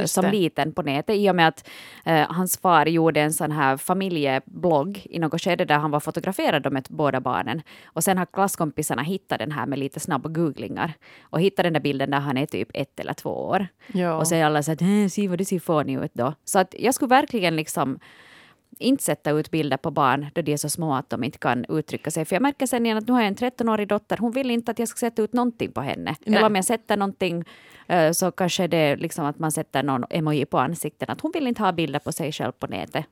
Just 0.00 0.14
som 0.14 0.24
det. 0.24 0.30
liten 0.30 0.72
på 0.72 0.82
nätet 0.82 1.16
i 1.16 1.30
och 1.30 1.36
med 1.36 1.48
att 1.48 1.68
eh, 2.04 2.32
hans 2.32 2.58
far 2.58 2.86
gjorde 2.86 3.20
en 3.20 3.32
sån 3.32 3.52
här 3.52 3.76
familjeblogg 3.76 5.06
i 5.10 5.18
något 5.18 5.40
skede 5.42 5.64
där 5.64 5.78
han 5.78 5.90
var 5.90 6.00
fotograferad 6.00 6.72
med 6.72 6.86
båda 6.90 7.20
barnen. 7.20 7.62
Och 7.86 8.04
sen 8.04 8.18
har 8.18 8.26
klasskompisarna 8.26 9.02
hittat 9.02 9.38
den 9.38 9.52
här 9.52 9.66
med 9.66 9.78
lite 9.78 10.00
snabba 10.00 10.28
googlingar 10.28 10.92
och 11.22 11.40
hittat 11.40 11.62
den 11.64 11.72
där 11.72 11.80
bilden 11.80 12.10
där 12.10 12.20
han 12.20 12.36
är 12.36 12.46
typ 12.46 12.68
ett 12.74 13.00
eller 13.00 13.12
två 13.14 13.30
år. 13.30 13.66
Ja. 13.86 14.14
Och 14.14 14.28
så 14.28 14.34
är 14.34 14.44
alla 14.44 14.62
så 14.62 14.72
att 14.72 14.82
"Äh, 14.82 15.06
se 15.10 15.28
vad 15.28 15.38
det 15.38 15.44
ser 15.44 15.58
fånig 15.58 15.98
ut 15.98 16.14
då. 16.14 16.34
Så 16.44 16.58
att 16.58 16.74
jag 16.78 16.94
skulle 16.94 17.08
verkligen 17.08 17.56
liksom 17.56 17.98
inte 18.78 19.04
sätta 19.04 19.30
ut 19.30 19.50
bilder 19.50 19.76
på 19.76 19.90
barn 19.90 20.26
då 20.34 20.42
de 20.42 20.52
är 20.52 20.56
så 20.56 20.68
små 20.68 20.94
att 20.94 21.10
de 21.10 21.24
inte 21.24 21.38
kan 21.38 21.64
uttrycka 21.68 22.10
sig. 22.10 22.24
För 22.24 22.36
jag 22.36 22.42
märker 22.42 22.66
sen 22.66 22.86
igen 22.86 22.98
att 22.98 23.06
nu 23.06 23.12
har 23.12 23.20
jag 23.20 23.28
en 23.28 23.36
13-årig 23.36 23.88
dotter, 23.88 24.16
hon 24.16 24.32
vill 24.32 24.50
inte 24.50 24.70
att 24.70 24.78
jag 24.78 24.88
ska 24.88 24.98
sätta 24.98 25.22
ut 25.22 25.32
någonting 25.32 25.72
på 25.72 25.80
henne. 25.80 26.16
Nej. 26.24 26.36
Eller 26.36 26.46
om 26.46 26.56
jag 26.56 26.64
sätter 26.64 26.96
någonting 26.96 27.44
eh, 27.86 28.12
så 28.12 28.30
kanske 28.30 28.66
det 28.66 28.76
är 28.76 28.96
liksom 28.96 29.24
att 29.24 29.38
man 29.38 29.52
sätter 29.52 29.82
någon 29.82 30.04
emoji 30.10 30.44
på 30.44 30.58
ansikten. 30.58 31.10
Att 31.10 31.20
hon 31.20 31.30
vill 31.34 31.46
inte 31.46 31.62
ha 31.62 31.72
bilder 31.72 31.98
på 31.98 32.12
sig 32.12 32.32
själv 32.32 32.52
på 32.52 32.66
nätet. 32.66 33.04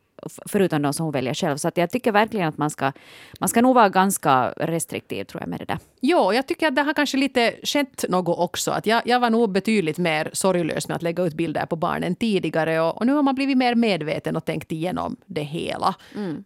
Förutom 0.47 0.83
de 0.83 0.93
som 0.93 1.05
hon 1.05 1.13
väljer 1.13 1.35
själv. 1.35 1.57
Så 1.57 1.69
att 1.69 1.77
jag 1.77 1.91
tycker 1.91 2.13
verkligen 2.13 2.49
att 2.49 2.59
man 2.59 2.71
ska, 2.71 2.93
man 3.41 3.49
ska 3.49 3.63
nog 3.63 3.75
vara 3.75 3.89
ganska 3.89 4.51
restriktiv 4.57 5.25
tror 5.25 5.43
jag 5.43 5.49
med 5.49 5.59
det 5.59 5.65
där. 5.65 5.79
Jo, 6.01 6.33
jag 6.33 6.47
tycker 6.47 6.69
att 6.69 6.77
det 6.77 6.83
har 6.83 6.95
kanske 6.95 7.17
lite 7.17 7.55
skett 7.63 8.05
något 8.09 8.39
också. 8.39 8.71
Att 8.71 8.87
jag, 8.87 9.03
jag 9.05 9.21
var 9.21 9.31
nog 9.31 9.53
betydligt 9.53 9.99
mer 9.99 10.31
sorglös 10.33 10.89
med 10.89 10.95
att 10.95 11.03
lägga 11.03 11.23
ut 11.23 11.35
bilder 11.35 11.67
på 11.67 11.77
barnen 11.77 12.15
tidigare 12.15 12.81
och, 12.81 12.97
och 12.97 13.07
nu 13.07 13.13
har 13.13 13.23
man 13.23 13.35
blivit 13.35 13.57
mer 13.57 13.75
medveten 13.75 14.37
och 14.37 14.45
tänkt 14.45 14.73
igenom 14.73 15.17
det 15.27 15.43
hela. 15.43 15.95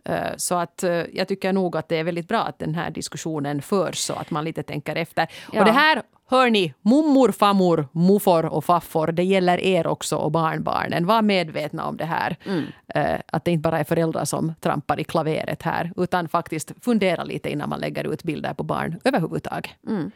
Eh, 0.04 0.14
Så 0.36 0.54
att 0.54 0.82
eh, 0.82 0.90
jag 0.90 1.28
tycker 1.28 1.52
nog 1.52 1.76
att 1.76 1.88
det 1.88 1.96
är 1.96 2.04
väldigt 2.04 2.28
bra 2.28 2.40
att 2.40 2.58
den 2.58 2.74
här 2.74 2.90
diskussionen 2.90 3.62
förs 3.62 3.96
så 3.98 4.12
att 4.14 4.30
man 4.30 4.44
lite 4.44 4.62
tänker 4.62 4.96
efter. 4.96 5.26
Ja. 5.52 5.58
Och 5.58 5.64
det 5.64 5.72
här 5.72 6.02
hör 6.28 6.50
ni, 6.50 6.74
mummor, 6.82 7.32
fammor, 7.32 7.88
muffor 7.92 8.46
och 8.46 8.64
faffor, 8.64 9.06
det 9.06 9.22
gäller 9.22 9.60
er 9.60 9.86
också 9.86 10.16
och 10.16 10.30
barnbarnen. 10.30 11.06
Var 11.06 11.22
medvetna 11.22 11.86
om 11.86 11.96
det 11.96 12.04
här. 12.04 12.36
Mm. 12.46 12.64
Eh, 12.94 13.20
att 13.26 13.44
det 13.44 13.50
inte 13.50 13.62
bara 13.62 13.78
är 13.78 13.84
föräldrar 13.84 14.24
som 14.24 14.54
trampar 14.60 15.00
i 15.00 15.04
klaveret 15.04 15.62
här, 15.62 15.92
utan 15.96 16.28
faktiskt 16.28 16.72
fundera 16.80 17.24
lite 17.24 17.50
innan 17.50 17.68
man 17.68 17.80
lägger 17.80 18.12
ut 18.12 18.22
bilder 18.22 18.54
på 18.54 18.62
barn 18.62 19.00
överhuvudtaget. 19.04 19.70
Mm. 19.88 20.10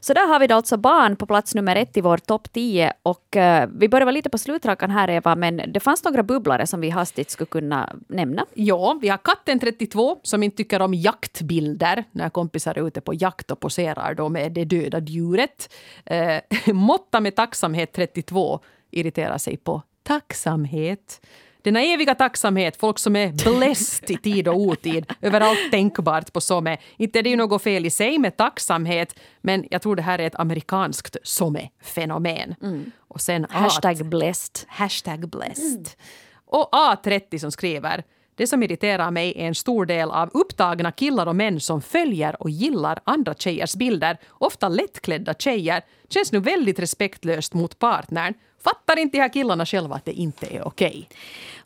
Så 0.00 0.14
där 0.14 0.26
har 0.26 0.40
vi 0.40 0.46
då 0.46 0.54
alltså 0.54 0.76
barn 0.76 1.16
på 1.16 1.26
plats 1.26 1.54
nummer 1.54 1.76
ett 1.76 1.96
i 1.96 2.00
vår 2.00 2.16
topp 2.16 2.52
10. 2.52 2.92
Och 3.02 3.36
uh, 3.36 3.66
vi 3.78 3.88
börjar 3.88 4.04
vara 4.04 4.14
lite 4.14 4.30
på 4.30 4.38
slutrakan 4.38 4.90
här 4.90 5.10
Eva, 5.10 5.36
men 5.36 5.62
det 5.72 5.80
fanns 5.80 6.04
några 6.04 6.22
bubblare 6.22 6.66
som 6.66 6.80
vi 6.80 6.90
hastigt 6.90 7.30
skulle 7.30 7.46
kunna 7.46 7.96
nämna. 8.08 8.46
Ja, 8.54 8.98
vi 9.02 9.08
har 9.08 9.18
katten 9.18 9.60
32 9.60 10.18
som 10.22 10.42
inte 10.42 10.56
tycker 10.56 10.82
om 10.82 10.94
jaktbilder 10.94 12.04
när 12.12 12.30
kompisar 12.30 12.78
är 12.78 12.86
ute 12.86 13.00
på 13.00 13.14
jakt 13.14 13.50
och 13.50 13.60
poserar 13.60 14.14
då 14.14 14.28
med 14.28 14.52
det 14.52 14.64
döda 14.64 14.98
djuret. 14.98 15.74
Uh, 16.10 17.20
med 17.20 17.36
tacksamhet 17.36 17.92
32 17.92 18.60
irriterar 18.90 19.38
sig 19.38 19.56
på 19.56 19.82
tacksamhet. 20.02 21.20
Denna 21.62 21.82
eviga 21.82 22.14
tacksamhet, 22.14 22.76
folk 22.76 22.98
som 22.98 23.16
är 23.16 23.32
blessed 23.32 24.10
i 24.10 24.16
tid 24.16 24.48
och 24.48 24.56
otid 24.60 25.06
över 25.20 25.40
allt 25.40 25.70
tänkbart 25.70 26.32
på 26.32 26.40
SOME. 26.40 26.78
Inte 26.96 27.18
är 27.18 27.22
det 27.22 27.30
ju 27.30 27.36
något 27.36 27.62
fel 27.62 27.86
i 27.86 27.90
sig 27.90 28.18
med 28.18 28.36
tacksamhet, 28.36 29.20
men 29.40 29.64
jag 29.70 29.82
tror 29.82 29.96
det 29.96 30.02
här 30.02 30.18
är 30.18 30.26
ett 30.26 30.40
amerikanskt 30.40 31.16
SOME-fenomen. 31.22 32.54
Mm. 32.62 32.90
Och 32.98 33.20
sen 33.20 33.46
Hashtag 33.50 34.08
blessed. 34.08 34.68
Hashtag 34.68 35.28
blessed. 35.28 35.76
Mm. 35.76 35.84
Och 36.46 36.68
A30 36.72 37.38
som 37.38 37.52
skriver 37.52 38.04
det 38.34 38.46
som 38.46 38.62
irriterar 38.62 39.10
mig 39.10 39.32
är 39.36 39.46
en 39.46 39.54
stor 39.54 39.86
del 39.86 40.10
av 40.10 40.30
upptagna 40.34 40.92
killar 40.92 41.26
och 41.26 41.36
män 41.36 41.60
som 41.60 41.82
följer 41.82 42.42
och 42.42 42.50
gillar 42.50 43.00
andra 43.04 43.34
tjejers 43.34 43.74
bilder, 43.74 44.18
ofta 44.30 44.68
lättklädda 44.68 45.34
tjejer. 45.34 45.82
Känns 46.08 46.32
nu 46.32 46.40
väldigt 46.40 46.78
respektlöst 46.78 47.54
mot 47.54 47.78
partnern. 47.78 48.34
Fattar 48.64 48.98
inte 48.98 49.16
de 49.16 49.22
här 49.22 49.32
killarna 49.32 49.66
själva 49.66 49.96
att 49.96 50.04
det 50.04 50.12
inte 50.12 50.46
är 50.46 50.66
okej? 50.66 50.88
Okay? 50.88 51.18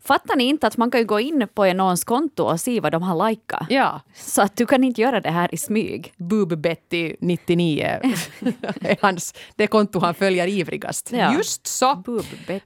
Fattar 0.06 0.36
ni 0.36 0.44
inte 0.44 0.66
att 0.66 0.76
man 0.76 0.90
kan 0.90 1.06
gå 1.06 1.20
in 1.20 1.48
på 1.54 1.72
någons 1.72 2.04
konto 2.04 2.42
och 2.42 2.60
se 2.60 2.80
vad 2.80 2.92
de 2.92 3.02
har 3.02 3.28
likat? 3.28 3.66
Ja. 3.68 4.00
Så 4.14 4.42
att 4.42 4.56
du 4.56 4.66
kan 4.66 4.84
inte 4.84 5.00
göra 5.00 5.20
det 5.20 5.30
här 5.30 5.54
i 5.54 5.56
smyg. 5.56 6.12
Boob-Betty 6.16 7.16
99 7.20 7.82
är 8.80 8.96
hans, 9.02 9.34
det 9.56 9.66
konto 9.66 9.98
han 9.98 10.14
följer 10.14 10.46
ivrigast. 10.46 11.12
Ja. 11.12 11.34
Just 11.34 11.66
så. 11.66 12.04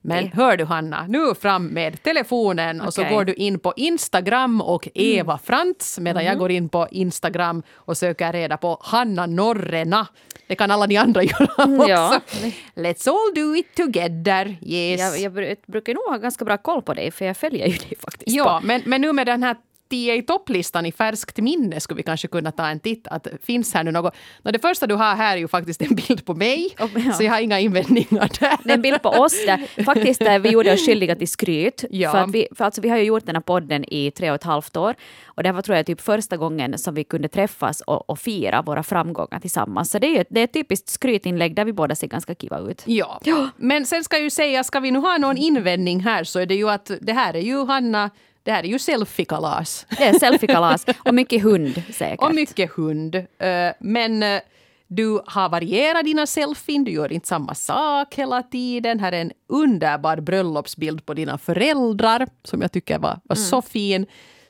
Men 0.01 0.28
hör 0.32 0.57
du 0.57 0.64
Hanna, 0.64 1.07
nu 1.07 1.34
fram 1.34 1.66
med 1.66 2.03
telefonen 2.03 2.76
okay. 2.76 2.86
och 2.86 2.95
så 2.95 3.05
går 3.05 3.24
du 3.24 3.34
in 3.34 3.59
på 3.59 3.72
Instagram 3.76 4.61
och 4.61 4.89
Eva 4.95 5.32
mm. 5.32 5.43
Frantz 5.45 5.99
medan 5.99 6.20
mm. 6.20 6.26
jag 6.30 6.39
går 6.39 6.51
in 6.51 6.68
på 6.68 6.89
Instagram 6.91 7.62
och 7.74 7.97
söker 7.97 8.32
reda 8.32 8.57
på 8.57 8.78
Hanna 8.80 9.26
Norrena. 9.26 10.07
Det 10.49 10.57
kan 10.57 10.70
alla 10.70 10.86
ni 10.86 10.97
andra 10.97 11.22
göra 11.32 11.45
också. 11.45 11.89
Ja. 11.89 12.20
Let's 12.74 13.09
all 13.09 13.34
do 13.34 13.57
it 13.57 13.74
together. 13.74 14.57
Yes. 14.62 15.01
Jag, 15.01 15.18
jag 15.18 15.57
brukar 15.66 15.95
nog 15.95 16.03
ha 16.05 16.16
ganska 16.16 16.45
bra 16.45 16.57
koll 16.57 16.82
på 16.82 16.95
dig 16.95 17.11
för 17.11 17.24
jag 17.29 17.37
följer 17.37 17.66
ju 17.66 17.76
dig 17.76 17.95
faktiskt. 17.99 18.37
Ja, 18.37 18.61
men, 18.64 18.83
men 18.85 19.01
nu 19.01 19.12
med 19.12 19.26
den 19.26 19.43
här 19.43 19.57
tio 19.89 20.14
i 20.14 20.22
topplistan 20.22 20.86
i 20.86 20.93
färskt 20.93 21.39
minne 21.39 21.80
skulle 21.80 21.97
vi 21.97 22.03
kanske 22.03 22.28
kunna 22.28 22.53
ta 22.53 22.68
en 22.68 22.80
titt. 22.80 23.07
Att 23.07 23.26
finns 23.43 23.74
här 23.74 23.84
nu 23.84 23.91
något? 23.91 24.14
No, 24.43 24.51
det 24.51 24.59
första 24.59 24.86
du 24.86 24.95
har 24.95 25.16
här 25.16 25.36
är 25.36 25.41
ju 25.41 25.49
faktiskt 25.49 25.82
en 25.82 25.95
bild 25.95 26.24
på 26.24 26.34
mig, 26.34 26.74
oh, 26.80 27.07
ja. 27.07 27.12
så 27.12 27.22
jag 27.22 27.32
har 27.32 27.41
inga 27.41 27.61
invändningar 27.61 28.30
där. 28.41 28.57
Det 28.64 28.70
är 28.70 28.74
en 28.74 28.82
bild 28.82 29.03
på 29.03 29.09
oss 29.09 29.47
där 29.47 29.84
faktiskt 29.84 30.20
där 30.20 30.39
vi 30.39 30.49
gjorde 30.49 30.72
oss 30.72 30.86
skyldiga 30.86 31.16
till 31.16 31.28
skryt. 31.28 31.84
Ja. 31.91 32.11
För, 32.11 32.18
att 32.18 32.30
vi, 32.30 32.49
för 32.57 32.64
alltså, 32.64 32.80
vi 32.80 32.89
har 32.89 32.97
ju 32.97 33.05
gjort 33.05 33.26
den 33.26 33.36
här 33.36 33.43
podden 33.43 33.84
i 33.93 34.11
tre 34.11 34.30
och 34.30 34.34
ett 34.34 34.45
halvt 34.45 34.76
år 34.76 34.95
och 35.24 35.43
det 35.43 35.53
var 35.53 35.62
tror 35.62 35.76
jag 35.76 35.86
typ 35.86 36.01
första 36.01 36.36
gången 36.36 36.78
som 36.78 36.95
vi 36.95 37.05
kunde 37.05 37.28
träffas 37.28 37.80
och, 37.80 38.11
och 38.11 38.18
fira 38.18 38.62
våra 38.62 38.82
framgångar 38.82 39.41
tillsammans. 39.41 39.91
Så 39.91 39.99
det 39.99 40.18
är, 40.18 40.24
det 40.30 40.41
är 40.41 40.45
ett 40.45 40.53
typiskt 40.53 40.89
skrytinlägg 40.89 41.55
där 41.55 41.64
vi 41.64 41.72
båda 41.72 41.95
ser 41.95 42.07
ganska 42.07 42.34
kiva 42.34 42.59
ut. 42.59 42.82
Ja. 42.86 43.20
ja, 43.24 43.49
men 43.57 43.86
sen 43.86 44.05
ska 44.05 44.16
jag 44.16 44.22
ju 44.22 44.30
säga, 44.30 44.64
ska 44.64 44.80
vi 44.80 44.91
nu 44.91 44.99
ha 44.99 45.18
någon 45.18 45.36
invändning 45.36 46.01
här 46.01 46.24
så 46.24 46.39
är 46.39 46.47
det 46.47 46.55
ju 46.55 46.70
att 46.70 46.91
det 47.01 47.12
här 47.12 47.34
är 47.34 47.41
ju 47.41 47.64
Hanna 47.64 48.11
det 48.43 48.51
här 48.53 48.62
är 48.62 48.68
ju 48.68 48.78
selfie-kalas. 48.78 49.86
Det 49.99 50.05
är 50.05 50.18
selfie-kalas 50.18 50.86
och 51.05 51.14
mycket 51.14 51.43
hund 51.43 51.82
säkert. 51.93 52.22
Och 52.22 52.34
mycket 52.34 52.70
hund. 52.70 53.14
Eh, 53.14 53.72
men 53.80 54.22
eh, 54.22 54.41
du 54.86 55.20
har 55.26 55.49
varierat 55.49 56.05
dina 56.05 56.26
selfien, 56.26 56.84
du 56.84 56.91
gör 56.91 57.12
inte 57.12 57.28
samma 57.28 57.55
sak 57.55 58.14
hela 58.14 58.43
tiden. 58.43 59.01
Här 59.01 59.12
är 59.12 59.20
en 59.20 59.32
underbar 59.49 60.20
bröllopsbild 60.20 61.07
på 61.07 61.14
dina 61.14 61.39
föräldrar 61.39 62.28
som 62.45 62.62
jag 62.62 62.72
tycker 62.72 62.99
var, 62.99 63.20
var 63.24 63.36
mm. 63.36 63.47
så 63.47 63.62
fin. 63.62 64.07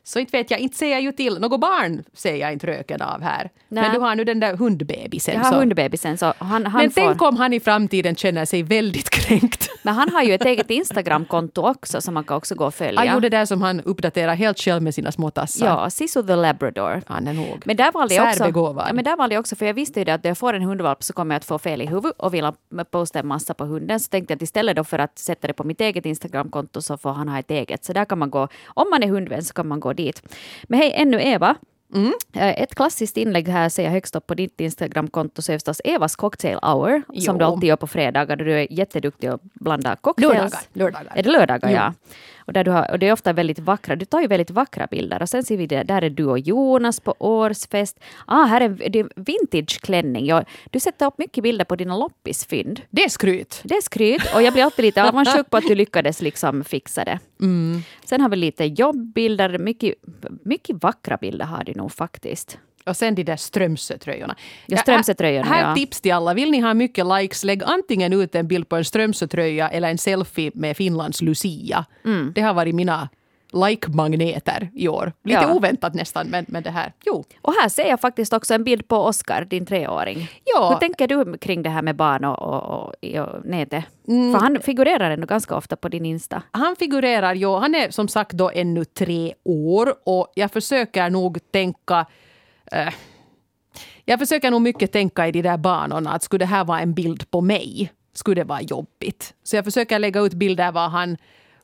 Så 0.09 0.19
inte 0.19 0.37
vet 0.37 0.51
jag, 0.51 0.61
inte 0.61 0.77
ser 0.77 0.91
jag 0.91 1.01
ju 1.01 1.13
till, 1.13 1.39
något 1.39 1.61
barn 1.61 2.05
ser 2.13 2.37
jag 2.37 2.53
inte 2.53 2.67
röken 2.67 3.03
av 3.03 3.23
här. 3.23 3.51
Nä. 3.69 3.81
Men 3.81 3.93
du 3.93 4.01
har 4.01 4.15
nu 4.15 4.25
den 4.25 4.41
där 4.41 4.57
hundbebisen. 4.57 5.35
Jag 5.35 5.41
har 5.41 5.51
så. 5.51 5.59
hundbebisen. 5.59 6.19
Så 6.19 6.35
han, 6.39 6.67
han 6.67 6.83
Men 6.83 6.91
får... 6.91 7.01
tänk 7.01 7.23
om 7.23 7.37
han 7.37 7.53
i 7.53 7.61
framtiden 7.61 8.17
känner 8.17 8.45
sig 8.45 8.63
väldigt 8.63 9.11
kränkt. 9.19 9.71
Men 9.83 9.95
han 9.95 10.09
har 10.09 10.23
ju 10.23 10.35
ett 10.35 10.45
eget 10.45 10.71
Instagramkonto 10.71 11.63
också 11.69 12.01
som 12.01 12.15
man 12.15 12.25
kan 12.25 12.37
också 12.37 12.55
gå 12.55 12.67
och 12.67 12.75
följa. 12.75 13.05
Ja, 13.05 13.13
jo, 13.15 13.21
det 13.21 13.29
där 13.29 13.45
som 13.45 13.63
han 13.63 13.81
uppdaterar 13.81 14.35
helt 14.35 14.59
själv 14.59 14.83
med 14.83 14.95
sina 14.95 15.13
små 15.13 15.31
tassar. 15.31 15.67
Ja, 15.67 15.91
Sisu 15.91 16.23
the 16.23 16.37
Labrador. 16.37 17.03
Han 17.07 17.27
är 17.27 17.33
nog 17.33 17.63
men 17.65 17.77
där 17.77 17.93
valde 17.93 18.15
jag 18.15 18.29
också, 18.29 18.45
ja, 18.55 18.93
men 18.93 19.05
där 19.05 19.17
valde 19.17 19.35
jag 19.35 19.41
också, 19.41 19.57
för 19.57 19.67
jag 19.67 19.75
visste 19.75 20.01
ju 20.01 20.05
det 20.05 20.15
att 20.15 20.25
när 20.25 20.31
jag 20.31 20.39
får 20.39 20.53
en 20.53 20.63
hundvalp 20.63 21.03
så 21.03 21.13
kommer 21.13 21.35
jag 21.35 21.39
att 21.39 21.45
få 21.45 21.59
fel 21.59 21.83
i 21.83 21.87
huvudet 21.87 22.13
och 22.19 22.35
vilja 22.35 22.55
posta 22.91 23.19
en 23.19 23.27
massa 23.27 23.55
på 23.55 23.65
hunden. 23.65 24.01
Så 24.01 24.09
tänkte 24.09 24.33
jag 24.33 24.37
att 24.37 24.43
istället 24.43 24.77
då 24.77 24.85
för 24.85 24.99
att 24.99 25.19
sätta 25.19 25.47
det 25.47 25.53
på 25.53 25.65
mitt 25.65 25.81
eget 25.81 26.07
Instagramkonto 26.07 26.83
så 26.83 26.97
får 26.97 27.13
han 27.13 27.29
ha 27.29 27.39
ett 27.39 27.51
eget. 27.51 27.85
Så 27.85 27.93
där 27.93 28.05
kan 28.05 28.19
man 28.19 28.31
gå, 28.31 28.49
om 28.67 28.91
man 28.91 29.03
är 29.03 29.09
hundvän 29.09 29.45
så 29.45 29.55
kan 29.55 29.69
man 29.69 29.81
gå 29.81 29.93
dit. 29.99 30.22
Men 30.64 30.78
hej, 30.78 30.92
ännu 30.94 31.22
Eva. 31.22 31.57
Mm. 31.94 32.12
Eh, 32.34 32.62
ett 32.62 32.74
klassiskt 32.74 33.16
inlägg 33.16 33.49
här 33.49 33.68
ser 33.68 33.84
jag 33.84 33.90
högst 33.90 34.16
upp 34.16 34.26
på 34.26 34.34
ditt 34.34 34.61
Instagramkonto 34.61 35.42
så 35.42 35.53
är 35.53 35.57
förstås 35.57 35.80
Evas 35.84 36.16
cocktail 36.16 36.59
hour 36.62 37.03
jo. 37.12 37.20
som 37.20 37.38
du 37.38 37.44
alltid 37.44 37.68
gör 37.68 37.76
på 37.76 37.86
fredagar 37.86 38.36
du 38.36 38.53
är 38.53 38.72
jätteduktig 38.72 39.28
att 39.28 39.42
blanda 39.42 39.96
cocktails. 39.96 40.32
Lördagar. 40.34 40.61
lördagar. 40.72 41.12
Är 41.14 41.22
det 41.22 41.30
lördagar? 41.30 41.70
Jo. 41.70 41.76
Ja. 41.76 41.92
Och, 42.49 42.55
där 42.55 42.64
du 42.64 42.70
har, 42.70 42.90
och 42.90 42.99
det 42.99 43.09
är 43.09 43.12
ofta 43.12 43.32
väldigt 43.32 43.59
vackra, 43.59 43.96
du 43.96 44.05
tar 44.05 44.20
ju 44.20 44.26
väldigt 44.26 44.51
vackra 44.51 44.86
bilder. 44.86 45.22
Och 45.22 45.28
sen 45.28 45.42
ser 45.44 45.57
vi 45.57 45.66
det, 45.66 45.82
där 45.82 46.03
är 46.03 46.11
du 46.11 46.24
och 46.24 46.38
Jonas 46.38 47.01
på 47.01 47.14
årsfest. 47.18 48.01
Ah, 48.26 48.44
här 48.44 48.61
är 48.61 48.88
det 48.88 49.07
vintageklänning. 49.16 50.26
Ja, 50.26 50.44
du 50.70 50.80
sätter 50.80 51.07
upp 51.07 51.18
mycket 51.18 51.42
bilder 51.42 51.64
på 51.64 51.76
dina 51.76 51.96
loppisfynd. 51.96 52.80
Det 52.90 53.05
är 53.05 53.09
skryt. 53.09 53.61
Det 53.64 53.74
är 53.74 53.82
skryt 53.82 54.34
och 54.34 54.42
jag 54.42 54.53
blir 54.53 54.64
alltid 54.64 54.84
lite 54.84 55.09
avundsjuk 55.09 55.51
på 55.51 55.57
att 55.57 55.66
du 55.66 55.74
lyckades 55.74 56.22
liksom 56.22 56.64
fixa 56.64 57.05
det. 57.05 57.18
Mm. 57.40 57.82
Sen 58.05 58.20
har 58.20 58.28
vi 58.28 58.36
lite 58.36 58.64
jobbbilder, 58.64 59.59
mycket, 59.59 59.94
mycket 60.44 60.82
vackra 60.82 61.16
bilder 61.16 61.44
har 61.44 61.64
du 61.64 61.74
nog 61.74 61.92
faktiskt. 61.92 62.59
Och 62.89 62.97
sen 62.97 63.14
de 63.14 63.24
där 63.24 63.36
Strömsötröjorna. 63.36 64.36
Ja, 64.66 64.76
Strömsötröjorna, 64.76 65.47
här, 65.47 65.64
här 65.64 65.74
tips 65.74 66.01
till 66.01 66.12
alla. 66.12 66.34
Vill 66.34 66.51
ni 66.51 66.61
ha 66.61 66.74
mycket 66.74 67.07
likes, 67.07 67.45
lägg 67.45 67.62
antingen 67.64 68.12
ut 68.12 68.34
en 68.34 68.49
bild 68.49 68.68
på 68.68 68.76
en 68.76 68.84
Strömsötröja 68.84 69.68
eller 69.68 69.91
en 69.91 69.99
selfie 69.99 70.51
med 70.55 70.76
Finlands 70.76 71.22
Lucia. 71.22 71.84
Mm. 72.05 72.32
Det 72.34 72.41
har 72.41 72.55
varit 72.55 72.74
mina 72.74 73.09
like-magneter 73.53 74.70
i 74.74 74.89
år. 74.89 75.12
Lite 75.24 75.41
ja. 75.41 75.55
oväntat 75.55 75.95
nästan, 75.95 76.26
men, 76.26 76.45
men 76.49 76.62
det 76.62 76.70
här, 76.70 76.93
jo. 77.05 77.24
Och 77.43 77.55
här 77.62 77.68
ser 77.68 77.89
jag 77.89 78.01
faktiskt 78.01 78.32
också 78.32 78.55
en 78.55 78.64
bild 78.64 78.89
på 78.89 78.97
Oskar, 78.97 79.45
din 79.45 79.66
treåring. 79.66 80.30
Ja. 80.45 80.70
Hur 80.70 80.76
tänker 80.76 81.07
du 81.07 81.39
kring 81.39 81.62
det 81.62 81.70
här 81.70 81.82
med 81.82 81.97
barn 81.97 82.24
och, 82.24 82.39
och, 82.39 82.62
och, 82.62 82.95
och 83.18 83.45
nätet? 83.45 83.84
Mm. 84.09 84.32
För 84.32 84.39
han 84.41 84.59
figurerar 84.62 85.11
ändå 85.11 85.26
ganska 85.26 85.57
ofta 85.57 85.76
på 85.76 85.89
din 85.89 86.07
Insta. 86.07 86.43
Han 86.51 86.76
figurerar, 86.76 87.34
ja. 87.34 87.59
Han 87.59 87.74
är 87.74 87.91
som 87.91 88.09
sagt 88.09 88.32
då 88.32 88.51
ännu 88.55 88.84
tre 88.84 89.34
år 89.45 89.95
och 90.05 90.32
jag 90.34 90.51
försöker 90.51 91.11
nog 91.11 91.39
tänka 91.51 92.07
Uh, 92.75 92.95
jag 94.05 94.19
försöker 94.19 94.51
nog 94.51 94.62
mycket 94.62 94.93
tänka 94.93 95.29
i 95.29 95.33
de 95.33 95.43
där 95.43 95.57
banorna 95.57 96.12
att 96.12 96.23
skulle 96.23 96.45
det 96.45 96.49
här 96.49 96.64
vara 96.64 96.81
en 96.81 96.95
bild 96.95 97.31
på 97.31 97.41
mig 97.41 97.93
skulle 98.12 98.41
det 98.41 98.45
vara 98.45 98.62
jobbigt. 98.62 99.35
Så 99.43 99.57
jag 99.57 99.64
försöker 99.64 99.99
lägga 99.99 100.21
ut 100.21 100.35
bilder 100.35 100.73
var 100.73 100.89
han, 100.89 101.16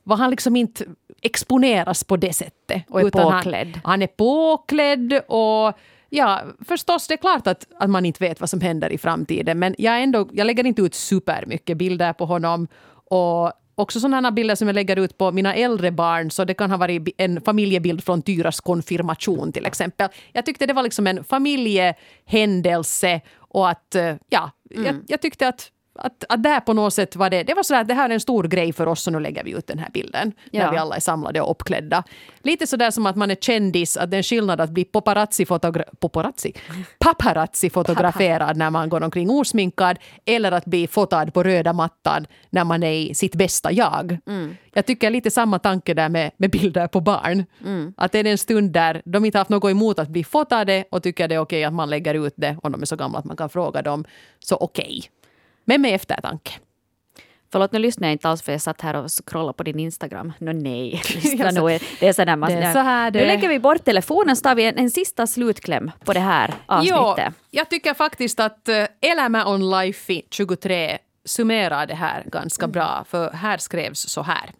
var 0.03 0.17
han 0.17 0.31
liksom 0.31 0.57
inte 0.57 0.85
exponeras 1.23 2.05
på 2.05 2.17
det 2.17 2.33
sättet. 2.33 2.83
Och 2.89 3.01
är 3.01 3.11
påklädd. 3.11 3.73
Han, 3.75 3.83
han, 3.85 4.03
är 4.03 4.07
påklädd 4.07 5.21
och 5.29 5.79
ja, 6.09 6.43
förstås 6.69 7.09
det 7.09 7.15
är 7.15 7.19
klart 7.19 7.47
att, 7.47 7.67
att 7.79 7.91
man 7.91 8.07
inte 8.07 8.25
vet 8.25 8.41
vad 8.41 8.51
som 8.51 8.61
händer 8.61 8.93
i 8.93 8.99
framtiden 8.99 9.59
men 9.59 9.75
jag, 9.79 10.03
ändå, 10.03 10.29
jag 10.33 10.47
lägger 10.47 10.67
inte 10.67 10.83
ut 10.83 10.95
supermycket 10.95 11.77
bilder 11.77 12.13
på 12.13 12.27
honom. 12.27 12.69
Och 13.11 13.53
också 13.75 14.01
sådana 14.01 14.33
bilder 14.33 14.55
som 14.55 14.69
jag 14.69 14.75
lägger 14.75 14.97
ut 14.97 15.19
på 15.19 15.33
mina 15.33 15.55
äldre 15.55 15.91
barn. 15.91 16.31
Så 16.31 16.45
det 16.45 16.55
kan 16.55 16.71
ha 16.71 16.77
varit 16.77 17.09
en 17.17 17.41
familjebild 17.41 18.05
från 18.05 18.23
Tyras 18.23 18.61
konfirmation 18.61 19.53
till 19.53 19.67
exempel. 19.67 20.09
Jag 20.33 20.47
tyckte 20.47 20.67
det 20.67 20.73
var 20.73 20.83
liksom 20.83 21.07
en 21.07 21.25
familjehändelse 21.25 23.21
och 23.37 23.71
att, 23.71 23.95
eh, 23.95 24.15
ja, 24.29 24.51
mm. 24.75 24.87
jag, 24.87 24.97
jag 25.09 25.21
tyckte 25.21 25.49
att 25.49 25.71
att, 25.95 26.25
att 26.29 26.43
där 26.43 26.61
på 26.61 26.73
något 26.73 26.95
sätt 26.95 27.17
var 27.17 27.31
det, 27.31 27.43
det 27.43 27.55
var 27.55 27.63
så 27.63 27.75
att 27.75 27.89
det 27.89 27.95
här 27.95 28.11
är 28.11 28.15
en 28.15 28.21
stor 28.21 28.45
grej 28.45 28.73
för 28.73 28.89
oss 28.89 29.07
och 29.07 29.13
nu 29.13 29.21
lägger 29.21 29.45
vi 29.45 29.51
ut 29.51 29.67
den 29.67 29.79
här 29.79 29.91
bilden. 29.95 30.33
Ja. 30.51 30.65
När 30.65 30.73
vi 30.73 30.77
alla 30.77 30.97
är 30.97 31.01
samlade 31.01 31.41
och 31.41 31.51
uppklädda. 31.51 32.05
Lite 32.43 32.67
sådär 32.67 32.91
som 32.91 33.07
att 33.07 33.17
man 33.17 33.31
är 33.31 33.35
kändis, 33.35 33.97
att 33.97 34.11
det 34.11 34.17
är 34.17 34.19
en 34.19 34.23
skillnad 34.23 34.61
att 34.61 34.71
bli 34.71 34.85
paparazzi, 34.85 35.47
fotogra 35.47 35.85
paparazzi? 36.01 36.53
paparazzi 36.99 37.71
fotograferad 37.71 38.57
när 38.57 38.71
man 38.71 38.89
går 38.89 39.03
omkring 39.03 39.31
osminkad 39.31 39.99
eller 40.25 40.53
att 40.53 40.65
bli 40.65 40.87
fotad 40.87 41.35
på 41.35 41.43
röda 41.43 41.73
mattan 41.73 42.27
när 42.51 42.65
man 42.65 42.83
är 42.83 42.93
i 42.93 43.15
sitt 43.15 43.35
bästa 43.35 43.73
jag. 43.73 44.19
Jag 44.73 44.87
tycker 44.87 45.11
lite 45.11 45.31
samma 45.31 45.59
tanke 45.59 45.95
där 45.95 46.09
med, 46.09 46.31
med 46.37 46.51
bilder 46.51 46.87
på 46.87 47.01
barn. 47.01 47.45
Att 47.97 48.13
det 48.13 48.19
är 48.19 48.25
en 48.25 48.39
stund 48.39 48.73
där 48.73 49.03
de 49.05 49.25
inte 49.25 49.39
haft 49.39 49.51
något 49.51 49.71
emot 49.71 49.99
att 49.99 50.09
bli 50.09 50.25
fotade 50.25 50.85
och 50.91 51.03
tycker 51.03 51.29
det 51.29 51.35
är 51.35 51.39
okej 51.39 51.65
att 51.65 51.75
man 51.75 51.91
lägger 51.91 52.15
ut 52.15 52.35
det 52.37 52.57
om 52.63 52.73
de 52.73 52.83
är 52.83 52.87
så 52.87 52.97
gamla 52.97 53.19
att 53.19 53.25
man 53.25 53.37
kan 53.37 53.49
fråga 53.49 53.83
dem. 53.83 54.05
Så 54.39 54.57
okej. 54.57 55.03
Men 55.05 55.24
med 55.65 55.95
eftertanke. 55.95 56.53
Förlåt, 57.53 57.73
nu 57.73 57.79
lyssnar 57.79 58.09
jag 58.09 58.13
inte 58.13 58.29
alls 58.29 58.43
för 58.43 58.53
jag 58.53 58.61
satt 58.61 58.81
här 58.81 58.97
och 58.97 59.11
scrollade 59.27 59.53
på 59.57 59.63
din 59.63 59.79
Instagram. 59.79 60.33
No, 60.39 60.53
nej, 60.53 61.03
lyssna 61.15 61.51
nu. 61.51 61.79
Det 62.01 62.09
är 62.09 62.13
så 62.13 62.25
där 62.25 62.37
man, 62.37 62.51
det 62.51 62.57
är 62.57 62.73
så 62.73 62.79
här 62.79 63.11
det- 63.11 63.19
Nu 63.21 63.27
lägger 63.27 63.49
vi 63.49 63.59
bort 63.59 63.85
telefonen 63.85 64.37
så 64.37 64.43
tar 64.43 64.55
vi 64.55 64.65
en, 64.65 64.79
en 64.79 64.91
sista 64.91 65.27
slutkläm 65.27 65.91
på 66.05 66.13
det 66.13 66.21
här 66.21 66.55
avsnittet. 66.67 67.35
jag 67.51 67.71
tycker 67.71 67.95
faktiskt 67.95 68.41
att 68.41 68.69
uh, 68.69 69.11
Elämä 69.11 69.45
on 69.45 69.71
Life 69.71 70.21
23 70.31 70.99
summerar 71.25 71.87
det 71.87 71.95
här 71.95 72.23
ganska 72.27 72.69
bra. 72.69 73.05
För 73.09 73.31
här 73.31 73.59
skrevs 73.59 74.01
så 74.09 74.23
här. 74.23 74.51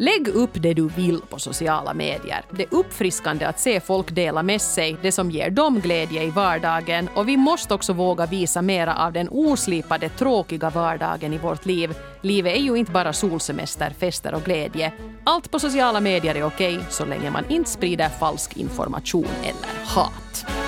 Lägg 0.00 0.28
upp 0.28 0.50
det 0.54 0.74
du 0.74 0.88
vill 0.88 1.20
på 1.20 1.38
sociala 1.38 1.94
medier. 1.94 2.42
Det 2.50 2.62
är 2.62 2.74
uppfriskande 2.74 3.44
att 3.44 3.60
se 3.60 3.80
folk 3.80 4.14
dela 4.14 4.42
med 4.42 4.60
sig, 4.60 4.96
det 5.02 5.12
som 5.12 5.30
ger 5.30 5.50
dem 5.50 5.80
glädje 5.80 6.22
i 6.24 6.30
vardagen. 6.30 7.08
Och 7.14 7.28
vi 7.28 7.36
måste 7.36 7.74
också 7.74 7.92
våga 7.92 8.26
visa 8.26 8.62
mera 8.62 8.94
av 8.96 9.12
den 9.12 9.28
oslipade, 9.30 10.08
tråkiga 10.08 10.70
vardagen 10.70 11.32
i 11.32 11.38
vårt 11.38 11.66
liv. 11.66 11.94
Livet 12.20 12.56
är 12.56 12.60
ju 12.60 12.76
inte 12.76 12.92
bara 12.92 13.12
solsemester, 13.12 13.90
fester 13.98 14.34
och 14.34 14.42
glädje. 14.42 14.92
Allt 15.24 15.50
på 15.50 15.58
sociala 15.58 16.00
medier 16.00 16.34
är 16.34 16.44
okej, 16.44 16.80
så 16.90 17.04
länge 17.04 17.30
man 17.30 17.44
inte 17.48 17.70
sprider 17.70 18.08
falsk 18.08 18.56
information 18.56 19.26
eller 19.42 19.84
hat. 19.84 20.67